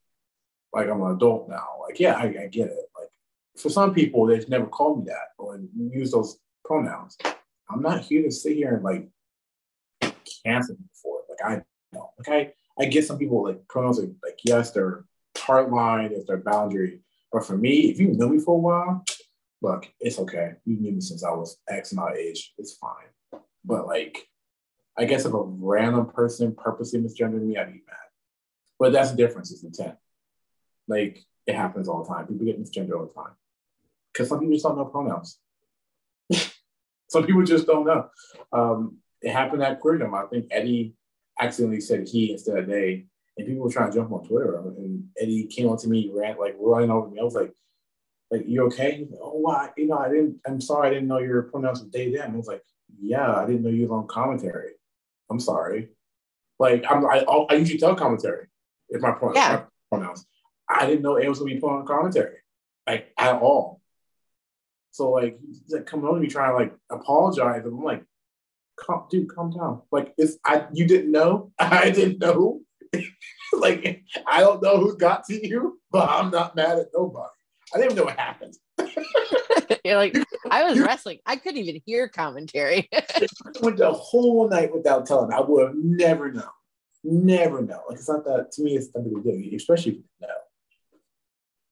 [0.72, 1.66] Like I'm an adult now.
[1.82, 2.90] Like yeah, I, I get it.
[2.98, 3.10] Like
[3.56, 7.18] for some people, they've never called me that or use those pronouns.
[7.68, 9.08] I'm not here to sit here and like
[10.44, 11.24] cancel me for it.
[11.30, 12.10] Like I know.
[12.18, 12.28] Like
[12.78, 15.04] I, I get some people like pronouns are like yes, they're
[15.36, 17.00] hard line, it's their boundary.
[17.32, 19.04] But for me, if you know me for a while,
[19.62, 20.52] look, it's okay.
[20.64, 22.52] You knew me since I was X amount of age.
[22.58, 23.40] It's fine.
[23.64, 24.26] But like,
[24.98, 27.96] I guess if a random person purposely misgendered me, I'd be mad.
[28.78, 29.96] But that's the difference, is intent.
[30.88, 32.26] Like, it happens all the time.
[32.26, 33.32] People get misgendered all the time.
[34.12, 35.38] Because some people just don't know pronouns.
[37.08, 38.08] some people just don't know.
[38.52, 40.14] Um, it happened at Queerdom.
[40.14, 40.94] I think Eddie
[41.38, 43.06] accidentally said he instead of they,
[43.36, 44.58] and people were trying to jump on Twitter.
[44.58, 47.20] And Eddie came on to me, ran like running over me.
[47.20, 47.52] I was like,
[48.30, 49.08] like, you okay?
[49.20, 49.70] oh, why?
[49.76, 52.32] You know, I didn't, I'm sorry, I didn't know your pronouns was they, them.
[52.32, 52.62] I was like,
[53.00, 54.72] yeah, I didn't know you was on commentary.
[55.30, 55.88] I'm sorry.
[56.58, 58.46] Like, I'm, I, I usually tell commentary
[58.88, 59.62] if my, pronouns, yeah.
[59.90, 60.26] my pronouns.
[60.68, 62.36] I didn't know it was going to be put on commentary,
[62.86, 63.80] like, at all.
[64.92, 67.62] So, like, he's like coming on to me trying to, like, apologize.
[67.64, 68.04] And I'm like,
[68.76, 69.82] calm, dude, calm down.
[69.90, 71.52] Like, it's, I, you didn't know?
[71.58, 72.60] I didn't know.
[73.52, 77.28] like, I don't know who got to you, but I'm not mad at nobody.
[77.74, 78.56] I didn't even know what happened.
[79.84, 80.16] You're like,
[80.50, 81.18] I was wrestling.
[81.26, 82.88] I couldn't even hear commentary.
[83.62, 85.32] went the whole night without telling.
[85.32, 86.44] I would have never known.
[87.04, 87.82] Never know.
[87.88, 88.76] Like it's not that to me.
[88.76, 90.34] It's something to do, especially if you know.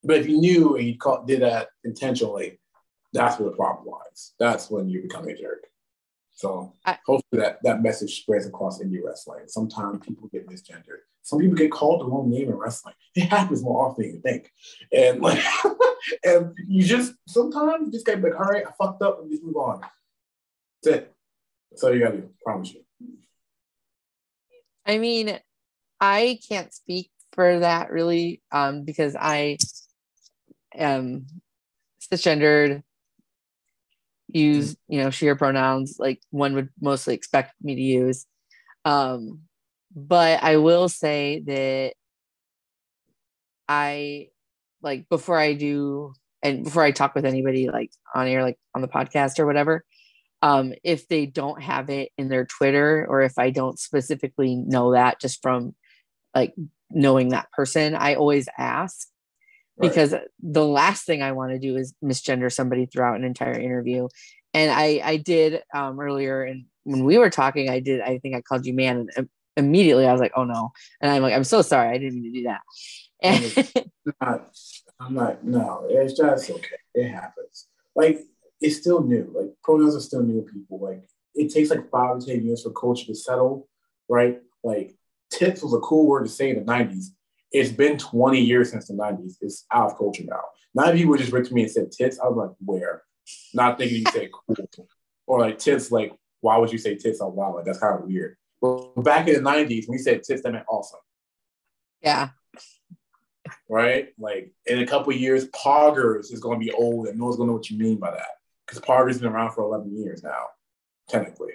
[0.05, 2.61] But if you knew and you caught, did that intentionally,
[3.12, 4.33] that's where the problem lies.
[4.39, 5.66] That's when you become a jerk.
[6.33, 9.45] So I, hopefully that, that message spreads across indie wrestling.
[9.49, 11.01] Sometimes people get misgendered.
[11.29, 12.95] Some people get called the wrong name in wrestling.
[13.15, 14.51] It happens more often than you think.
[14.91, 15.45] And like
[16.25, 19.45] and you just sometimes you just be like, all right, I fucked up and just
[19.45, 19.83] move on.
[20.83, 21.15] That's it.
[21.71, 22.29] That's all you gotta do.
[22.29, 22.81] I promise you.
[24.87, 25.39] I mean,
[26.01, 29.59] I can't speak for that really, um, because I
[30.75, 31.27] am
[32.01, 32.83] cisgendered
[34.29, 38.27] use you know sheer pronouns like one would mostly expect me to use
[38.85, 39.41] um
[39.94, 41.93] but i will say that
[43.69, 44.28] i
[44.82, 46.12] like before i do
[46.43, 49.85] and before i talk with anybody like on air like on the podcast or whatever
[50.43, 54.93] um if they don't have it in their twitter or if i don't specifically know
[54.93, 55.74] that just from
[56.35, 56.55] like
[56.90, 59.09] knowing that person i always ask
[59.81, 64.09] because the last thing I want to do is misgender somebody throughout an entire interview.
[64.55, 68.01] And I I did um, earlier, and when we were talking, I did.
[68.01, 69.28] I think I called you man, and
[69.59, 72.32] immediately I was like, oh no, and I'm like, I'm so sorry, I didn't mean
[72.32, 72.60] to do that.
[73.20, 73.89] And
[74.20, 74.56] not,
[75.01, 75.44] I'm not.
[75.44, 76.76] No, it's just okay.
[76.94, 77.66] It happens.
[77.94, 78.20] Like
[78.60, 79.30] it's still new.
[79.35, 80.80] Like pronouns are still new people.
[80.80, 81.02] Like
[81.35, 83.68] it takes like five to ten years for culture to settle,
[84.09, 84.40] right?
[84.62, 84.94] Like
[85.30, 87.10] tits was a cool word to say in the '90s
[87.52, 89.36] it's been 20 years since the 90s.
[89.40, 90.40] It's out of culture now.
[90.74, 92.18] Nine people just went to me and said tits.
[92.20, 93.02] I was like, where?
[93.55, 94.68] Not thinking you said cool.
[95.26, 97.55] Or like tits, like, why would you say tits loud?
[97.55, 98.36] Like, that's kind of weird.
[98.60, 101.01] But back in the 90s, we said tits, that meant awesome.
[102.02, 102.30] Yeah.
[103.68, 104.09] Right?
[104.18, 107.47] Like, in a couple years, poggers is going to be old and no one's going
[107.48, 108.26] to know what you mean by that.
[108.66, 110.47] Because poggers been around for 11 years now,
[111.09, 111.55] technically.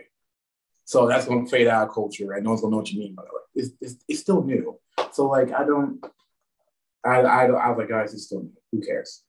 [0.85, 2.91] So that's going to fade out of culture and no one's going to know what
[2.91, 3.29] you mean by that.
[3.55, 4.79] It's, it's, it's still new.
[5.11, 6.03] So like I don't,
[7.05, 7.57] I I don't.
[7.57, 8.53] I was like, guys, it's still new.
[8.71, 9.23] who cares?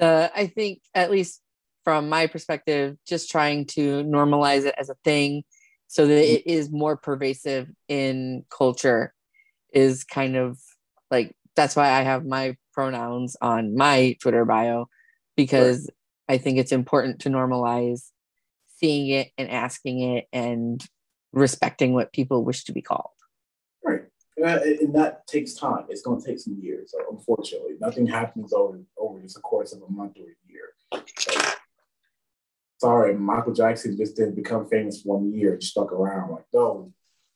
[0.00, 1.40] Uh, I think at least
[1.84, 5.44] from my perspective, just trying to normalize it as a thing
[5.88, 6.34] so that mm-hmm.
[6.34, 9.12] it is more pervasive in culture
[9.72, 10.58] is kind of
[11.10, 14.86] like that's why I have my pronouns on my Twitter bio
[15.36, 15.90] because
[16.28, 16.36] right.
[16.36, 18.10] I think it's important to normalize
[18.76, 20.84] seeing it and asking it and
[21.32, 23.10] respecting what people wish to be called.
[23.82, 24.02] Right.
[24.36, 25.84] And that, takes time.
[25.88, 26.94] It's going to take some years.
[27.10, 31.02] Unfortunately, nothing happens over over just a course of a month or a year.
[32.78, 36.30] Sorry, Michael Jackson just didn't become famous one year and stuck around.
[36.30, 36.92] Like, no,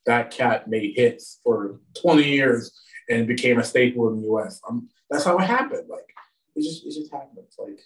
[0.06, 2.72] that cat made hits for 20 years
[3.10, 4.60] and became a staple in the US.
[4.68, 5.88] Um, that's how it happened.
[5.88, 6.08] Like,
[6.54, 7.38] it just, it just happened.
[7.46, 7.80] It's like,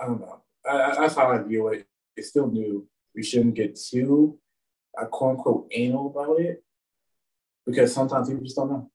[0.00, 0.42] I don't know.
[0.68, 1.86] I, I, that's how I view it.
[2.16, 2.86] It's still new.
[3.14, 4.38] We shouldn't get too,
[5.00, 6.62] uh, quote unquote, anal about it
[7.66, 8.90] because sometimes people just don't know.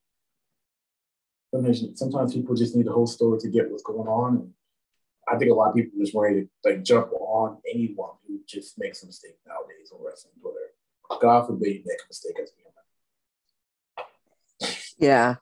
[1.53, 4.35] Sometimes, sometimes people just need the whole story to get what's going on.
[4.35, 4.53] And
[5.27, 8.77] I think a lot of people just ready to like jump on anyone who just
[8.77, 11.19] makes a mistake nowadays on wrestling Twitter.
[11.21, 12.53] God forbid you make a mistake as a
[14.67, 14.77] human.
[14.97, 15.35] Yeah.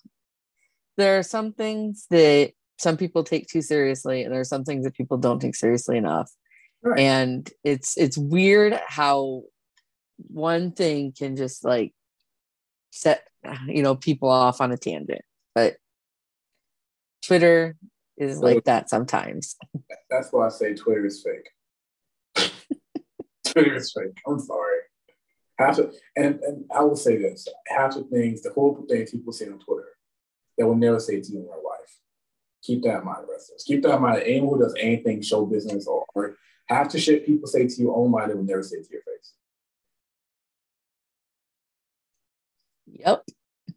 [0.98, 4.86] There are some things that some people take too seriously, and there are some things
[4.86, 6.32] that people don't take seriously enough.
[6.82, 7.00] Right.
[7.00, 9.44] And it's it's weird how
[10.28, 11.94] one thing can just like
[12.92, 13.26] set
[13.68, 15.22] you know people off on a tangent.
[15.56, 15.78] But
[17.26, 17.76] Twitter
[18.18, 19.56] is like that sometimes.
[20.10, 22.52] That's why I say Twitter is fake.
[23.48, 24.18] Twitter is fake.
[24.28, 24.78] I'm sorry.
[25.60, 29.34] Half of, and, and I will say this half the things, the horrible things people
[29.34, 29.90] say on Twitter,
[30.58, 32.00] they will never say to you in real life.
[32.64, 33.64] Keep that in mind, wrestlers.
[33.66, 34.24] Keep that in mind.
[34.26, 36.38] Anyone who does anything show business or, or
[36.68, 39.34] half the shit people say to you online, they will never say to your face.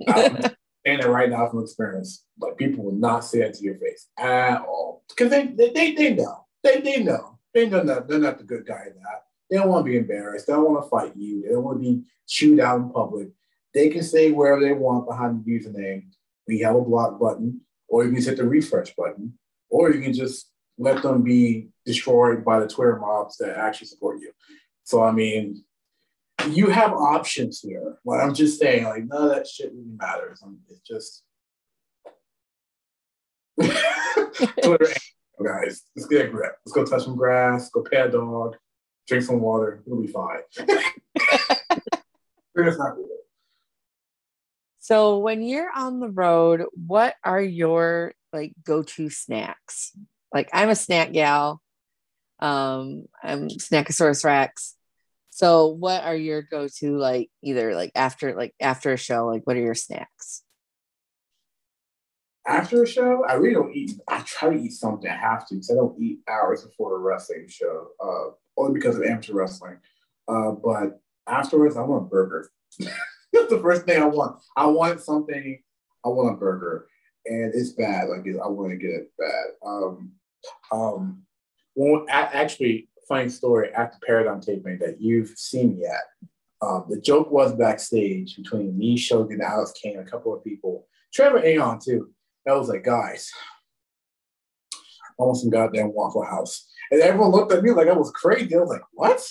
[0.08, 0.52] Yep.
[0.86, 2.24] And right now from experience.
[2.38, 5.94] Like people will not say it to your face at all because they, they they
[5.94, 9.24] they know they they know they know that they're not the good guy in that.
[9.50, 10.46] They don't want to be embarrassed.
[10.46, 11.42] They don't want to fight you.
[11.42, 13.28] They don't want to be chewed out in public.
[13.74, 16.06] They can say wherever they want behind the username.
[16.48, 19.34] We have a block button, or you can hit the refresh button,
[19.68, 24.20] or you can just let them be destroyed by the Twitter mobs that actually support
[24.20, 24.30] you.
[24.84, 25.64] So I mean,
[26.50, 27.98] you have options here.
[28.02, 30.42] What I'm just saying, like none of that shit really matters.
[30.44, 31.22] I mean, it's just
[34.62, 34.92] Twitter,
[35.44, 35.82] guys.
[35.94, 36.56] Let's get a grip.
[36.64, 37.70] Let's go touch some grass.
[37.70, 38.56] Go pet a dog.
[39.08, 39.82] Drink some water.
[39.86, 40.40] It'll be fine.
[42.56, 43.08] not real.
[44.78, 49.92] So when you're on the road, what are your like go-to snacks?
[50.32, 51.60] Like I'm a snack gal.
[52.38, 54.74] Um, I'm Snackosaurus Rex.
[55.36, 59.58] So what are your go-to like either like after like after a show, like what
[59.58, 60.42] are your snacks?
[62.46, 64.00] After a show, I really don't eat.
[64.08, 65.10] I try to eat something.
[65.10, 68.96] I have to because I don't eat hours before a wrestling show, uh, only because
[68.96, 69.76] of amateur wrestling.
[70.26, 72.48] Uh, but afterwards, I want a burger.
[72.78, 74.40] That's the first thing I want.
[74.56, 75.62] I want something.
[76.02, 76.86] I want a burger,
[77.26, 78.08] and it's bad.
[78.08, 79.44] Like I want to get it bad.
[79.62, 80.12] Um,
[80.72, 81.24] um,
[81.74, 86.02] well, I, actually, funny story after the Paradigm taping that you've seen yet.
[86.62, 91.44] Um, the joke was backstage between me, Shogun, Alex Kane, a couple of people, Trevor
[91.44, 92.10] Aeon too.
[92.44, 93.30] That was like, guys,
[94.74, 96.68] I want some goddamn Waffle House.
[96.90, 98.54] And everyone looked at me like I was crazy.
[98.54, 99.26] I was like, what?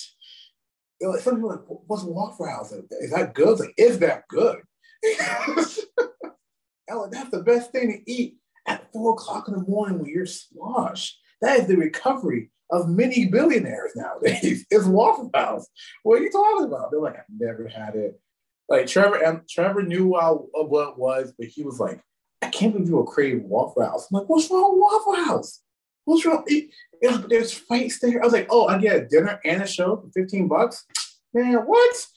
[1.00, 2.72] They're like, some people like, what's Waffle House?
[2.72, 3.48] Is that good?
[3.48, 4.60] I was like, is that good?
[5.04, 8.38] like, that's the best thing to eat
[8.68, 11.20] at four o'clock in the morning when you're sloshed.
[11.42, 14.66] That is the recovery of many billionaires nowadays.
[14.72, 15.68] is Waffle House.
[16.04, 16.92] What are you talking about?
[16.92, 18.20] They're like, I've never had it.
[18.68, 22.02] Like Trevor, and Trevor knew what it was, but he was like,
[22.42, 24.08] I can't believe you were crave Waffle House.
[24.10, 25.62] I'm like, what's wrong with Waffle House?
[26.06, 26.44] What's wrong?
[26.48, 26.70] It,
[27.02, 28.22] it, there's fights there.
[28.22, 30.86] I was like, oh, I get a dinner and a show for 15 bucks.
[31.34, 32.08] Man, what?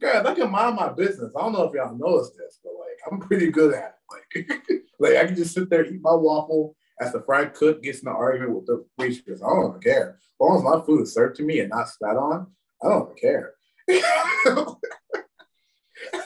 [0.00, 1.32] God, I can mind my business.
[1.36, 3.94] I don't know if y'all noticed this, but like I'm pretty good at it.
[4.10, 4.62] Like,
[4.98, 8.08] like I can just sit there, eat my waffle, as the fried cook gets in
[8.08, 10.18] an argument with the waitress, I don't care.
[10.18, 12.46] As long as my food is served to me and not spat on,
[12.82, 13.54] I don't care.
[13.88, 14.02] you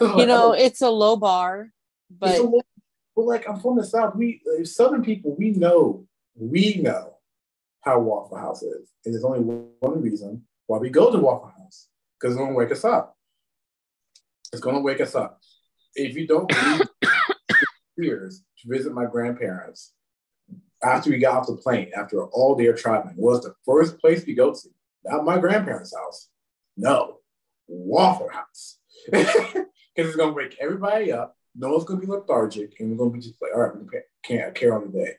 [0.00, 1.70] know, it's a low bar,
[2.10, 2.62] but low,
[3.14, 4.14] but like I'm from the south.
[4.16, 7.16] We southern people, we know, we know
[7.82, 11.88] how Waffle House is, and there's only one reason why we go to Waffle House
[12.18, 13.16] because it's gonna wake us up.
[14.52, 15.40] It's gonna wake us up.
[15.94, 16.50] If you don't
[17.96, 19.92] years to visit my grandparents
[20.82, 24.34] after we got off the plane, after all day traveling, was the first place we
[24.34, 24.68] go to.
[25.04, 26.28] Not my grandparents' house.
[26.76, 27.18] No,
[27.68, 28.78] Waffle House.
[29.96, 31.36] Because it's gonna wake everybody up.
[31.54, 33.86] No one's gonna be lethargic, and we're gonna be just like, all right, we
[34.22, 35.14] can't care on the day.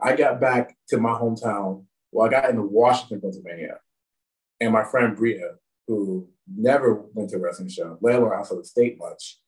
[0.00, 1.84] I got back to my hometown.
[2.12, 3.80] Well, I got into Washington, Pennsylvania,
[4.60, 5.56] and my friend Bria,
[5.88, 9.40] who never went to a wrestling show, let alone outside the state much.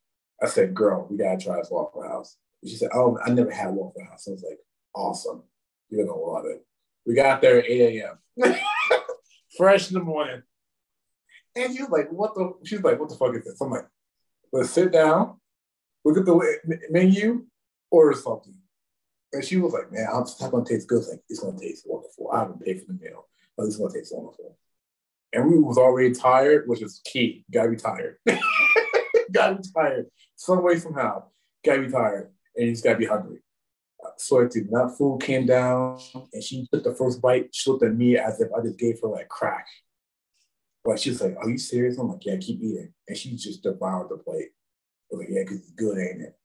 [0.43, 3.53] I said, "Girl, we gotta try this Waffle House." And she said, "Oh, I never
[3.53, 4.59] had Waffle House." I was like,
[4.95, 5.45] "Awesome."
[5.91, 6.65] You're gonna love it.
[7.07, 8.55] We got there at 8 a.m.
[9.57, 10.43] Fresh in the morning.
[11.57, 13.61] And she's like, what the she's like, what the fuck is this?
[13.61, 13.87] I'm like,
[14.53, 15.39] let's sit down,
[16.05, 17.47] look at the menu,
[17.91, 18.55] order something.
[19.33, 21.05] And she was like, man, I'm not gonna taste good.
[21.09, 22.31] Like, it's gonna taste wonderful.
[22.33, 24.57] I haven't paid for the meal, but it's gonna taste wonderful.
[25.33, 27.45] And we was already tired, which is key.
[27.49, 28.17] You gotta be tired.
[29.33, 30.07] gotta be tired.
[30.37, 31.25] Some way, somehow.
[31.65, 32.31] Gotta be tired.
[32.57, 33.41] And you just gotta be hungry.
[34.19, 35.99] So I did that food came down
[36.33, 37.49] and she took the first bite.
[37.53, 39.67] She looked at me as if I just gave her like crack.
[40.85, 41.99] Like she's like, Are you serious?
[41.99, 42.93] I'm like, Yeah, keep eating.
[43.09, 44.51] And she just devoured the plate.
[45.13, 46.37] I was like, Yeah, because it's good, ain't it?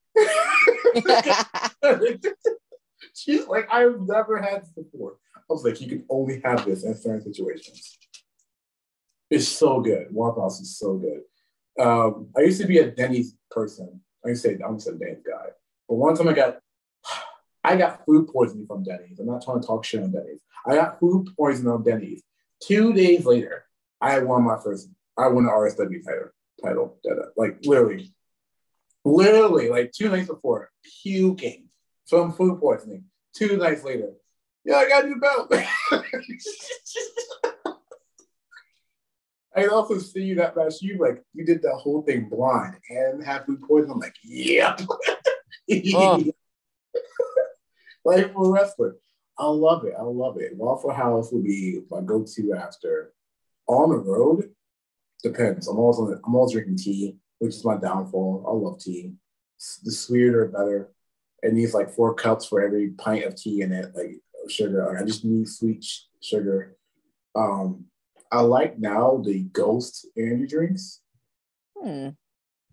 [3.14, 5.18] she's like, I've never had this before.
[5.36, 7.98] I was like, You can only have this in certain situations.
[9.30, 10.08] It's so good.
[10.12, 11.22] Waffle House is so good.
[11.80, 14.02] Um, I used to be a Denny's person.
[14.26, 15.50] I used to say I'm just a Denny's guy.
[15.88, 16.60] But one time I got
[17.64, 19.20] I got food poisoning from Denny's.
[19.20, 20.42] I'm not trying to talk shit on Denny's.
[20.66, 22.24] I got food poisoning on Denny's.
[22.62, 23.66] Two days later,
[24.02, 24.90] I won my first.
[25.18, 26.30] I won the RSW title.
[26.62, 26.98] Title,
[27.38, 28.14] like literally,
[29.06, 30.70] literally, like two nights before,
[31.04, 31.70] puking
[32.06, 33.06] from food poisoning.
[33.34, 34.12] Two nights later,
[34.66, 35.54] yeah, I got a new belt.
[39.56, 42.76] I can also see you that last you like you did that whole thing blind
[42.90, 43.94] and have food poisoning.
[43.94, 44.82] I'm like, yep.
[45.96, 46.24] Oh.
[48.16, 48.96] like for wrestler.
[49.38, 49.94] I love it.
[49.98, 50.56] I love it.
[50.56, 53.14] Waffle House will be my go-to after.
[53.68, 54.50] On the road,
[55.24, 55.68] depends.
[55.68, 58.46] I'm always on the, I'm always drinking tea, which is my downfall.
[58.48, 59.14] I love tea.
[59.84, 60.92] The sweeter, better.
[61.42, 64.20] It needs like four cups for every pint of tea in it, like
[64.50, 64.98] sugar.
[64.98, 65.86] I just need sweet
[66.22, 66.76] sugar.
[67.36, 67.86] Um,
[68.32, 71.02] I like now the ghost energy drinks.
[71.78, 72.10] Hmm.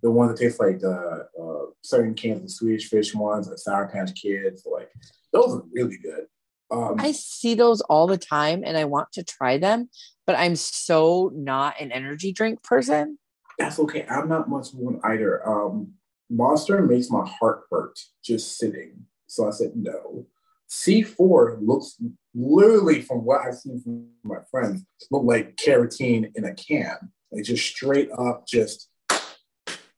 [0.07, 3.89] The ones that taste like the uh, certain cans of Swedish fish ones, like Sour
[3.89, 4.89] Patch Kids, like
[5.33, 6.27] those are really good.
[6.71, 9.91] Um, I see those all the time and I want to try them,
[10.25, 13.19] but I'm so not an energy drink person.
[13.59, 14.07] That's okay.
[14.09, 15.45] I'm not much one either.
[15.45, 15.95] Um,
[16.31, 19.07] Monster makes my heart hurt just sitting.
[19.27, 20.29] So I said no.
[20.71, 22.01] C4 looks
[22.33, 26.97] literally from what I've seen from my friends, look like carotene in a can.
[27.33, 28.89] Like just straight up, just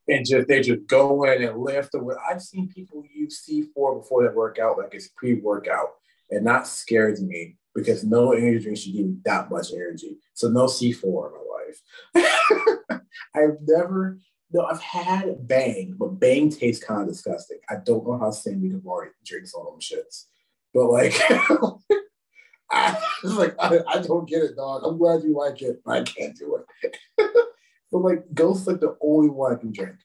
[0.08, 1.94] and just they just go in and lift.
[1.94, 5.90] Or I've seen people use C4 before they work out, like it's pre-workout,
[6.30, 10.18] and that scares me because no energy drink should give you that much energy.
[10.34, 13.00] So no C4 in my life.
[13.34, 14.18] I've never
[14.50, 17.58] no, I've had Bang, but Bang tastes kind of disgusting.
[17.68, 20.24] I don't know how Sammy Guevara drinks all them shits.
[20.72, 21.14] But like,
[22.70, 24.82] I like I, I, don't get it, dog.
[24.84, 27.47] I'm glad you like it, but I can't do it.
[27.90, 29.96] But like, Ghost like the only one I can drink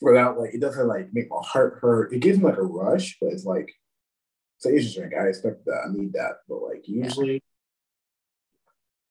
[0.00, 2.12] without like it doesn't like make my heart hurt.
[2.12, 3.70] It gives me like a rush, but it's like
[4.56, 5.14] it's an easy drink.
[5.14, 5.86] I expect that.
[5.88, 7.34] I need that, but like usually.
[7.34, 7.40] Yeah.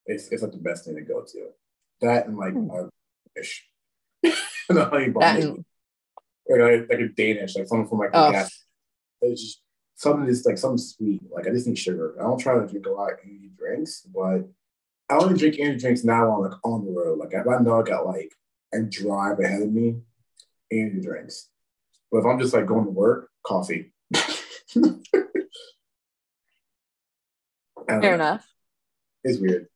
[0.08, 1.48] It's, it's like the best thing to go to.
[2.02, 2.70] That and like mm.
[2.72, 2.90] a
[3.36, 3.68] fish.
[4.24, 5.66] the honey bun.
[6.48, 8.32] Like, like a Danish, like something from like oh.
[8.32, 8.66] gas.
[9.22, 9.62] It's just
[9.96, 11.22] something that's like something sweet.
[11.32, 12.16] Like I just need sugar.
[12.20, 14.48] I don't try to drink a lot of energy drinks, but
[15.10, 17.20] I only drink energy drinks now on like on the road.
[17.20, 18.34] Like if I know I got like
[18.74, 20.02] a drive ahead of me,
[20.72, 21.50] energy drinks.
[22.12, 23.94] But if I'm just like going to work, coffee.
[27.88, 28.48] Fair enough.
[29.24, 29.68] It's weird.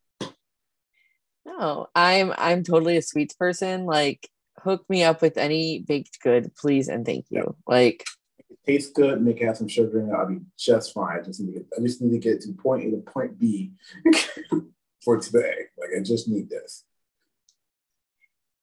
[1.44, 3.86] No, I'm I'm totally a sweets person.
[3.86, 4.28] Like
[4.58, 7.56] hook me up with any baked good, please and thank you.
[7.66, 8.04] Like
[8.66, 11.18] tastes good, make it have some sugar in it, I'll be just fine.
[11.18, 13.38] I just need to get, I just need to get to point A to point
[13.38, 13.72] B
[15.04, 15.54] for today.
[15.78, 16.84] Like I just need this.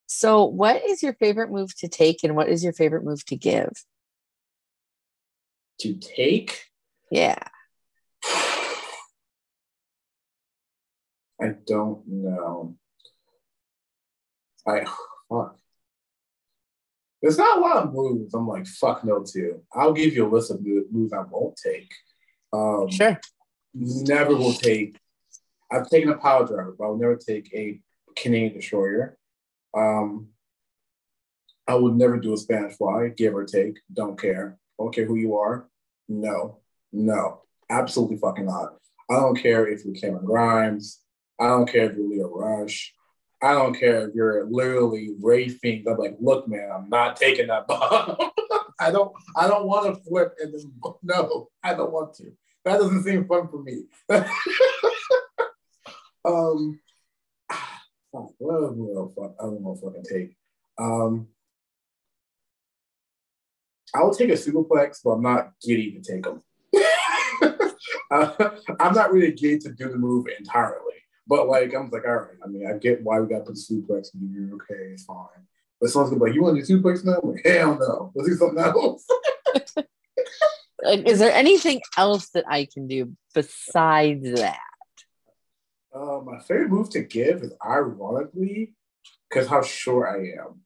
[0.07, 3.35] So, what is your favorite move to take, and what is your favorite move to
[3.35, 3.71] give?
[5.81, 6.65] To take?
[7.11, 7.39] Yeah.
[11.39, 12.77] I don't know.
[14.65, 14.85] I
[15.29, 15.57] fuck.
[17.21, 19.61] There's not a lot of moves I'm like, fuck no to.
[19.73, 21.93] I'll give you a list of moves I won't take.
[22.53, 23.19] Um, sure.
[23.73, 24.97] Never will take.
[25.71, 27.79] I've taken a power driver, but I'll never take a
[28.15, 29.17] Canadian destroyer.
[29.75, 30.29] Um,
[31.67, 33.79] I would never do a Spanish fly, give or take.
[33.93, 34.57] Don't care.
[34.79, 35.67] Don't care who you are.
[36.07, 36.59] No,
[36.93, 38.75] no, absolutely fucking not.
[39.09, 41.01] I don't care if you're Cameron Grimes.
[41.39, 42.93] I don't care if you're Lio Rush.
[43.41, 45.83] I don't care if you're literally rafing.
[45.87, 48.17] I'm like, look, man, I'm not taking that bomb.
[48.79, 49.11] I don't.
[49.35, 50.71] I don't want to flip and then
[51.03, 52.31] no, I don't want to.
[52.65, 53.83] That doesn't seem fun for me.
[56.27, 56.79] um,
[58.11, 60.35] what else I don't if I can take.
[60.77, 61.27] Um,
[63.95, 66.43] I will take a superplex, but I'm not giddy to take them.
[68.11, 68.49] uh,
[68.79, 70.83] I'm not really giddy to do the move entirely.
[71.25, 72.37] But like, I'm like, all right.
[72.43, 74.51] I mean, I get why we got to put suplex here.
[74.53, 75.25] Okay, it's fine.
[75.79, 77.19] But someone's gonna be like, you want to do suplex now?
[77.21, 78.11] I'm like, hell no.
[78.15, 79.05] Let's do something else.
[80.83, 84.59] Like, is there anything else that I can do besides that?
[85.97, 88.73] Uh, my favorite move to give is ironically
[89.29, 90.61] because how short I am.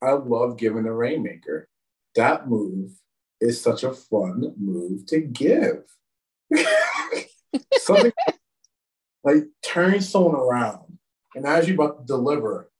[0.00, 1.68] I love giving a rainmaker.
[2.14, 2.92] That move
[3.40, 5.84] is such a fun move to give.
[7.76, 8.12] Something
[9.24, 10.98] like turn someone around,
[11.34, 12.70] and as you're about to deliver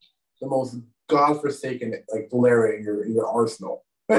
[0.41, 0.77] the most
[1.09, 3.85] godforsaken like lariat in your, in your arsenal.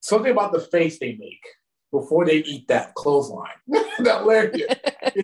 [0.00, 1.44] Something about the face they make
[1.90, 3.48] before they eat that clothesline,
[4.00, 4.80] that lariat.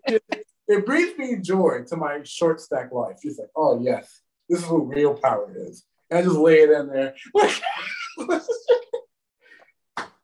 [0.07, 0.23] It,
[0.71, 3.17] it, brings me joy to my short stack life.
[3.23, 5.85] Just like, oh yes, this is what real power is.
[6.11, 7.15] And I just lay it in there.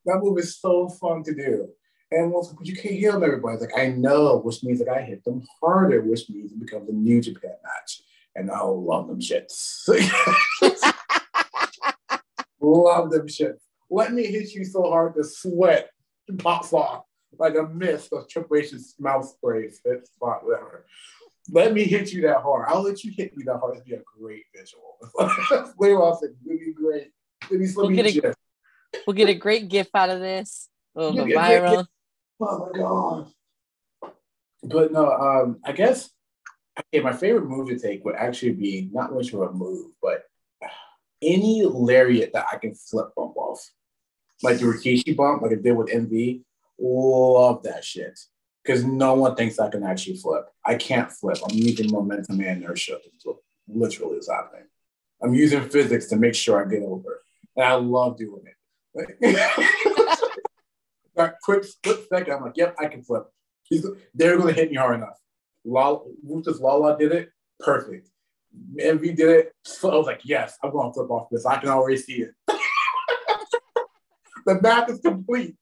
[0.04, 1.68] that move is so fun to do.
[2.10, 3.58] And once but you can't hear them, everybody.
[3.58, 6.92] Like, I know, which means that I hit them harder, which means it becomes a
[6.92, 8.02] New Japan match.
[8.34, 9.88] And I love them shits.
[12.60, 13.58] love them shits.
[13.90, 15.90] Let me hit you so hard the sweat
[16.38, 17.05] pops off
[17.38, 20.86] like a mist of Triple H's mouth spray, spit spot, whatever.
[21.50, 22.66] Let me hit you that hard.
[22.68, 23.74] I'll let you hit me that hard.
[23.74, 24.98] It'd be a great visual.
[25.78, 27.12] Later on, it would be great.
[27.50, 28.34] Let me, we'll, get a,
[29.06, 30.68] we'll get a great gif out of this.
[30.96, 31.86] Oh, viral.
[32.40, 33.28] Oh my god.
[34.62, 36.10] But no, um, I guess
[36.78, 40.24] okay, my favorite move to take would actually be not much of a move, but
[41.22, 43.70] any lariat that I can flip bump off.
[44.42, 46.42] Like the Rikishi bump, like I did with MV.
[46.78, 48.18] Love that shit.
[48.62, 50.46] Because no one thinks I can actually flip.
[50.64, 51.38] I can't flip.
[51.48, 52.98] I'm using momentum and inertia.
[53.68, 54.66] Literally is happening.
[55.22, 57.22] I'm using physics to make sure I get over.
[57.56, 58.56] And I love doing it.
[61.16, 63.24] Like, quick split second, I'm like, yep, I can flip.
[63.64, 65.18] He's, they're going to hit me hard enough.
[65.64, 67.30] Lala, Ruthless Lala did it.
[67.58, 68.08] Perfect.
[68.78, 69.52] MV did it.
[69.64, 71.46] So I was like, yes, I'm going to flip off this.
[71.46, 72.30] I can already see it.
[74.46, 75.56] the math is complete.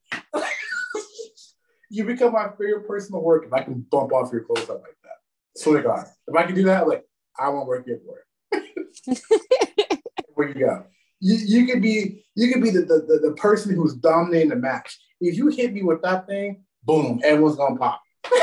[1.90, 4.82] You become my favorite person to work if I can bump off your clothes up
[4.82, 5.18] like that.
[5.56, 6.06] Swear to God.
[6.26, 7.04] If I can do that, like,
[7.38, 10.00] I won't work here for it.
[10.34, 10.84] Where you go.
[11.20, 14.98] You, you could be you could be the, the, the, person who's dominating the match.
[15.20, 18.02] If you hit me with that thing, boom, everyone's gonna pop.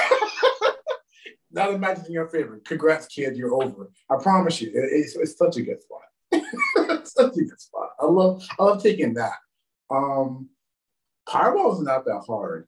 [1.52, 2.62] now the match is in your favor.
[2.66, 3.92] Congrats, kid, you're over.
[4.10, 7.06] I promise you, it, it's, it's such a good spot.
[7.06, 7.90] such a good spot.
[8.00, 9.36] I love I love taking that.
[9.90, 10.50] Um,
[11.28, 12.68] Powerbomb is not that hard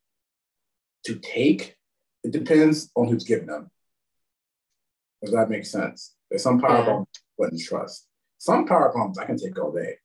[1.05, 1.75] to take.
[2.23, 3.69] It depends on who's giving them.
[5.21, 6.15] Does that make sense?
[6.29, 7.21] There's some powerbomb yeah.
[7.37, 8.07] wouldn't trust.
[8.37, 9.97] Some power bombs I can take all day.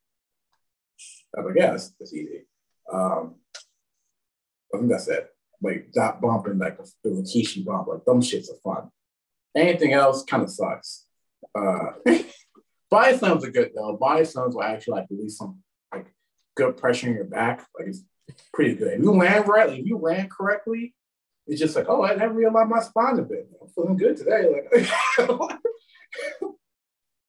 [1.37, 2.45] I guess it's easy.
[2.91, 3.35] Um,
[4.73, 5.27] I think that's it.
[5.61, 8.89] Like that bump and like the, Rikishi bump, like dumb shits are fun.
[9.55, 11.05] Anything else kind of sucks.
[11.53, 11.91] Uh,
[12.89, 13.97] body slams are good though.
[13.97, 15.59] Body slams will actually like release some
[15.93, 16.07] like
[16.55, 17.65] good pressure in your back.
[17.77, 18.03] Like it's
[18.53, 18.93] pretty good.
[18.93, 20.93] If you land right, like, if you land correctly,
[21.47, 23.49] it's just like, oh, I never realized my spine a bit.
[23.61, 24.63] I'm feeling good today.
[24.71, 24.89] Like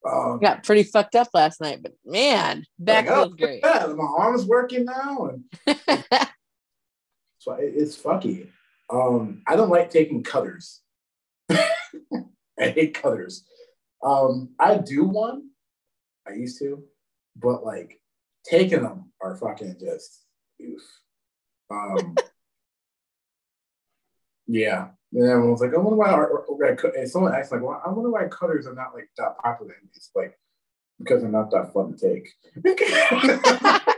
[0.04, 3.60] Um, got pretty fucked up last night, but man, back like, feels great.
[3.62, 5.44] Yeah, my arm's working now, and
[7.38, 8.48] so it's fucky.
[8.88, 10.80] Um, I don't like taking cutters.
[11.50, 11.58] I
[12.58, 13.44] hate cutters.
[14.02, 15.50] Um, I do one.
[16.26, 16.82] I used to,
[17.36, 18.00] but like
[18.44, 20.24] taking them are fucking just
[20.60, 20.82] oof.
[21.70, 22.16] Um,
[24.46, 26.10] yeah, and everyone was like, I wonder why.
[26.10, 26.44] Our,
[26.96, 29.88] and someone asked like, well, I wonder why cutters are not like that popular in
[29.92, 30.38] these, like
[31.00, 32.28] because they're not that fun to take.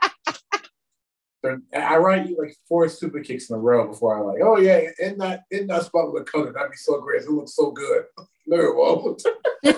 [1.74, 4.80] I write you like four super kicks in a row before I'm like, oh yeah,
[5.01, 7.22] in that in that spot with a cutter, that'd be so great.
[7.22, 8.05] It looks so good.
[8.44, 9.22] No, it won't.
[9.62, 9.70] no,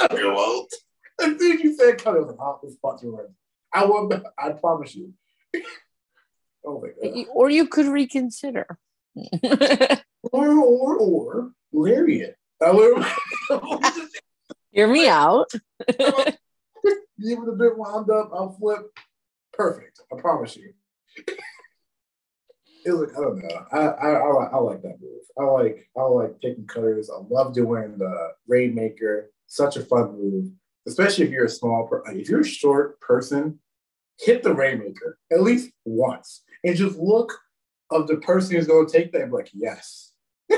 [0.00, 0.74] it won't.
[1.20, 3.26] As soon as you said cutter, I was like, oh, this spot's right.
[3.74, 4.10] I will.
[4.38, 5.12] I promise you.
[6.64, 7.26] Oh my god.
[7.34, 8.78] Or you could reconsider
[10.32, 12.36] or or or lariat.
[14.72, 15.50] Hear me out.
[15.88, 18.30] Give it a bit wound up.
[18.32, 18.80] I'll flip.
[19.52, 20.00] Perfect.
[20.12, 20.72] I promise you.
[22.86, 23.66] It was like, I don't know.
[23.72, 25.22] I, I, I, I like that move.
[25.38, 27.10] I like I like taking cutters.
[27.10, 29.30] I love doing the rainmaker.
[29.46, 30.50] Such a fun move,
[30.86, 31.86] especially if you're a small.
[31.86, 33.58] Per- if you're a short person,
[34.18, 37.32] hit the rainmaker at least once and just look
[37.90, 40.12] of the person who's going to take that, I'm like, yes.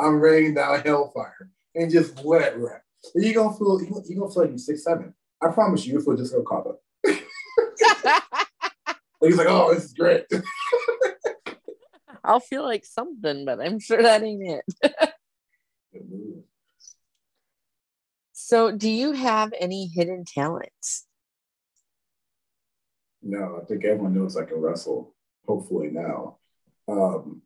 [0.00, 2.82] I'm raining down hellfire and just let it rip.
[3.14, 5.14] You're gonna feel you're gonna feel like you're six seven.
[5.42, 6.80] I promise you, you feel just gonna caught up.
[9.20, 10.26] He's like, oh, this is great.
[12.24, 14.64] I'll feel like something, but I'm sure that ain't it.
[18.32, 21.07] so, do you have any hidden talents?
[23.22, 25.14] No, I think everyone knows I can wrestle.
[25.46, 26.38] Hopefully now.
[26.86, 27.42] Um,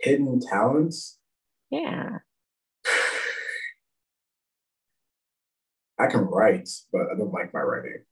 [0.00, 1.18] hidden talents.
[1.70, 2.18] Yeah.
[5.98, 8.04] I can write, but I don't like my writing.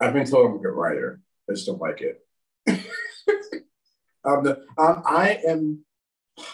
[0.00, 1.20] I've been told I'm a good writer.
[1.48, 2.20] I just don't like it.
[4.24, 5.84] um, the, um, I am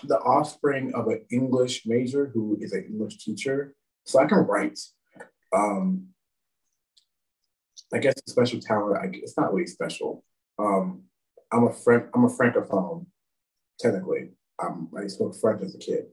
[0.05, 3.75] the offspring of an English major who is an English teacher,
[4.05, 4.79] so I can write.
[5.55, 6.09] Um,
[7.93, 8.99] I guess a special talent.
[8.99, 10.25] I, it's not really special.
[10.59, 11.03] Um,
[11.53, 12.07] I'm a frank.
[12.15, 13.07] I'm a francophone,
[13.79, 14.31] technically.
[14.62, 16.07] Um, I spoke French as a kid.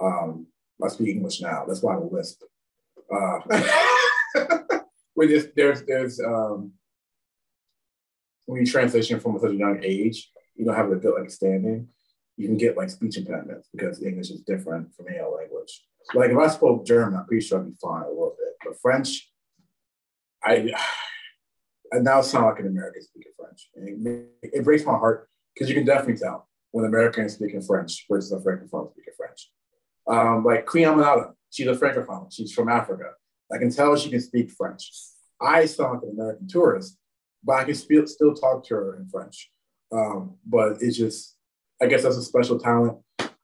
[0.00, 0.46] Um,
[0.82, 1.64] I speak English now.
[1.66, 2.42] That's why I lisp.
[3.10, 3.38] Uh,
[5.14, 6.72] when there's there's there's um,
[8.46, 11.88] when you transition from such a young age, you don't have a good understanding.
[12.36, 15.84] You can get like speech impediments because English is different from any language.
[16.14, 18.54] Like if I spoke German, I'm pretty sure I'd be fine a little bit.
[18.64, 19.27] But French,
[20.42, 20.72] I
[21.92, 23.70] I now sound like an American speaking French.
[23.74, 28.30] It, it, breaks my heart because you can definitely tell when Americans speaking French versus
[28.30, 29.50] a Francophone speaking French.
[30.06, 32.28] Um, like Queen Aminata, she's a Francophone.
[32.30, 33.12] She's from Africa.
[33.50, 34.90] I can tell she can speak French.
[35.40, 36.98] I sound like an American tourist,
[37.42, 39.50] but I can still still talk to her in French.
[39.90, 41.36] Um, but it's just,
[41.80, 42.98] I guess that's a special talent.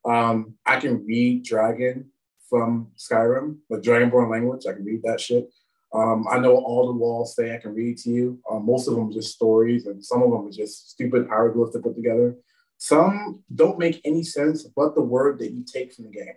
[0.05, 2.11] Um, I can read Dragon
[2.51, 4.67] from Skyrim, the Dragonborn language.
[4.69, 5.49] I can read that shit.
[5.95, 8.41] Um, I know all the walls say I can read to you.
[8.51, 11.73] Um, most of them are just stories, and some of them are just stupid hieroglyphs
[11.73, 12.37] to put together.
[12.79, 16.35] Some don't make any sense, but the word that you take from the game,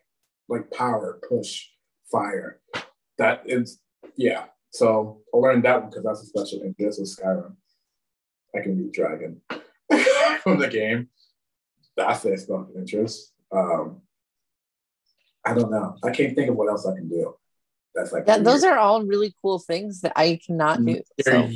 [0.47, 1.65] like power, push,
[2.11, 2.61] fire.
[3.17, 3.79] That is,
[4.15, 4.45] yeah.
[4.69, 7.55] So I learned that one because that's a special interest with Skyrim.
[8.55, 9.41] I can read Dragon
[10.43, 11.09] from the game.
[11.95, 13.34] That's a special interest.
[13.51, 14.01] Um,
[15.43, 15.95] I don't know.
[16.03, 17.34] I can't think of what else I can do.
[17.97, 21.01] That's like yeah, those are all really cool things that I cannot do.
[21.21, 21.49] So.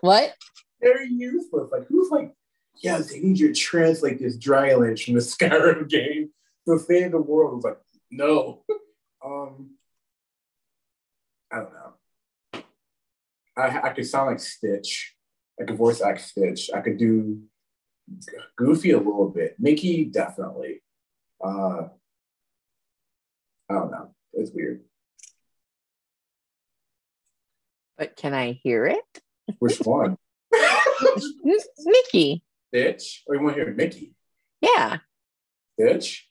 [0.00, 0.32] what?
[0.80, 1.70] Very useless.
[1.72, 2.32] Like who's like,
[2.76, 6.30] yeah, they need you to translate this dry Dragonlance from the Skyrim game
[6.68, 7.56] to save the world.
[7.56, 7.78] It's like,
[8.12, 8.62] no.
[9.24, 9.70] um,
[11.50, 12.62] I don't know.
[13.56, 15.16] I I could sound like Stitch.
[15.60, 16.70] I could voice act Stitch.
[16.72, 17.42] I could do
[18.56, 19.56] Goofy a little bit.
[19.58, 20.80] Mickey definitely.
[21.44, 21.88] Uh,
[23.68, 24.14] I don't know.
[24.38, 24.82] It's weird.
[27.96, 29.22] But can I hear it?
[29.58, 30.16] Which one?
[31.84, 32.44] Mickey.
[32.68, 33.24] Stitch?
[33.26, 34.14] Or oh, you want to hear Mickey?
[34.60, 34.98] Yeah.
[35.74, 36.28] Stitch?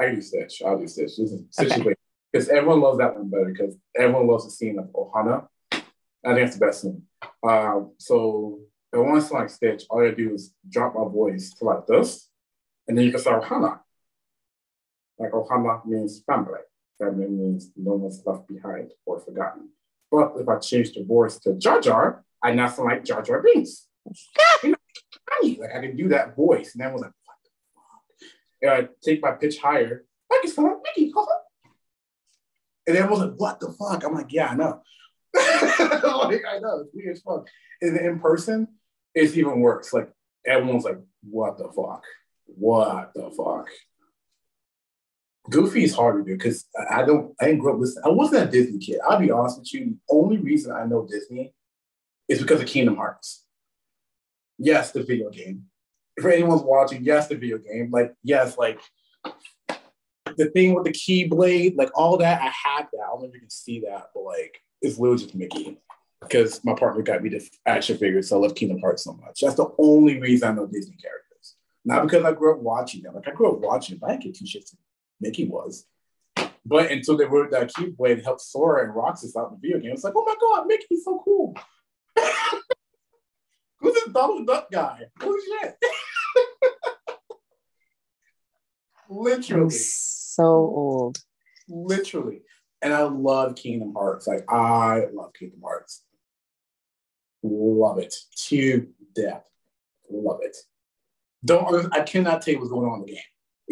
[0.00, 0.62] I do Stitch.
[0.64, 1.16] I'll do Stitch.
[1.18, 1.94] This is situation.
[2.32, 5.46] Because everyone loves that one better because everyone loves the scene of Ohana.
[5.72, 7.02] I think it's the best scene.
[7.46, 11.52] Uh, so if I want to like Stitch, all I do is drop my voice
[11.58, 12.30] to like this,
[12.88, 13.80] and then you can start Ohana.
[15.22, 16.58] Like Ohana means family.
[16.98, 19.68] Family means no one's left behind or forgotten.
[20.10, 23.40] But if I change the voice to Jar Jar, I now sound like Jar Jar
[23.40, 23.86] Binks.
[24.64, 26.74] like I can do that voice.
[26.74, 28.28] And was like, what the fuck?
[28.62, 30.04] And I take my pitch higher.
[30.30, 31.12] I can sound like Mickey.
[32.88, 34.04] And was like, what the fuck?
[34.04, 34.82] I'm like, yeah, I know.
[35.34, 36.80] like, I know.
[36.80, 37.46] It's weird as fuck.
[37.80, 38.66] And in person,
[39.14, 39.92] it's even worse.
[39.92, 40.10] Like
[40.44, 42.02] everyone's like, what the fuck?
[42.46, 43.68] What the fuck?
[45.50, 47.88] Goofy is hard to do because I don't I didn't grow up.
[48.04, 49.00] I wasn't a Disney kid.
[49.04, 49.86] I'll be honest with you.
[49.86, 51.52] The only reason I know Disney
[52.28, 53.44] is because of Kingdom Hearts.
[54.58, 55.64] Yes, the video game.
[56.16, 57.90] If anyone's watching, yes, the video game.
[57.90, 58.80] Like, yes, like
[60.36, 63.00] the thing with the keyblade, like all that, I have that.
[63.00, 65.78] I don't know if you can see that, but like it's literally just Mickey.
[66.20, 69.40] Because my partner got me the action figures, so I love Kingdom Hearts so much.
[69.40, 71.56] That's the only reason I know Disney characters.
[71.84, 73.16] Not because I grew up watching them.
[73.16, 74.72] Like I grew up watching, but I get two shits
[75.22, 75.86] Mickey was.
[76.64, 79.80] But until they wrote that Keyblade to help Sora and Roxas out in the video
[79.80, 81.56] game, it's like, oh my god, Mickey's so cool.
[83.80, 85.00] Who's this Donald Duck guy?
[85.20, 85.76] Who's shit.
[89.08, 89.70] Literally.
[89.70, 91.18] So old.
[91.68, 92.42] Literally.
[92.80, 94.26] And I love Kingdom Hearts.
[94.26, 96.04] Like I love Kingdom Hearts.
[97.42, 98.14] Love it
[98.46, 99.44] to death.
[100.10, 100.56] Love it.
[101.44, 103.22] Don't I cannot tell you what's going on in the game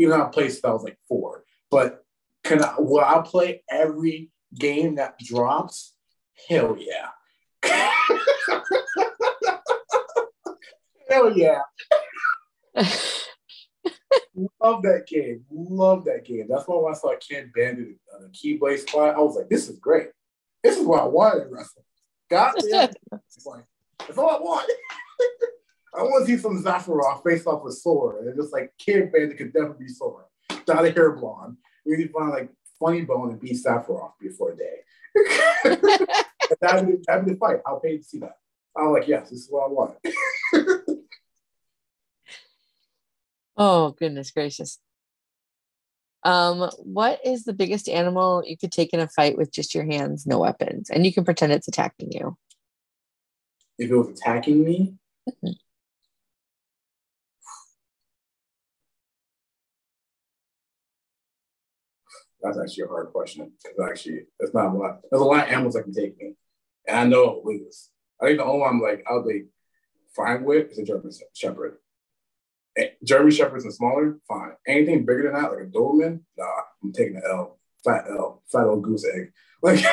[0.01, 1.45] even though I played since I was like four.
[1.71, 2.03] But
[2.43, 5.95] can I will I play every game that drops?
[6.49, 7.11] Hell yeah.
[11.11, 11.61] Hell yeah.
[14.63, 15.45] Love that game.
[15.51, 16.47] Love that game.
[16.49, 19.51] That's why when I saw Kid Bandit on the uh, Keyblade spot, I was like,
[19.51, 20.09] this is great.
[20.63, 21.85] This is what I wanted in wrestling.
[22.31, 22.89] God damn.
[23.27, 23.65] It's like,
[23.99, 24.71] that's all I want.
[25.95, 28.23] I want to see some Sephiroth face off with Sora.
[28.23, 30.25] And just like Kid Bandit could definitely be Sora.
[30.67, 31.57] Dye a hair blonde.
[31.85, 34.77] We need to find like Funny Bone and beat Sephiroth before a day.
[36.61, 37.61] that'd be, that'd be the fight.
[37.67, 38.37] I'll pay to see that.
[38.77, 39.97] I'm like, yes, this is what I want.
[43.57, 44.79] oh goodness gracious.
[46.23, 49.85] Um, what is the biggest animal you could take in a fight with just your
[49.85, 52.37] hands, no weapons, and you can pretend it's attacking you?
[53.79, 54.95] If it was attacking me,
[62.43, 65.01] that's actually a hard question because actually that's not a lot.
[65.11, 66.35] There's a lot of animals that can take me,
[66.87, 67.91] and I know this.
[68.21, 69.45] I think the only one I'm like I'll be
[70.15, 71.79] fine with is a German Shepherd.
[73.05, 74.53] German Shepherds and smaller, fine.
[74.67, 76.47] Anything bigger than that, like a Doberman, nah,
[76.83, 79.33] I'm taking the L, fat L, fat old goose egg.
[79.63, 79.85] Like,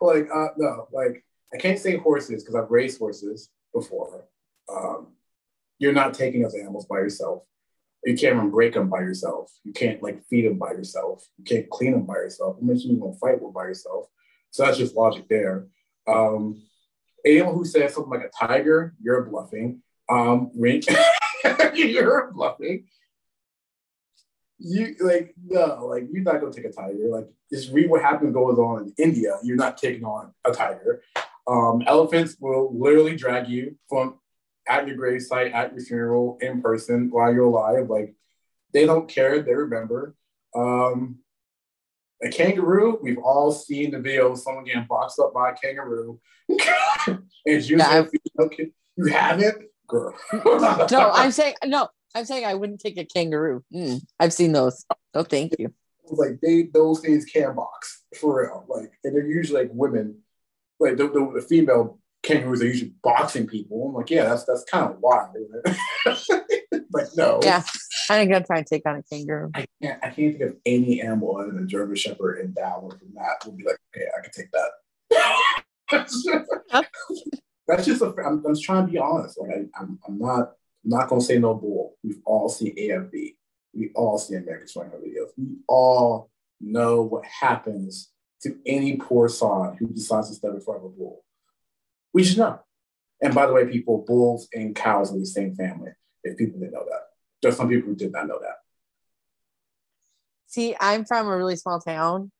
[0.00, 1.24] like uh, no, like
[1.54, 4.26] I can't say horses because I've raised horses before.
[4.68, 5.12] Um,
[5.78, 7.44] you're not taking those animals by yourself.
[8.04, 9.50] You can't even break them by yourself.
[9.64, 11.26] You can't like feed them by yourself.
[11.38, 12.56] You can't clean them by yourself.
[12.60, 14.06] You mentioned you won't fight with by yourself.
[14.50, 15.66] So that's just logic there.
[16.06, 16.62] Um,
[17.24, 19.82] anyone who says something like a tiger, you're bluffing.
[20.08, 20.84] Um, Rink,
[21.74, 22.86] you're bluffing.
[24.58, 27.08] You like no, like you're not gonna take a tiger.
[27.08, 29.36] Like just read what happened goes on in India.
[29.42, 31.02] You're not taking on a tiger.
[31.46, 34.18] Um, elephants will literally drag you from
[34.68, 37.88] at your grave site, at your funeral, in person while you're alive.
[37.88, 38.14] Like
[38.72, 40.14] they don't care, they remember.
[40.54, 41.18] Um,
[42.22, 46.20] a kangaroo, we've all seen the video of someone getting boxed up by a kangaroo.
[47.06, 48.04] and you, yeah,
[48.38, 50.14] okay, you haven't, girl.
[50.90, 51.88] no, I'm saying no.
[52.14, 53.64] I'm saying I wouldn't take a kangaroo.
[53.74, 54.84] Mm, I've seen those.
[55.14, 55.74] Oh, thank you.
[56.08, 58.64] Like they, those things can box for real.
[58.68, 60.18] Like, and they're usually like women.
[60.78, 63.88] Like the, the, the female kangaroos are usually boxing people.
[63.88, 66.86] I'm like, yeah, that's that's kind of wild, isn't it?
[66.92, 67.40] like, no.
[67.42, 67.62] Yeah,
[68.10, 69.50] I think I'd try and take on a kangaroo.
[69.54, 69.98] I can't.
[70.02, 73.14] I can't think of any animal other than a German Shepherd and that one from
[73.14, 74.70] that would be like, okay, I can take that.
[77.68, 78.14] that's just a.
[78.24, 79.38] I'm, I'm just trying to be honest.
[79.40, 80.52] Like, I, I'm, I'm not.
[80.84, 81.96] I'm not gonna say no bull.
[82.02, 83.36] We've all seen AFV.
[83.74, 85.30] We all see American Swinger videos.
[85.36, 86.30] We all
[86.60, 88.10] know what happens
[88.42, 91.23] to any poor son who decides to step in front of a bull.
[92.14, 92.60] We just know.
[93.20, 95.90] And by the way, people, bulls and cows are the same family.
[96.22, 97.02] If people didn't know that,
[97.42, 98.56] there's some people who did not know that.
[100.46, 102.30] See, I'm from a really small town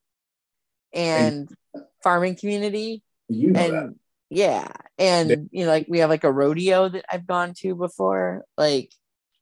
[0.93, 3.03] and, and farming community.
[3.29, 3.95] You know and that.
[4.31, 4.69] yeah,
[4.99, 8.45] and you know, like we have like a rodeo that I've gone to before.
[8.57, 8.93] Like,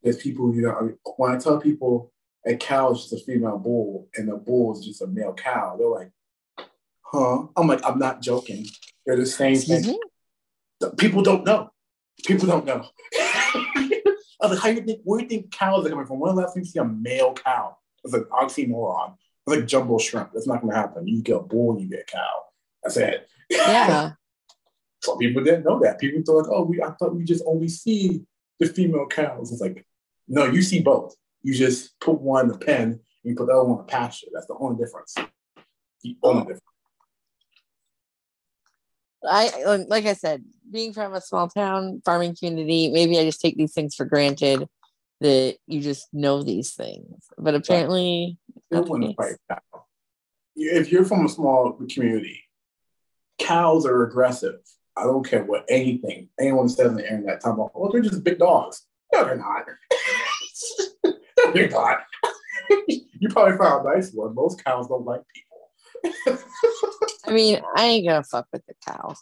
[0.02, 2.12] there's people you know when I tell people
[2.46, 5.76] a cow is just a female bull and a bull is just a male cow,
[5.76, 6.12] they're like,
[7.02, 8.66] "Huh?" I'm like, I'm not joking.
[9.04, 9.94] They're the same Excuse thing.
[9.94, 10.00] Me?
[10.90, 11.70] People don't know.
[12.24, 12.84] People don't know.
[13.14, 16.18] I was like, how you think, where do you think cows are coming from?
[16.18, 17.76] When the last time you see a male cow?
[18.04, 19.14] It's an oxymoron.
[19.46, 20.30] It's like jumbo shrimp.
[20.32, 21.06] That's not gonna happen.
[21.06, 22.42] You get a bull and you get a cow.
[22.82, 23.28] That's it.
[23.48, 24.12] Yeah.
[25.02, 25.98] Some people didn't know that.
[25.98, 28.22] People thought, oh, we I thought we just only see
[28.60, 29.52] the female cows.
[29.52, 29.84] It's like,
[30.28, 31.14] no, you see both.
[31.42, 33.90] You just put one in the pen and you put the other one in the
[33.90, 34.28] pasture.
[34.32, 35.14] That's the only difference.
[36.02, 36.44] The only oh.
[36.44, 36.62] difference.
[39.28, 43.40] I um, like I said, being from a small town farming community, maybe I just
[43.40, 44.68] take these things for granted
[45.20, 47.24] that you just know these things.
[47.38, 48.38] But apparently,
[50.56, 52.44] if you're from a small community,
[53.38, 54.60] cows are aggressive.
[54.96, 57.40] I don't care what anything anyone says on the internet.
[57.40, 58.86] Talking about, oh, they're just big dogs.
[59.12, 59.64] No, they're not.
[61.54, 62.00] they're not.
[62.88, 64.34] you probably found a nice one.
[64.34, 65.51] Most cows don't like people.
[67.26, 69.14] I mean, I ain't gonna fuck with the cow.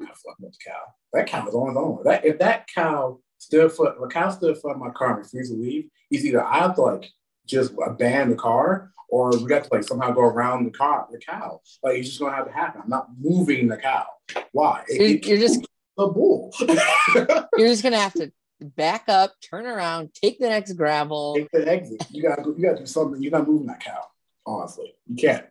[0.00, 0.82] I'm not fucking with the cow.
[1.12, 2.00] That cow is on own.
[2.04, 5.52] That if that cow stood for if a cow stood for my car and refused
[5.52, 7.10] to leave, he's either I have to like
[7.46, 11.18] just abandon the car or we got to like somehow go around the car, the
[11.18, 11.60] cow.
[11.82, 12.80] Like it's just gonna have to happen.
[12.82, 14.06] I'm not moving the cow.
[14.52, 14.84] Why?
[14.88, 15.64] You're, it, you're just
[15.98, 16.52] a bull.
[16.60, 21.34] you're just gonna have to back up, turn around, take the next gravel.
[21.36, 22.04] Take the exit.
[22.10, 23.22] You gotta go, you gotta do something.
[23.22, 24.02] You're not moving that cow.
[24.46, 25.46] Honestly, you can't.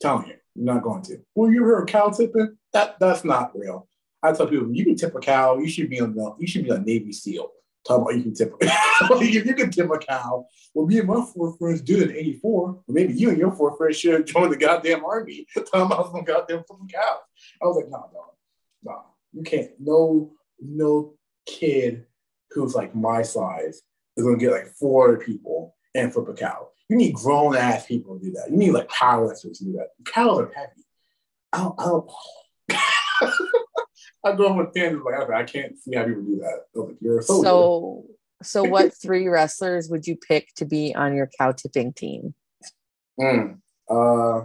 [0.00, 0.34] Telling you.
[0.54, 1.18] You're not going to.
[1.34, 2.56] Well, you heard cow tipping?
[2.72, 3.88] That that's not real.
[4.22, 5.58] I tell people, you can tip a cow.
[5.58, 6.34] You should be on the.
[6.38, 7.50] You should be a Navy SEAL.
[7.86, 8.54] Talk about you can tip.
[8.60, 12.16] if you can tip a cow, well, me and my four friends did it in
[12.16, 12.66] '84.
[12.66, 15.46] Well, maybe you and your four friends should join the goddamn army.
[15.54, 17.18] Talking about some goddamn fucking cows.
[17.62, 18.24] I was like, no, no,
[18.82, 19.02] no.
[19.32, 19.70] You can't.
[19.78, 21.14] No, no
[21.46, 22.06] kid
[22.50, 23.82] who's like my size
[24.16, 26.68] is gonna get like four people and flip a cow.
[26.88, 28.50] You need grown ass people to do that.
[28.50, 29.88] You need like powerlifters to do that.
[30.04, 30.84] Cows are heavy.
[31.52, 31.80] I don't.
[31.80, 32.10] I, don't,
[34.24, 36.64] I go on with tangents like I can't see how people do that.
[36.74, 37.42] Like, you're so.
[37.42, 38.04] So,
[38.42, 42.34] so what three wrestlers would you pick to be on your cow tipping team?
[43.18, 43.58] Mm,
[43.88, 44.42] uh,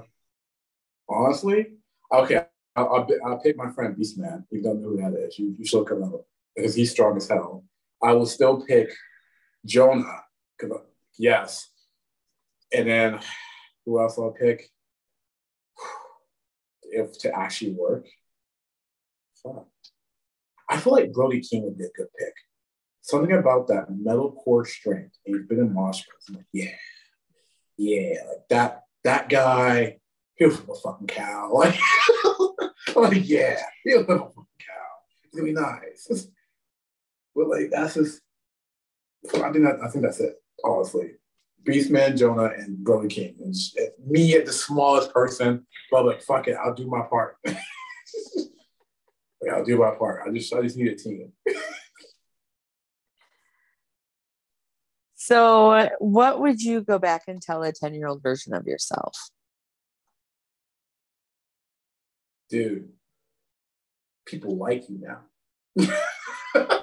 [1.10, 1.74] honestly,
[2.12, 2.46] okay.
[2.76, 4.46] I'll, I'll, I'll pick my friend Beastman.
[4.50, 5.38] You don't know who that is.
[5.38, 7.66] You, you should come up because he's strong as hell.
[8.02, 8.90] I will still pick
[9.66, 10.24] Jonah.
[10.60, 10.72] Cause
[11.18, 11.70] yes,
[12.74, 13.20] and then
[13.86, 14.70] who else I'll pick?
[16.84, 18.06] If to actually work,
[20.70, 22.34] I feel like Brody King would be a good pick.
[23.02, 25.18] Something about that metal core strength.
[25.26, 26.76] And he's been in Mosh I'm like, yeah,
[27.78, 29.98] yeah, like that that guy.
[30.36, 31.52] He was a fucking cow.
[32.96, 34.88] Like, like yeah, he was a fucking cow.
[35.24, 36.28] It's gonna be nice.
[37.36, 38.22] But like that's just.
[39.36, 40.36] I think that I think that's it.
[40.66, 41.12] Honestly,
[41.64, 43.36] Beastman, Jonah, and Brody King.
[43.44, 47.38] And eh, me at the smallest person, but like fuck it, I'll do my part.
[47.46, 47.56] like,
[49.52, 50.28] I'll do my part.
[50.28, 51.32] I just I just need a team.
[55.16, 59.16] so, what would you go back and tell a ten year old version of yourself?
[62.50, 62.90] Dude,
[64.26, 65.22] people like you now.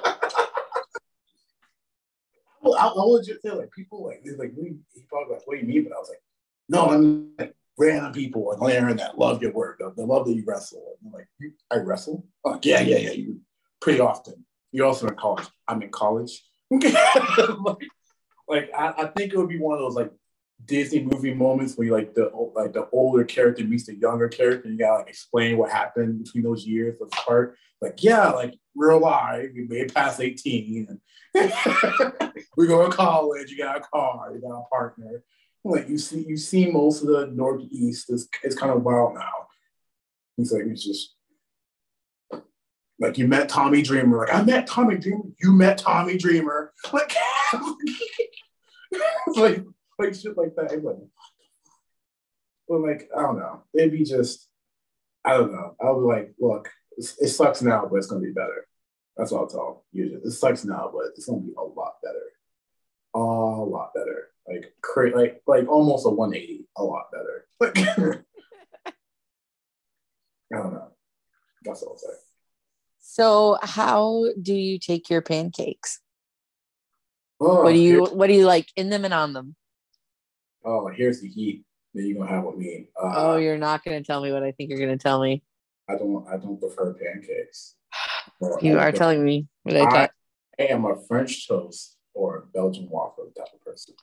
[2.75, 5.67] I, I legit say like people like like we he probably like what do you
[5.67, 5.85] mean?
[5.85, 6.23] But I was like,
[6.69, 10.45] no, I'm like random people like Laren that love your work, the, love that you
[10.47, 10.97] wrestle.
[11.01, 12.27] And I'm like, I wrestle?
[12.45, 13.11] Oh yeah, yeah, yeah.
[13.11, 13.41] You
[13.81, 14.45] pretty often.
[14.73, 15.47] You're also in college.
[15.67, 16.45] I'm in college.
[16.71, 17.87] like,
[18.49, 20.11] like I, I think it would be one of those like
[20.65, 24.69] Disney movie moments where you like the like the older character meets the younger character.
[24.69, 27.57] You gotta like explain what happened between those years apart.
[27.81, 29.51] Like yeah, like we're alive.
[29.55, 31.01] We made past eighteen, and
[32.57, 33.51] we go to college.
[33.51, 34.33] You got a car.
[34.35, 35.23] You got a partner.
[35.65, 38.11] Like you see, you see most of the Northeast.
[38.11, 39.47] It's, it's kind of wild now.
[40.37, 41.15] He's like, it's just
[43.01, 44.19] like you met Tommy Dreamer.
[44.19, 45.25] Like I met Tommy Dreamer.
[45.41, 46.73] You met Tommy Dreamer.
[46.93, 47.15] Like,
[49.37, 49.65] like,
[49.99, 50.83] like shit like that.
[50.83, 50.97] Like,
[52.69, 53.63] but like, I don't know.
[53.75, 54.49] It'd be just,
[55.25, 55.75] I don't know.
[55.81, 58.67] I'll be like, look, it sucks now, but it's gonna be better.
[59.17, 60.21] That's all I'll tell you.
[60.25, 62.23] It sucks now, but it's gonna be a lot better.
[63.15, 64.29] A lot better.
[64.47, 66.67] Like cra- like like almost a 180.
[66.77, 67.47] A lot better.
[70.53, 70.89] I don't know.
[71.65, 72.17] That's all I'll say.
[73.01, 76.01] So how do you take your pancakes?
[77.41, 79.57] Oh, what do you what do you like in them and on them?
[80.65, 81.65] Oh, here's the heat
[81.95, 82.89] that you're gonna have with me.
[83.01, 85.43] Uh, oh, you're not gonna tell me what I think you're gonna tell me.
[85.89, 87.77] I don't I don't prefer pancakes.
[88.61, 90.11] you are telling me what I thought.
[90.61, 93.95] I am a French toast or Belgian waffle type of person.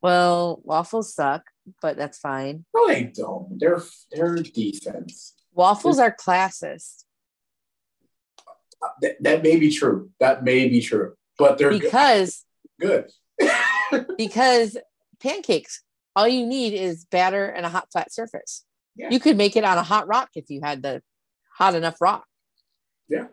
[0.00, 1.42] Well, waffles suck,
[1.82, 2.64] but that's fine.
[2.74, 3.58] No, they don't.
[3.58, 5.12] They're they're decent.
[5.52, 7.04] Waffles they're, are classist.
[9.00, 10.10] That, that may be true.
[10.20, 11.14] That may be true.
[11.36, 12.44] But they're because
[12.80, 13.10] good.
[13.40, 14.06] good.
[14.18, 14.76] because
[15.20, 15.82] pancakes,
[16.16, 18.64] all you need is batter and a hot flat surface.
[18.96, 19.10] Yeah.
[19.10, 21.02] You could make it on a hot rock if you had the
[21.56, 22.24] hot enough rock.
[23.08, 23.26] Yeah.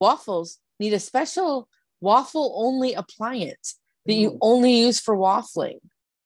[0.00, 1.68] Waffles need a special
[2.00, 5.78] waffle only appliance that you only use for waffling.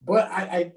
[0.03, 0.73] But I,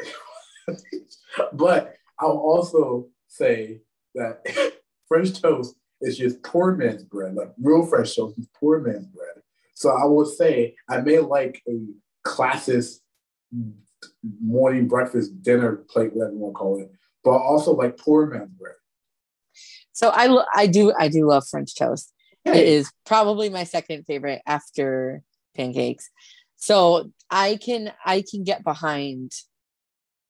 [0.67, 0.73] I
[1.53, 3.81] but I'll also say
[4.15, 4.45] that
[5.07, 9.41] French toast is just poor man's bread, like real French toast is poor man's bread.
[9.73, 11.79] So I will say I may like a
[12.25, 12.99] classist
[14.41, 16.91] morning breakfast dinner plate, whatever you want to call it,
[17.23, 18.75] but also like poor man's bread.
[19.93, 22.13] So I I do I do love French toast.
[22.43, 22.59] Hey.
[22.59, 25.21] It is probably my second favorite after
[25.55, 26.09] pancakes.
[26.57, 29.31] So I can I can get behind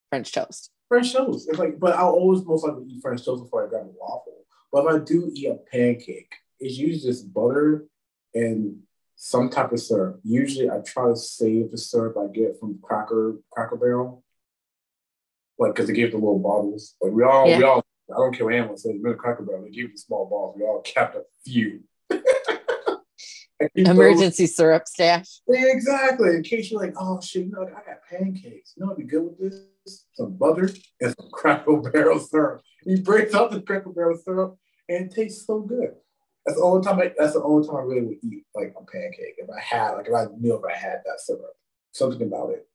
[0.10, 0.70] French toast.
[0.90, 1.50] French toast.
[1.50, 4.46] It's like, but I'll always most likely eat French toast before I grab a waffle.
[4.72, 7.86] But if I do eat a pancake, it's usually just butter
[8.34, 8.80] and
[9.24, 10.20] some type of syrup.
[10.26, 14.22] Usually I try to save the syrup I get from Cracker Cracker Barrel.
[15.58, 16.96] Like because they give the little bottles.
[17.02, 17.58] Like we all yeah.
[17.58, 20.28] we all I don't care what anyone says, we're Cracker Barrel, they give you small
[20.28, 20.58] balls.
[20.58, 21.84] We all kept a few.
[23.76, 25.40] Emergency those, syrup stash.
[25.48, 26.32] Yeah, exactly.
[26.32, 28.74] In case you're like, oh shit, you know, I got pancakes.
[28.76, 30.06] You know be good with this?
[30.16, 30.70] Some butter
[31.00, 32.62] and some Cracker Barrel syrup.
[32.84, 34.58] He breaks out the Cracker Barrel syrup
[34.90, 35.94] and it tastes so good.
[36.46, 38.86] That's the only time I, that's the only time I really would eat like a
[38.86, 39.36] pancake.
[39.38, 41.56] If I had like if I knew if I had that syrup.
[41.92, 42.68] Something about it.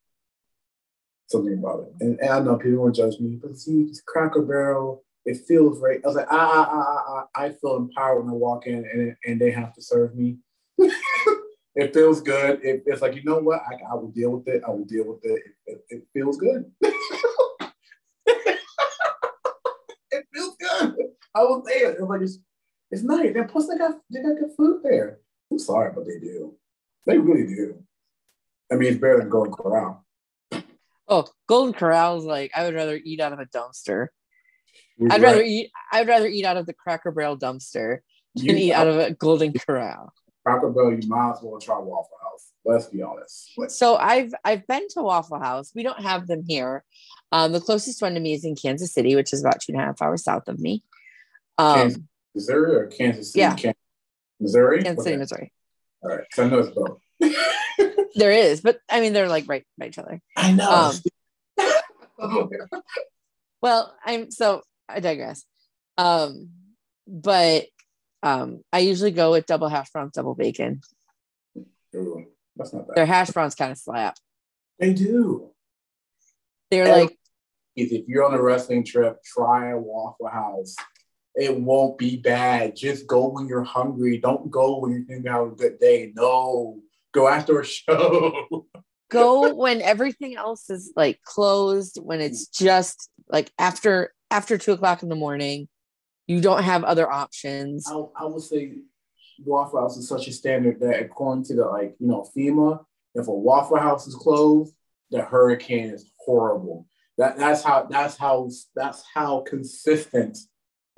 [1.27, 1.93] Something about it.
[2.01, 5.79] And, and I know people won't judge me, but see, it's Cracker Barrel it feels
[5.81, 6.01] right.
[6.03, 9.15] I was like, ah, ah, ah, ah, I feel empowered when I walk in and,
[9.27, 10.39] and they have to serve me.
[10.79, 12.61] it feels good.
[12.63, 13.61] It, it's like, you know what?
[13.61, 14.63] I, I will deal with it.
[14.67, 15.43] I will deal with it.
[15.67, 16.65] It, it, it feels good.
[20.11, 20.97] it feels good.
[21.35, 21.97] I will say it.
[21.99, 22.39] It's like, it's,
[22.91, 23.33] it's nice.
[23.35, 25.19] And plus, they got, they got good food there.
[25.51, 26.55] I'm sorry, but they do.
[27.07, 27.83] They really do.
[28.71, 30.05] I mean, it's better than Golden Corral.
[31.09, 34.09] Oh, Golden Corral is like, I would rather eat out of a dumpster.
[34.99, 35.71] Would I'd you rather eat.
[35.93, 38.01] I'd rather eat out of the Cracker Barrel dumpster
[38.35, 40.13] you- than eat out of a Golden Corral.
[40.45, 42.53] Cracker Barrel, you might as well try Waffle House.
[42.65, 43.53] Let's be honest.
[43.57, 45.73] Like, So I've I've been to Waffle House.
[45.75, 46.85] We don't have them here.
[47.33, 49.81] Um, the closest one to me is in Kansas City, which is about two and
[49.81, 50.83] a half hours south of me.
[51.59, 52.09] Kansas- Um,
[52.39, 53.41] Missouri or Kansas City?
[53.41, 53.55] Yeah.
[53.57, 53.75] Kan-
[54.39, 54.83] Missouri?
[54.85, 55.19] Kansas City, Okay.
[55.21, 55.53] Missouri.
[56.03, 56.25] All right.
[56.33, 56.99] So I know it's both.
[58.15, 60.21] There is, but I mean they're like right by each other.
[60.37, 60.71] I know.
[60.71, 60.95] Um,
[62.21, 62.49] Oh,
[63.63, 65.45] Well, I'm so I digress.
[65.99, 66.51] Um,
[67.07, 67.67] but
[68.23, 70.81] um, I usually go with double hash browns, double bacon.
[71.95, 72.25] Ooh,
[72.57, 72.97] that's not bad.
[72.97, 74.15] Their hash browns kind of slap.
[74.79, 75.51] They do.
[76.71, 77.19] They're And- like
[77.77, 80.75] If you're on a wrestling trip, try a Waffle House.
[81.39, 82.75] It won't be bad.
[82.75, 84.19] Just go when you're hungry.
[84.19, 86.13] Don't go when you think you have a good day.
[86.15, 86.81] No,
[87.13, 88.67] go after a show.
[89.09, 95.03] go when everything else is like closed when it's just like after after two o'clock
[95.03, 95.67] in the morning
[96.27, 98.75] you don't have other options I, I would say
[99.45, 102.85] Waffle House is such a standard that according to the like you know FEMA,
[103.15, 104.75] if a Waffle House is closed,
[105.11, 106.87] the hurricane is horrible.
[107.17, 110.39] That that's how that's how that's how consistent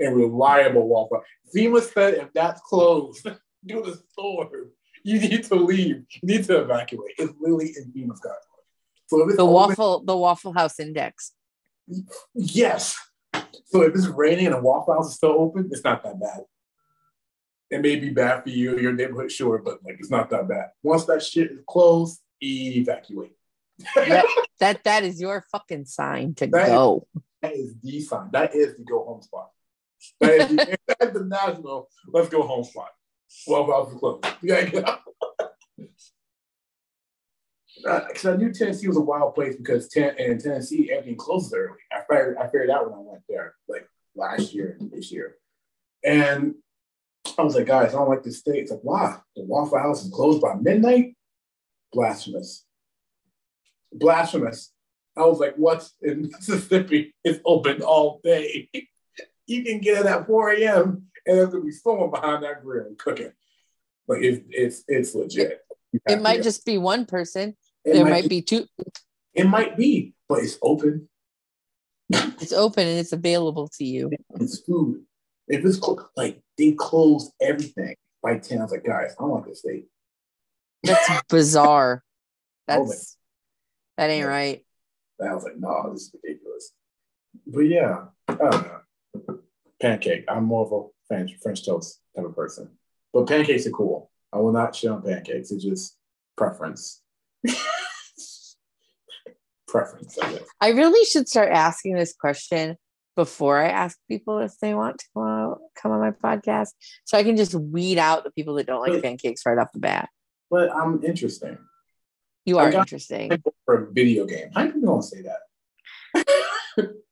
[0.00, 1.22] and reliable Waffle.
[1.54, 3.22] FEMA said if that's closed,
[3.66, 4.48] do the storm.
[5.04, 6.04] You need to leave.
[6.10, 7.12] You need to evacuate.
[7.18, 9.06] It's literally in FEMA's guidelines.
[9.06, 11.32] So if it's the open- waffle the waffle house index
[12.34, 12.96] Yes.
[13.66, 16.40] So if it's raining and a Waffle House is still open, it's not that bad.
[17.70, 20.66] It may be bad for you, your neighborhood, sure, but like it's not that bad.
[20.82, 23.32] Once that shit is closed, evacuate.
[23.96, 24.24] yep
[24.60, 27.06] that that is your fucking sign to That is- go
[27.42, 28.28] That is the sign.
[28.32, 29.50] That is the go home spot.
[30.20, 32.90] The, that is the national let's go home spot.
[33.46, 34.26] Waffle House is closed.
[34.42, 35.00] You get out.
[37.82, 41.78] Because I knew Tennessee was a wild place because ten, in Tennessee everything closes early.
[41.92, 45.36] I figured I figured out when I went there, like last year and this year,
[46.04, 46.54] and
[47.38, 48.62] I was like, guys, I don't like this state.
[48.62, 49.18] It's like, why?
[49.36, 51.16] The Waffle House is closed by midnight.
[51.92, 52.64] Blasphemous.
[53.92, 54.72] Blasphemous.
[55.16, 58.68] I was like, what's in Mississippi It's open all day.
[59.50, 61.06] you can get it at 4 a.m.
[61.26, 63.32] and there's gonna be someone behind that grill cooking.
[64.06, 65.60] But it's it's it's legit.
[66.06, 68.66] Have it might just be one person It there might be two
[69.34, 71.08] It might be, but it's open.
[72.10, 75.02] it's open and it's available to you It's food.
[75.48, 79.46] If it's clo- like they closed everything by 10, I was like, guys, I want
[79.46, 79.86] this state.
[80.84, 82.04] that's bizarre
[82.66, 83.16] that's
[83.96, 84.64] that ain't right
[85.20, 86.72] I was like, no, this is ridiculous.
[87.46, 88.80] But yeah, I don't know.
[89.80, 90.24] Pancake.
[90.28, 92.70] I'm more of a French, French toast type of person.
[93.12, 94.10] But pancakes are cool.
[94.32, 95.50] I will not shit on pancakes.
[95.50, 95.96] It's just
[96.36, 97.02] preference.
[99.66, 100.42] preference, I guess.
[100.60, 102.76] I really should start asking this question
[103.16, 106.70] before I ask people if they want to come on my podcast,
[107.04, 109.72] so I can just weed out the people that don't like But- pancakes right off
[109.72, 110.08] the bat.
[110.50, 111.58] But I'm interesting.
[112.44, 113.30] You are interesting.
[113.64, 114.50] For a video game.
[114.54, 116.96] How you gonna say that?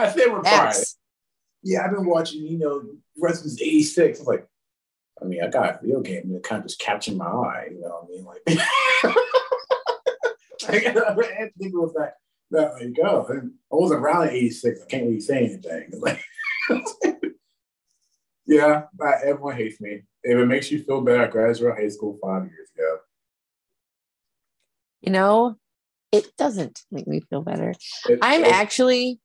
[0.00, 0.68] I with pride.
[0.68, 0.96] X.
[1.62, 2.82] yeah, I've been watching, you know,
[3.18, 4.18] Resident 86.
[4.18, 4.46] I was like,
[5.22, 7.80] I mean, I got a video game that kind of just captured my eye, you
[7.80, 8.24] know what I mean?
[8.24, 8.42] Like,
[10.68, 12.14] I had to think it was that,
[12.50, 14.80] that like, oh, and I wasn't around 86.
[14.82, 15.92] I can't really say anything.
[16.00, 16.20] Like,
[18.46, 18.82] yeah,
[19.24, 20.02] everyone hates me.
[20.22, 22.98] If it makes you feel better, I graduated high school five years ago.
[25.02, 25.56] You know,
[26.12, 27.74] it doesn't make me feel better.
[28.08, 29.20] It- I'm it- actually,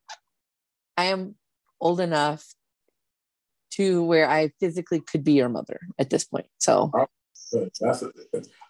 [0.97, 1.35] I am
[1.79, 2.45] old enough
[3.71, 6.47] to where I physically could be your mother at this point.
[6.59, 7.07] So oh,
[7.51, 8.03] But that's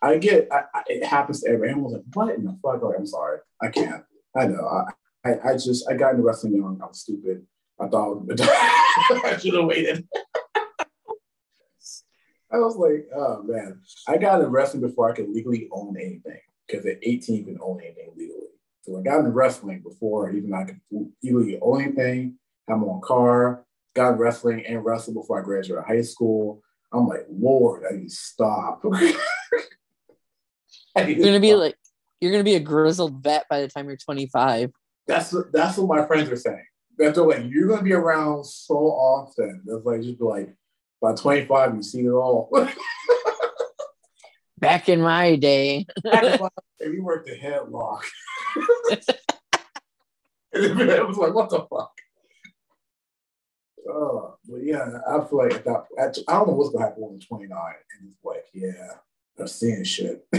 [0.02, 1.70] I get I, I, it happens to everyone.
[1.70, 2.82] Everyone's like, what in the fuck?
[2.82, 4.04] Like, I'm sorry, I can't.
[4.36, 4.66] I know.
[4.66, 6.80] I, I, I just I got into wrestling young.
[6.82, 7.46] I was stupid.
[7.80, 10.08] I thought I should have waited.
[12.52, 16.40] I was like, oh man, I got into wrestling before I could legally own anything
[16.68, 18.45] because at 18 you can own anything legally.
[18.86, 22.36] So I got into wrestling before even I could own anything,
[22.68, 26.62] have my own car, got into wrestling and wrestled before I graduated high school.
[26.94, 28.84] I'm like, Lord, I need to stop.
[30.98, 31.60] Need you're gonna be stop.
[31.60, 31.76] like,
[32.22, 34.72] you're gonna be a grizzled vet by the time you're 25.
[35.08, 36.64] that's what that's what my friends are saying.
[37.00, 39.64] That they're like, you're gonna be around so often.
[39.66, 40.56] That's like just be like
[41.02, 42.50] by 25, you've seen it all.
[44.58, 46.52] Back in my day, if
[46.94, 48.04] you worked the headlock.
[50.54, 51.92] It was like, what the fuck?
[53.88, 57.14] Oh, but yeah, I feel like at that, I don't know what's gonna happen when
[57.14, 57.52] I'm 29.
[58.00, 58.94] And it's like, yeah,
[59.40, 60.26] I'm seeing shit.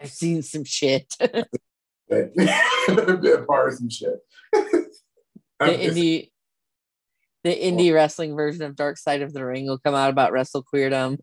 [0.00, 1.14] I've seen some shit.
[2.08, 4.18] been part of some shit.
[4.52, 4.90] the
[5.60, 6.30] indie
[7.42, 10.64] the indie wrestling version of Dark Side of the Ring will come out about Wrestle
[10.64, 11.18] Queerdom.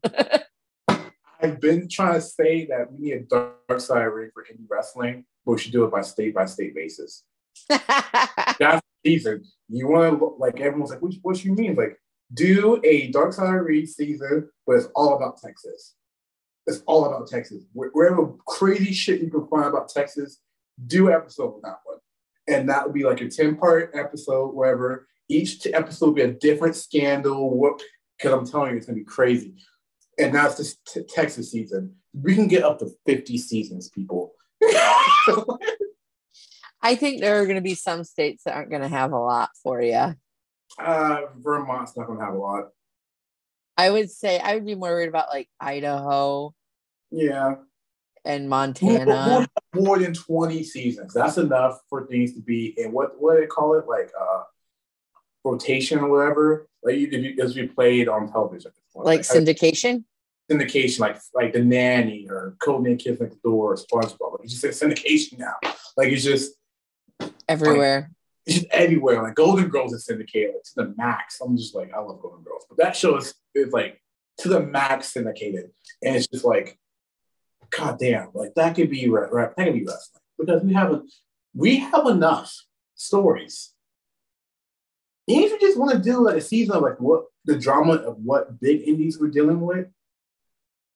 [1.41, 5.25] I've been trying to say that we need a dark side ring for indie wrestling,
[5.45, 7.23] but we should do it by state by state basis.
[7.69, 9.43] That's season.
[9.69, 11.75] You want to like everyone's like, what, what you mean?
[11.75, 11.97] Like,
[12.33, 15.95] do a dark side ring season, but it's all about Texas.
[16.67, 17.63] It's all about Texas.
[17.73, 20.39] Wherever crazy shit you can find about Texas,
[20.87, 21.97] do episode with that one.
[22.47, 26.31] And that would be like a 10 part episode, wherever each episode will be a
[26.31, 27.57] different scandal.
[27.57, 27.81] What?
[28.17, 29.55] Because I'm telling you, it's gonna be crazy.
[30.19, 31.95] And now it's this t- Texas season.
[32.13, 34.33] We can get up to 50 seasons, people.
[36.83, 39.19] I think there are going to be some states that aren't going to have a
[39.19, 40.15] lot for you.
[40.79, 42.69] Uh, Vermont's not going to have a lot.
[43.77, 46.53] I would say I would be more worried about like Idaho.
[47.09, 47.55] Yeah.
[48.23, 49.47] And Montana.
[49.73, 51.13] More, more, than 20 seasons.
[51.13, 53.87] That's enough for things to be in what what do they call it?
[53.87, 54.43] Like uh
[55.43, 56.67] rotation or whatever.
[56.83, 58.71] Like you as we played on television.
[58.93, 60.03] Like, like syndication?
[60.51, 64.33] Syndication, like like the nanny or Codename Kids Next Door or SpongeBob.
[64.33, 65.53] Like you just say syndication now.
[65.95, 66.53] Like it's just
[67.47, 68.01] everywhere.
[68.01, 68.11] Like,
[68.45, 69.23] it's just everywhere.
[69.23, 71.39] Like Golden Girls is syndicated like, to the max.
[71.41, 74.01] I'm just like, I love Golden Girls, but that show is, is like
[74.39, 75.69] to the max syndicated,
[76.03, 76.77] and it's just like,
[77.69, 81.03] god damn, like that could be right that could be wrestling because we have a,
[81.53, 82.53] we have enough
[82.95, 83.73] stories.
[85.27, 87.93] Even if you just want to do like a season of like what the drama
[87.93, 89.87] of what big indies we're dealing with,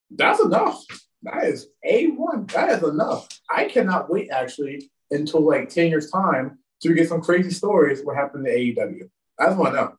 [0.10, 0.84] that's enough.
[1.24, 2.46] That is a one.
[2.48, 3.28] That is enough.
[3.50, 8.16] I cannot wait actually until like 10 years time to get some crazy stories what
[8.16, 9.10] happened to AEW.
[9.40, 9.94] I just want to know.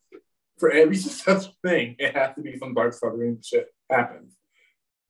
[0.58, 4.36] For every successful thing, it has to be some dark southern shit happens.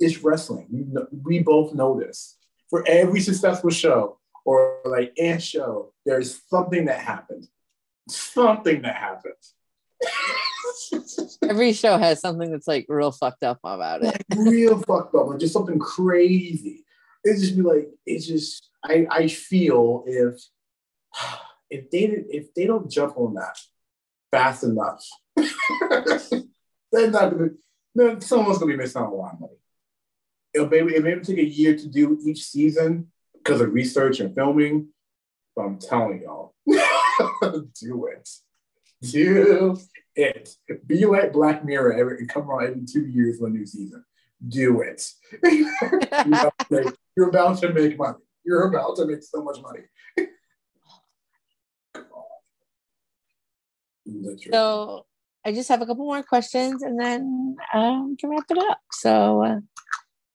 [0.00, 0.66] It's wrestling.
[0.70, 2.36] We, know, we both know this.
[2.68, 7.46] For every successful show or like a show, there's something that happened.
[8.08, 9.34] Something that happened.
[11.42, 14.06] Every show has something that's like real fucked up about it.
[14.06, 16.84] Like real fucked up, like just something crazy.
[17.24, 20.40] It just be like, it's just I, I feel if
[21.70, 23.58] if they if they don't jump on that
[24.30, 25.04] fast enough,
[26.92, 28.20] they're not gonna.
[28.20, 29.52] Someone's gonna be missing out a lot of money.
[30.54, 34.34] It'll maybe it may take a year to do each season because of research and
[34.34, 34.88] filming.
[35.54, 38.28] But I'm telling y'all, do it.
[39.02, 39.78] Do
[40.14, 40.50] it.
[40.86, 44.04] Be like Black Mirror every come around every two years a new season.
[44.46, 45.02] Do it.
[47.16, 48.18] you're about to make money.
[48.44, 49.80] You're about to make so much money.
[54.50, 55.06] so
[55.44, 58.80] I just have a couple more questions and then um, can wrap it up.
[58.92, 59.60] So uh,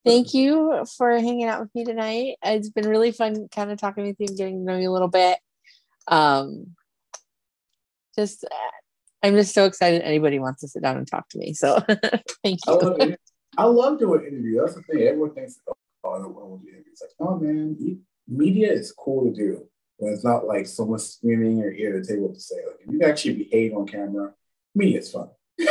[0.06, 2.36] thank you for hanging out with me tonight.
[2.44, 4.94] It's been really fun kind of talking with you and getting to know you a
[4.94, 5.40] little bit.
[6.08, 6.76] Um,
[8.16, 8.72] just, uh,
[9.24, 11.54] I'm just so excited anybody wants to sit down and talk to me.
[11.54, 11.80] So
[12.44, 12.74] thank you.
[12.74, 13.16] I love,
[13.58, 14.62] I love doing interviews.
[14.62, 15.02] That's the thing.
[15.04, 15.74] Everyone thinks, oh,
[16.10, 17.02] I don't want to do interviews.
[17.02, 17.78] Like, oh man,
[18.28, 19.68] media is cool to do
[19.98, 22.56] when it's not like someone screaming or ear to tell you what to say.
[22.66, 24.34] Like if you actually behave on camera,
[24.74, 25.30] media is fun.
[25.58, 25.66] you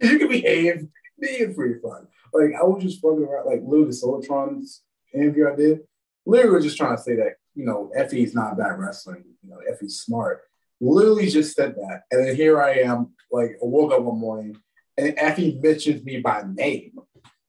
[0.00, 0.86] can behave,
[1.18, 2.06] media is pretty fun.
[2.32, 4.82] Like I was just fucking around, like Lou the Solotron's
[5.12, 5.80] interview I did.
[6.24, 9.24] Literally was just trying to say that you know Effy's not bad wrestling.
[9.42, 10.42] You know Effy's smart.
[10.80, 13.14] Literally just said that, and then here I am.
[13.32, 14.56] Like I woke up one morning
[14.96, 16.98] and Effy mentions me by name.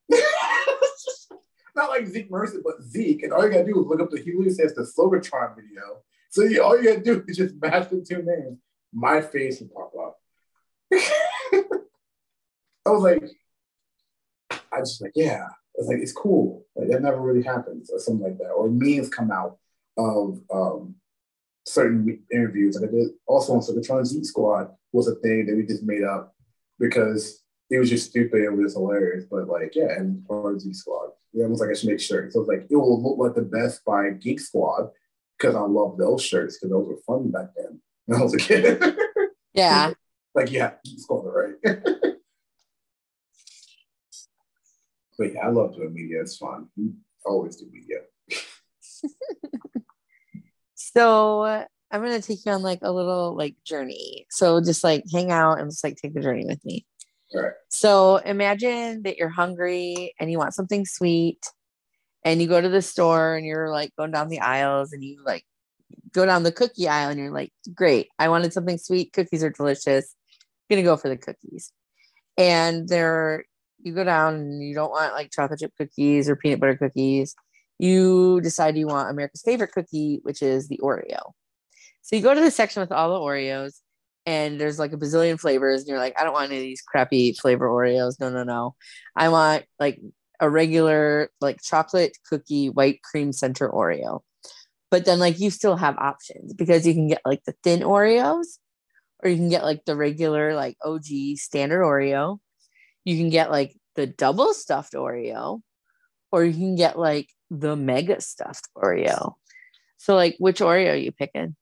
[1.75, 3.23] not like Zeke Mercer, but Zeke.
[3.23, 6.01] And all you gotta do is look up the Hulu says the Slogotron video.
[6.29, 8.59] So you, all you gotta do is just match the two names.
[8.93, 10.17] My face will pop up.
[12.85, 13.23] I was like,
[14.71, 15.45] I just like, yeah.
[15.45, 16.65] I was like, it's cool.
[16.75, 18.49] Like that never really happens, or something like that.
[18.49, 19.57] Or memes come out
[19.97, 20.95] of um,
[21.65, 22.77] certain interviews.
[22.79, 26.03] Like I did also on Slogotron Zeke Squad was a thing that we just made
[26.03, 26.35] up
[26.79, 28.41] because it was just stupid.
[28.41, 29.25] It was hilarious.
[29.29, 31.09] But like, yeah, and part Zeke Squad.
[31.33, 32.33] Yeah, it was like I should make shirts.
[32.33, 34.89] So it was like it will look like the Best Buy Geek Squad
[35.37, 38.37] because I love those shirts because those were fun back then when I was a
[38.37, 38.81] kid.
[39.53, 39.93] Yeah.
[40.35, 41.53] like yeah, Geek Squad, right?
[45.17, 46.21] but yeah, I love doing media.
[46.21, 46.69] It's fun.
[47.25, 47.97] Always do media.
[50.95, 54.25] So uh, I'm gonna take you on like a little like journey.
[54.29, 56.85] So just like hang out and just like take the journey with me.
[57.33, 57.51] Right.
[57.69, 61.45] So imagine that you're hungry and you want something sweet
[62.23, 65.21] and you go to the store and you're like going down the aisles and you
[65.25, 65.43] like
[66.13, 69.13] go down the cookie aisle and you're like, great, I wanted something sweet.
[69.13, 70.15] Cookies are delicious.
[70.69, 71.71] I'm gonna go for the cookies.
[72.37, 73.45] And there
[73.81, 77.35] you go down and you don't want like chocolate chip cookies or peanut butter cookies.
[77.79, 81.31] You decide you want America's favorite cookie, which is the Oreo.
[82.01, 83.81] So you go to the section with all the Oreos,
[84.25, 86.81] and there's like a bazillion flavors, and you're like, I don't want any of these
[86.81, 88.19] crappy flavor Oreos.
[88.19, 88.75] No, no, no.
[89.15, 89.99] I want like
[90.39, 94.21] a regular like chocolate cookie white cream center Oreo.
[94.89, 98.45] But then like you still have options because you can get like the thin Oreos,
[99.23, 102.39] or you can get like the regular like OG standard Oreo.
[103.03, 105.61] You can get like the double stuffed Oreo,
[106.31, 109.35] or you can get like the mega stuffed Oreo.
[109.97, 111.55] So like which Oreo are you picking?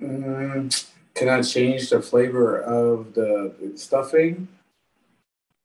[0.00, 4.48] Mm, can I change the flavor of the stuffing?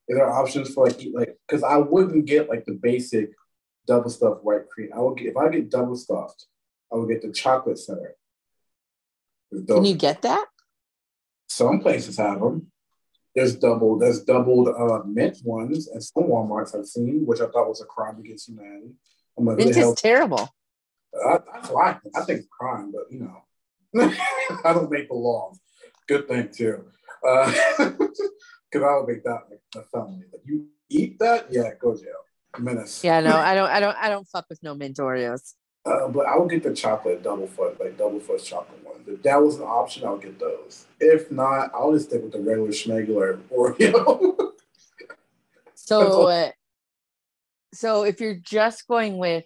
[0.08, 3.32] Is there options for like eat like because I wouldn't get like the basic
[3.88, 4.90] double stuffed white cream.
[4.96, 6.46] I would get if I get double stuffed,
[6.92, 8.16] I would get the chocolate center.
[9.68, 10.46] Can you get that?
[11.50, 12.72] Some places have them.
[13.36, 13.98] There's double.
[13.98, 17.86] There's doubled uh, mint ones, and some WalMarts I've seen, which I thought was a
[17.86, 18.94] crime against humanity.
[19.38, 20.50] I'm like, mint is terrible.
[21.16, 24.14] I, I, I think it's crime, but you know,
[24.66, 25.60] I don't make the laws.
[26.08, 26.84] Good thing too,
[27.22, 30.24] because uh, I would make that like a felony.
[30.32, 32.12] Like you eat that, yeah, go jail.
[32.60, 33.04] Menace.
[33.04, 35.54] Yeah, no, I don't, I don't, I don't fuck with no mint Oreos.
[35.84, 39.08] Uh, but I would get the chocolate double foot, like double foot chocolate ones.
[39.08, 40.86] If that was an option, I'll get those.
[41.00, 44.52] If not, I'll just stick with the regular schmegular Oreo.
[45.74, 46.52] so, uh,
[47.74, 49.44] so if you're just going with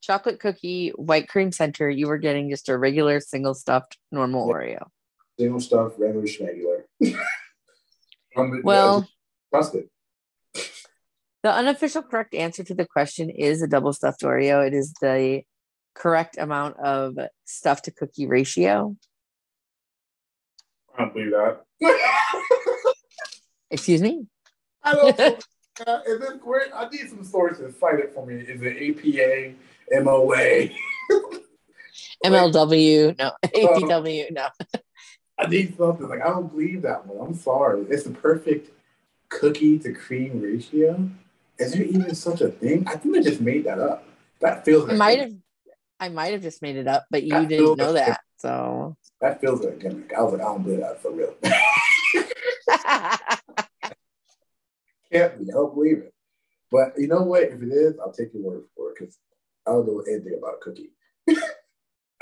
[0.00, 4.54] chocolate cookie, white cream center, you were getting just a regular single stuffed normal yeah.
[4.54, 4.86] Oreo.
[5.38, 6.84] Single stuffed, regular schmegular.
[8.64, 9.06] well,
[9.52, 9.90] trusted.
[11.42, 14.66] The unofficial correct answer to the question is a double stuffed Oreo.
[14.66, 15.42] It is the
[15.94, 18.96] correct amount of stuff to cookie ratio.
[20.96, 21.62] I don't believe that.
[23.70, 24.26] Excuse me?
[24.82, 25.38] I don't know.
[25.86, 26.72] Uh, is it great?
[26.74, 27.72] I need some sources.
[27.78, 28.40] Cite it for me.
[28.40, 29.54] Is it
[29.94, 30.70] APA, MOA?
[32.24, 33.16] MLW?
[33.16, 33.32] No.
[33.44, 34.32] APW?
[34.32, 34.48] No.
[35.38, 36.08] I need something.
[36.08, 37.24] Like, I don't believe that one.
[37.24, 37.82] I'm sorry.
[37.90, 38.72] It's the perfect
[39.28, 41.08] cookie to cream ratio.
[41.58, 42.86] Is there even such a thing?
[42.86, 44.04] I think I just made that up.
[44.40, 45.32] That feels like I might have
[46.00, 48.20] I might have just made it up, but you that didn't know like that.
[48.36, 50.12] So that feels like a gimmick.
[50.16, 51.34] I was like, I don't believe that for real.
[55.12, 56.14] Can't be, I don't believe it.
[56.70, 57.42] But you know what?
[57.42, 59.18] If it is, I'll take your word for it because
[59.66, 60.90] I don't know anything about a cookie.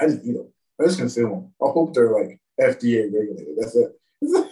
[0.00, 0.48] I just eat them.
[0.80, 1.52] I just consume them.
[1.62, 3.56] I hope they're like FDA regulated.
[3.58, 4.00] That's it.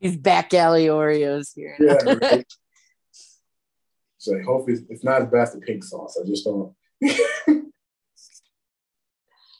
[0.00, 1.76] These back alley Oreos here.
[1.78, 2.46] Yeah, right?
[4.24, 6.18] So hopefully it's not as bad as the pink sauce.
[6.20, 6.72] I just don't.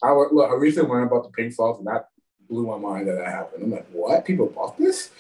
[0.03, 0.51] I look.
[0.51, 2.07] I recently learned about the pink sauce, and that
[2.49, 3.65] blew my mind that that happened.
[3.65, 4.25] I'm like, what?
[4.25, 5.11] People bought this?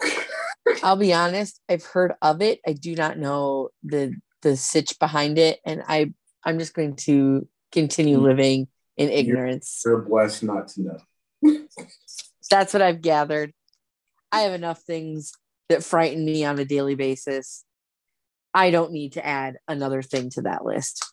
[0.82, 1.60] I'll be honest.
[1.68, 2.60] I've heard of it.
[2.66, 6.14] I do not know the the sitch behind it, and I
[6.44, 8.22] I'm just going to continue mm.
[8.22, 9.82] living in ignorance.
[9.84, 10.98] You're, you're blessed not to know.
[12.50, 13.52] That's what I've gathered.
[14.32, 15.32] I have enough things
[15.68, 17.64] that frighten me on a daily basis.
[18.56, 21.04] I don't need to add another thing to that list.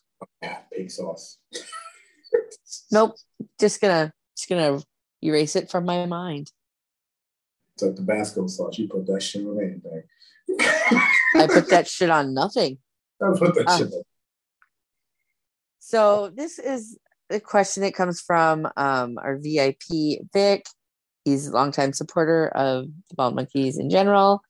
[0.42, 1.36] Yeah, pig sauce.
[2.90, 3.16] nope.
[3.60, 4.80] Just gonna just gonna
[5.22, 6.50] erase it from my mind.
[7.74, 8.78] It's like Tabasco sauce.
[8.78, 10.04] You put that shit on anything.
[11.36, 12.78] I put that shit on nothing.
[13.22, 14.02] I put that uh, shit on.
[15.80, 16.98] So this is
[17.28, 20.64] a question that comes from um, our VIP Vic.
[21.26, 24.40] He's a longtime supporter of the Bald Monkeys in general.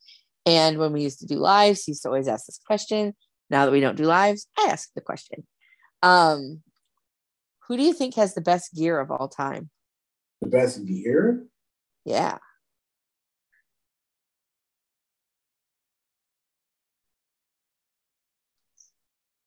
[0.46, 3.14] And when we used to do lives, he used to always ask this question.
[3.50, 5.46] Now that we don't do lives, I ask the question.
[6.02, 6.62] Um,
[7.66, 9.70] who do you think has the best gear of all time?
[10.42, 11.46] The best gear?
[12.04, 12.38] Yeah.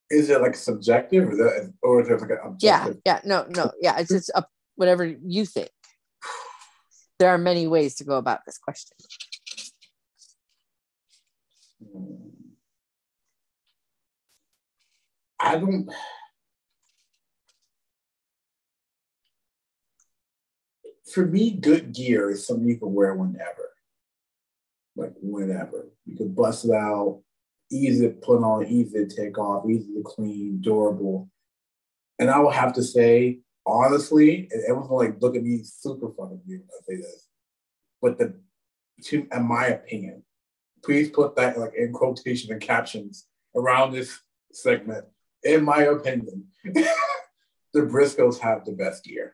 [0.09, 2.97] Is it like subjective or, that, or is it like an objective?
[3.05, 3.99] Yeah, yeah, no, no, yeah.
[3.99, 5.69] It's just up whatever you think.
[7.19, 8.95] There are many ways to go about this question.
[15.39, 15.89] I don't.
[21.13, 23.69] For me, good gear is something you can wear whenever.
[24.95, 25.89] Like whenever.
[26.05, 27.21] You can bust it out,
[27.71, 31.29] easy to put on, easy to take off, easy to clean, durable.
[32.19, 36.09] And I will have to say, honestly, and everyone's gonna like look at me super
[36.09, 37.27] fucking weird when I say this.
[38.01, 38.39] But the
[39.03, 40.23] to in my opinion,
[40.83, 44.19] please put that like in quotation and captions around this
[44.51, 45.05] segment.
[45.43, 49.33] In my opinion, the Briscoes have the best gear.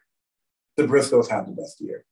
[0.77, 2.05] The Briscoes have the best gear.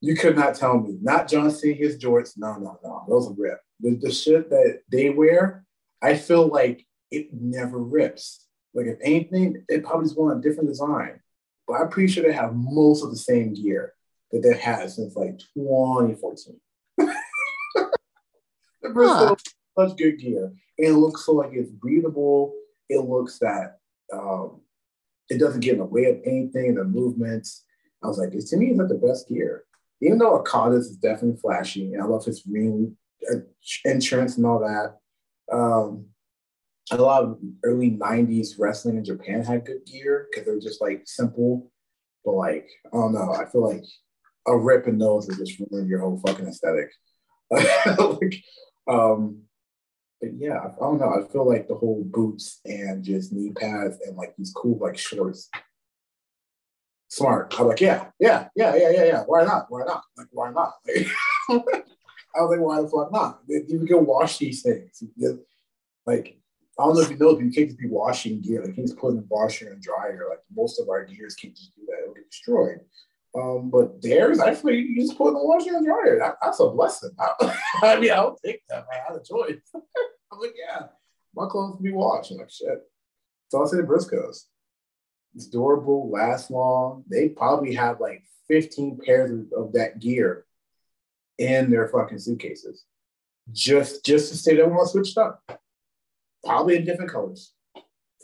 [0.00, 2.34] You could not tell me, not John Senior's jorts.
[2.36, 3.04] No, no, no.
[3.08, 3.60] Those are rip.
[3.80, 5.64] The, the shit that they wear,
[6.00, 8.46] I feel like it never rips.
[8.74, 11.20] Like if anything, it probably just want a different design.
[11.66, 13.94] but I'm pretty sure they have most of the same gear
[14.30, 16.60] that they've had since like 2014.
[18.88, 19.36] the Briscoe
[19.76, 19.88] huh.
[19.88, 20.52] such good gear.
[20.78, 22.54] And it looks so like it's breathable.
[22.88, 23.78] It looks that
[24.12, 24.60] um,
[25.28, 27.64] it doesn't get in the way of anything, the movements.
[28.02, 29.64] I was like, to me, it's not the best gear.
[30.00, 32.96] Even though Okada's is definitely flashy, and I love his ring
[33.84, 34.96] entrance and all that.
[35.52, 36.06] Um,
[36.90, 41.02] a lot of early 90s wrestling in Japan had good gear because they're just like
[41.06, 41.70] simple.
[42.24, 43.84] But like, I don't know, I feel like
[44.46, 46.90] a rip and nose will just ruin your whole fucking aesthetic.
[47.50, 48.42] like,
[48.88, 49.42] um,
[50.20, 51.14] but yeah, I don't know.
[51.14, 54.98] I feel like the whole boots and just knee pads and like these cool like
[54.98, 55.48] shorts.
[57.08, 57.54] Smart.
[57.58, 59.22] I'm like, yeah, yeah, yeah, yeah, yeah, yeah.
[59.24, 59.66] Why not?
[59.70, 60.02] Why not?
[60.16, 60.74] Like, why not?
[60.86, 61.06] Like,
[62.36, 63.40] I was like, why the fuck not?
[63.48, 65.02] You can wash these things.
[66.04, 66.38] Like,
[66.78, 68.60] I don't know if you know, but you can't just be washing gear.
[68.60, 70.26] Like, you can just put in the washer and dryer.
[70.28, 72.02] Like, most of our gears can't just do that.
[72.02, 72.80] It'll get destroyed.
[73.38, 76.18] Um, but theirs, actually, you just put in the washer and dryer.
[76.18, 77.10] That, that's a blessing.
[77.18, 78.86] I, I, mean, I'll take that.
[78.92, 79.60] I had a choice.
[79.74, 80.86] I'm like, yeah,
[81.34, 82.32] my clothes can be washed.
[82.32, 82.82] I'm like, shit.
[83.48, 84.44] So I'll say the Briscoes.
[85.34, 87.04] It's durable, lasts long.
[87.08, 90.44] They probably have like 15 pairs of, of that gear
[91.38, 92.84] in their fucking suitcases.
[93.52, 95.42] Just just to say they want to switch up.
[96.44, 97.52] Probably in different colors.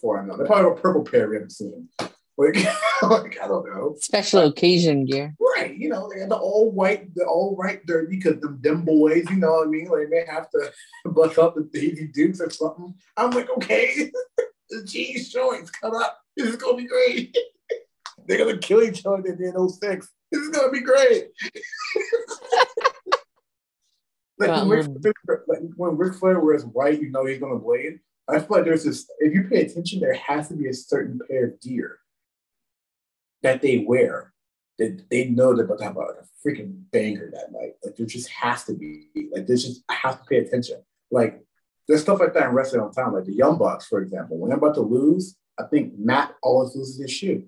[0.00, 0.36] For I know.
[0.36, 1.88] They probably have a purple pair we haven't seen.
[2.36, 2.56] Like,
[3.02, 3.94] like I don't know.
[4.00, 5.34] Special occasion gear.
[5.56, 5.76] Right.
[5.76, 9.28] You know, they got the all white, the all white dirty because them, them boys,
[9.30, 9.86] you know what I mean?
[9.86, 10.72] Like they have to
[11.06, 12.94] bust up the Daisy Dukes or something.
[13.16, 14.10] I'm like, okay,
[14.70, 16.20] the jeans showings cut up.
[16.36, 17.36] This is gonna be great.
[18.26, 20.08] They're gonna kill each other in 06.
[20.32, 21.28] This is gonna be great.
[24.38, 27.58] like, well, when Ric, um, like when Ric Flair wears white, you know he's gonna
[27.58, 28.00] blade.
[28.26, 29.06] I feel like there's this.
[29.20, 32.00] If you pay attention, there has to be a certain pair of gear
[33.44, 34.32] that they wear
[34.78, 37.72] that they know they're about to have a, freaking banger that night.
[37.82, 40.82] Like there just has to be like there's just I have to pay attention.
[41.10, 41.42] Like
[41.88, 43.14] there's stuff like that in wrestling all the time.
[43.14, 46.76] Like the Young Bucks, for example, when they're about to lose, I think Matt always
[46.76, 47.44] loses his shoe.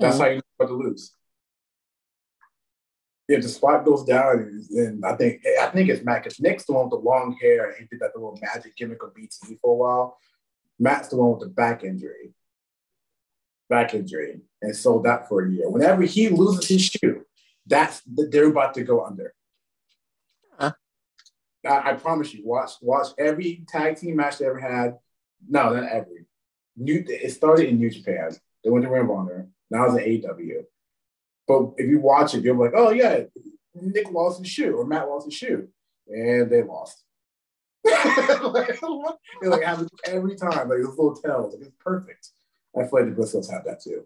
[0.00, 1.12] That's how you know about to lose.
[3.28, 6.72] Yeah, the spot goes down, and I think I think it's Matt because Nick's the
[6.72, 9.76] one with the long hair he did that little magic gimmick of BT for a
[9.76, 10.18] while.
[10.80, 12.34] Matt's the one with the back injury
[13.72, 15.68] back injury and sold that for a year.
[15.70, 17.24] Whenever he loses his shoe,
[17.66, 19.32] that's they're about to go under.
[20.58, 20.72] Huh.
[21.66, 22.46] I, I, promise you.
[22.46, 24.98] Watch watch every tag team match they ever had.
[25.48, 26.26] No, not every.
[26.76, 28.36] New it started in New Japan.
[28.62, 29.48] They went to Ring of Honor.
[29.70, 30.64] Now it's an AEW.
[31.48, 33.20] But if you watch it, you're like, oh yeah,
[33.74, 35.68] Nick lost his shoe or Matt lost his shoe,
[36.08, 37.02] and they lost.
[37.84, 40.68] like, it like happens every time.
[40.68, 41.54] Like this little tells.
[41.54, 42.28] Like it's perfect.
[42.76, 44.04] I feel like the Briscoes have that too.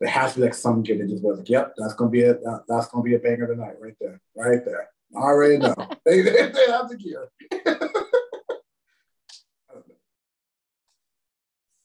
[0.00, 2.22] There has to be like some kid that just was like, "Yep, that's gonna be
[2.22, 5.74] a that, that's gonna be a banger tonight, right there, right there." I already know
[6.04, 7.28] they, they, they have the gear.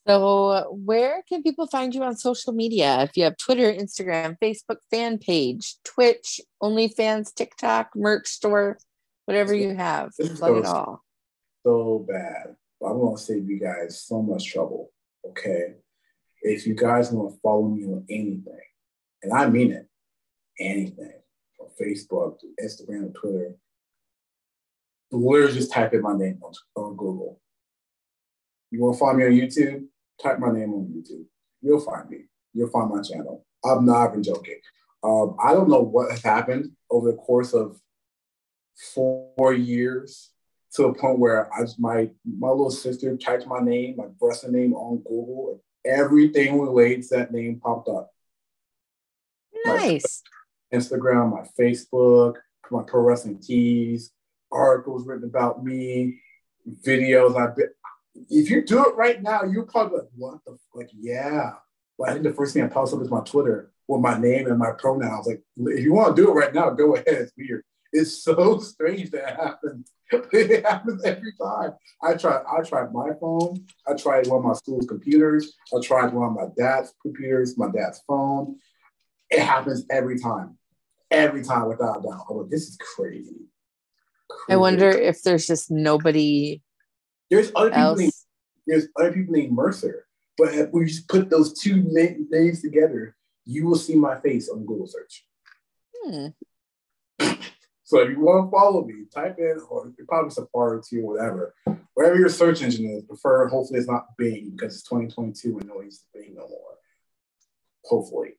[0.07, 3.03] so, where can people find you on social media?
[3.03, 8.77] If you have Twitter, Instagram, Facebook fan page, Twitch, OnlyFans, TikTok, merch store,
[9.25, 11.01] whatever you have, plug it all.
[11.63, 12.57] So bad.
[12.83, 14.91] I'm gonna save you guys so much trouble.
[15.25, 15.75] Okay
[16.41, 18.59] if you guys want to follow me on anything,
[19.23, 19.87] and I mean it,
[20.59, 21.13] anything
[21.57, 23.55] from Facebook to Instagram to Twitter,
[25.11, 27.39] literally just type in my name on, on Google.
[28.71, 29.85] You want to find me on YouTube?
[30.21, 31.25] Type my name on YouTube.
[31.61, 32.25] You'll find me.
[32.53, 33.45] You'll find my channel.
[33.63, 34.59] I'm not even joking.
[35.03, 37.79] Um, I don't know what has happened over the course of
[38.93, 40.31] four years
[40.73, 44.53] to a point where I just, my my little sister typed my name, my wrestling
[44.53, 48.11] name on Google, everything relates that name popped up.
[49.65, 50.23] Nice.
[50.71, 52.35] My Instagram, my Facebook,
[52.69, 54.11] my pro wrestling tees,
[54.51, 56.19] articles written about me,
[56.85, 57.69] videos I've been.
[58.29, 61.51] If you do it right now, you're probably like, what the like, yeah.
[61.97, 64.47] Well, I think the first thing I post up is my Twitter with my name
[64.47, 65.27] and my pronouns.
[65.27, 67.05] Like, if you want to do it right now, go ahead.
[67.07, 67.63] It's weird.
[67.93, 69.91] It's so strange that happens.
[70.11, 71.71] it happens every time.
[72.01, 72.41] I try.
[72.51, 73.65] I tried my phone.
[73.87, 75.57] I tried one of my school's computers.
[75.75, 78.57] I tried one of my dad's computers, my dad's phone.
[79.29, 80.57] It happens every time,
[81.09, 82.25] every time without a doubt.
[82.29, 83.47] I'm like, this is crazy.
[84.29, 84.53] crazy.
[84.53, 86.61] I wonder if there's just nobody.
[87.29, 87.95] There's other people.
[87.95, 88.13] Named,
[88.67, 90.05] there's other people named Mercer,
[90.37, 91.81] but if we just put those two
[92.29, 93.15] names together,
[93.45, 95.25] you will see my face on Google search.
[96.03, 96.27] Hmm.
[97.91, 101.53] So if you want to follow me, type in or it probably Safari too, whatever.
[101.93, 105.75] whatever your search engine is, prefer hopefully it's not Bing because it's 2022 and no
[105.75, 106.77] one uses Bing no more.
[107.83, 108.29] Hopefully.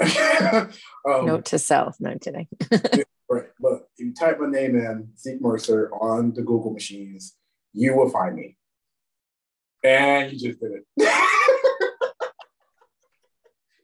[1.06, 2.00] um, Note to self.
[2.00, 2.48] No I'm kidding.
[3.28, 3.50] right.
[3.60, 7.36] But if you type my name in, Zeke Mercer, on the Google machines,
[7.74, 8.56] you will find me.
[9.82, 10.84] And you just did it.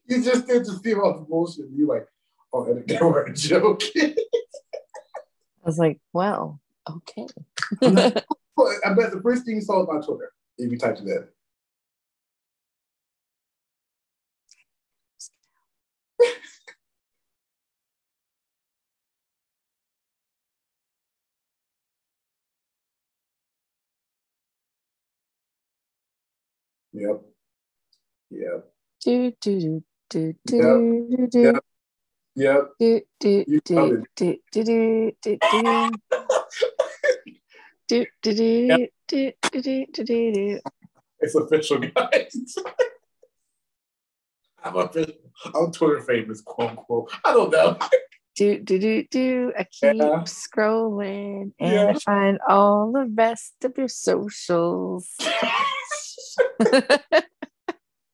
[0.07, 1.67] you just did to see all the bullshit.
[1.75, 2.07] You like,
[2.55, 3.83] oh, and they were a joke.
[5.63, 6.59] I was like, wow,
[6.89, 7.27] okay.
[7.83, 11.29] I bet the first thing you saw was on Twitter if you typed it in.
[26.93, 27.23] Yep.
[28.31, 28.73] Yep.
[29.05, 31.41] Do do do do do do.
[31.41, 31.65] Yep.
[32.41, 32.73] Yep.
[32.81, 33.61] Do do do
[34.17, 35.91] do do do do do.
[37.87, 40.61] Do do do do do do do do.
[41.19, 42.57] It's official, guys.
[44.65, 45.17] I'm official.
[45.55, 47.13] I'm Twitter famous, quote unquote.
[47.27, 47.77] I don't know.
[48.37, 49.53] do do do do.
[49.59, 50.25] I keep yeah.
[50.25, 51.89] scrolling and yeah.
[51.89, 55.15] I find all the rest of your socials.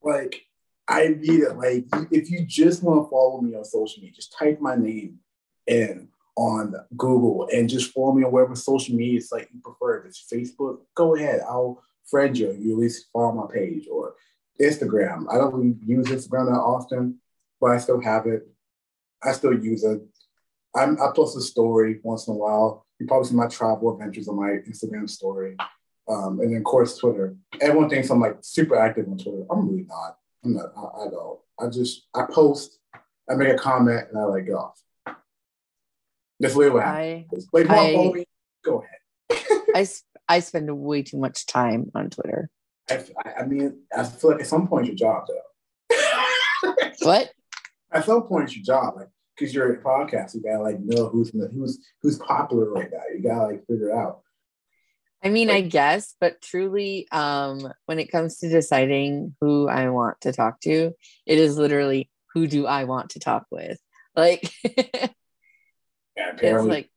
[0.02, 0.45] like
[0.88, 1.56] I need it.
[1.56, 5.18] Like if you just want to follow me on social media, just type my name
[5.66, 9.98] in on Google and just follow me on whatever social media site you prefer.
[9.98, 11.40] If it's Facebook, go ahead.
[11.48, 12.52] I'll friend you.
[12.52, 14.14] You at least follow my page or
[14.60, 15.24] Instagram.
[15.30, 17.18] I don't really use Instagram that often,
[17.60, 18.46] but I still have it.
[19.22, 20.00] I still use it.
[20.74, 22.86] I'm, I post a story once in a while.
[22.98, 25.56] You probably see my travel adventures on my Instagram story.
[26.08, 27.34] Um, and then of course Twitter.
[27.60, 29.44] Everyone thinks I'm like super active on Twitter.
[29.50, 30.16] I'm really not.
[30.44, 30.72] I'm not.
[30.76, 31.40] I, I don't.
[31.58, 32.78] I just I post,
[33.28, 34.80] I make a comment, and I let go off.
[36.38, 37.48] That's literally what happens.
[37.52, 38.24] Like, I,
[38.64, 38.84] go
[39.30, 39.62] ahead.
[39.74, 39.86] I
[40.28, 42.50] I spend way too much time on Twitter.
[42.90, 43.04] I,
[43.40, 45.96] I mean, I feel like at some point your job though.
[47.02, 47.30] what?
[47.92, 51.08] At some point it's your job, like because you're a podcast, you gotta like know
[51.08, 53.00] who's who's who's popular right now.
[53.14, 54.20] You gotta like figure it out.
[55.26, 60.20] I mean, I guess, but truly, um, when it comes to deciding who I want
[60.20, 60.92] to talk to,
[61.26, 63.76] it is literally who do I want to talk with?
[64.14, 65.08] Like, yeah,
[66.32, 66.90] apparently, like,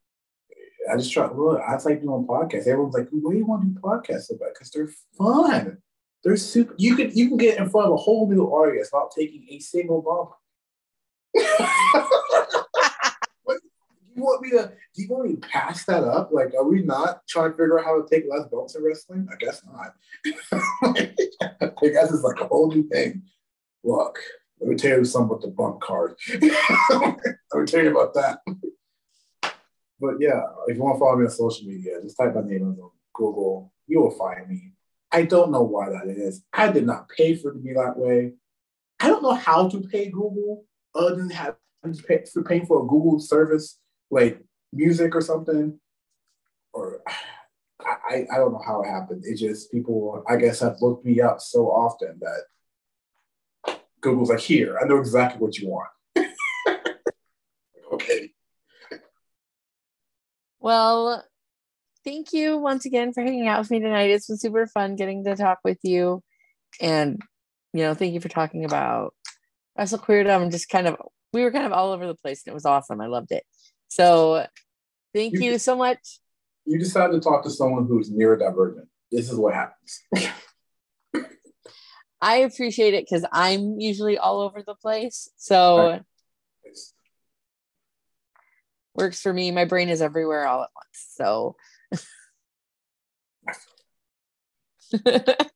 [0.91, 1.27] I just try.
[1.31, 2.67] Look, I like doing podcasts.
[2.67, 5.79] Everyone's like, "What do you want to do podcasts about?" Because they're fun.
[6.23, 6.75] They're super.
[6.77, 9.57] You can you can get in front of a whole new audience without taking a
[9.57, 10.35] single bump.
[14.19, 14.71] you want me to?
[14.95, 16.31] Do you want me to pass that up?
[16.31, 19.27] Like, are we not trying to figure out how to take less bumps in wrestling?
[19.31, 19.93] I guess not.
[20.83, 23.23] I guess it's like a whole new thing.
[23.83, 24.19] Look,
[24.59, 26.15] let me tell you something about the bump card.
[26.29, 28.39] let me tell you about that.
[30.01, 32.63] But yeah, if you want to follow me on social media, just type my name
[32.63, 32.77] on
[33.13, 33.73] Google.
[33.87, 34.73] You will find me.
[35.11, 36.43] I don't know why that is.
[36.53, 38.33] I did not pay for it to be that way.
[38.99, 42.65] I don't know how to pay Google other than have I'm just pay, for paying
[42.65, 43.79] for a Google service
[44.11, 45.79] like music or something,
[46.73, 47.01] or
[47.81, 49.23] I, I don't know how it happened.
[49.25, 54.77] It just people I guess have looked me up so often that Google's like, here,
[54.81, 55.89] I know exactly what you want.
[57.93, 58.31] okay.
[60.59, 61.23] Well,
[62.03, 64.09] thank you once again for hanging out with me tonight.
[64.09, 66.21] It's been super fun getting to talk with you.
[66.81, 67.21] And,
[67.73, 69.13] you know, thank you for talking about
[69.77, 70.97] Wrestle Queerdom and just kind of,
[71.33, 73.01] we were kind of all over the place and it was awesome.
[73.01, 73.43] I loved it.
[73.89, 74.45] So
[75.13, 76.19] thank you, you so much.
[76.65, 78.87] You decide to talk to someone who's neurodivergent.
[79.11, 80.01] This is what happens.
[82.21, 85.29] I appreciate it because I'm usually all over the place.
[85.37, 85.99] So
[88.93, 89.51] works for me.
[89.51, 91.07] My brain is everywhere all at once.
[91.15, 91.55] So
[95.03, 95.47] but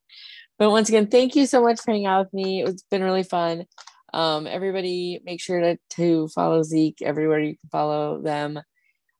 [0.60, 2.64] once again, thank you so much for hanging out with me.
[2.64, 3.66] It's been really fun.
[4.14, 8.62] Um, everybody make sure to, to follow Zeke everywhere you can follow them.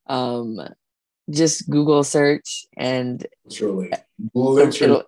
[0.08, 0.60] Um,
[1.30, 3.92] just Google search and Truly.
[4.86, 5.04] It'll,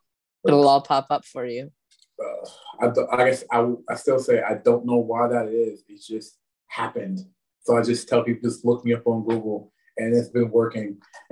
[0.48, 1.72] it'll all pop up for you.
[2.20, 2.48] Uh,
[2.82, 5.84] I, I guess I, I still say I don't know why that is.
[5.88, 6.38] It just
[6.68, 7.20] happened.
[7.64, 10.98] So I just tell people just look me up on Google and it's been working.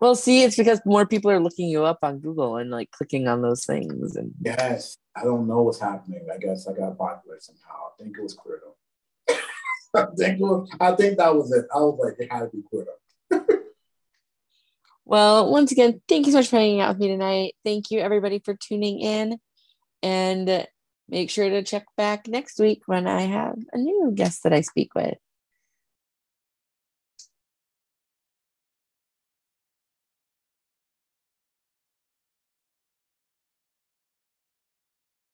[0.00, 3.28] well, see, it's because more people are looking you up on Google and like clicking
[3.28, 4.16] on those things.
[4.16, 6.26] And yes, I don't know what's happening.
[6.32, 7.86] I guess I got popular somehow.
[7.86, 9.38] I think it was Queerdom.
[9.94, 11.64] I think was, I think that was it.
[11.74, 13.58] I was like, it had to be Queerdom.
[15.06, 17.54] well, once again, thank you so much for hanging out with me tonight.
[17.64, 19.38] Thank you everybody for tuning in,
[20.02, 20.66] and
[21.08, 24.60] make sure to check back next week when I have a new guest that I
[24.60, 25.16] speak with.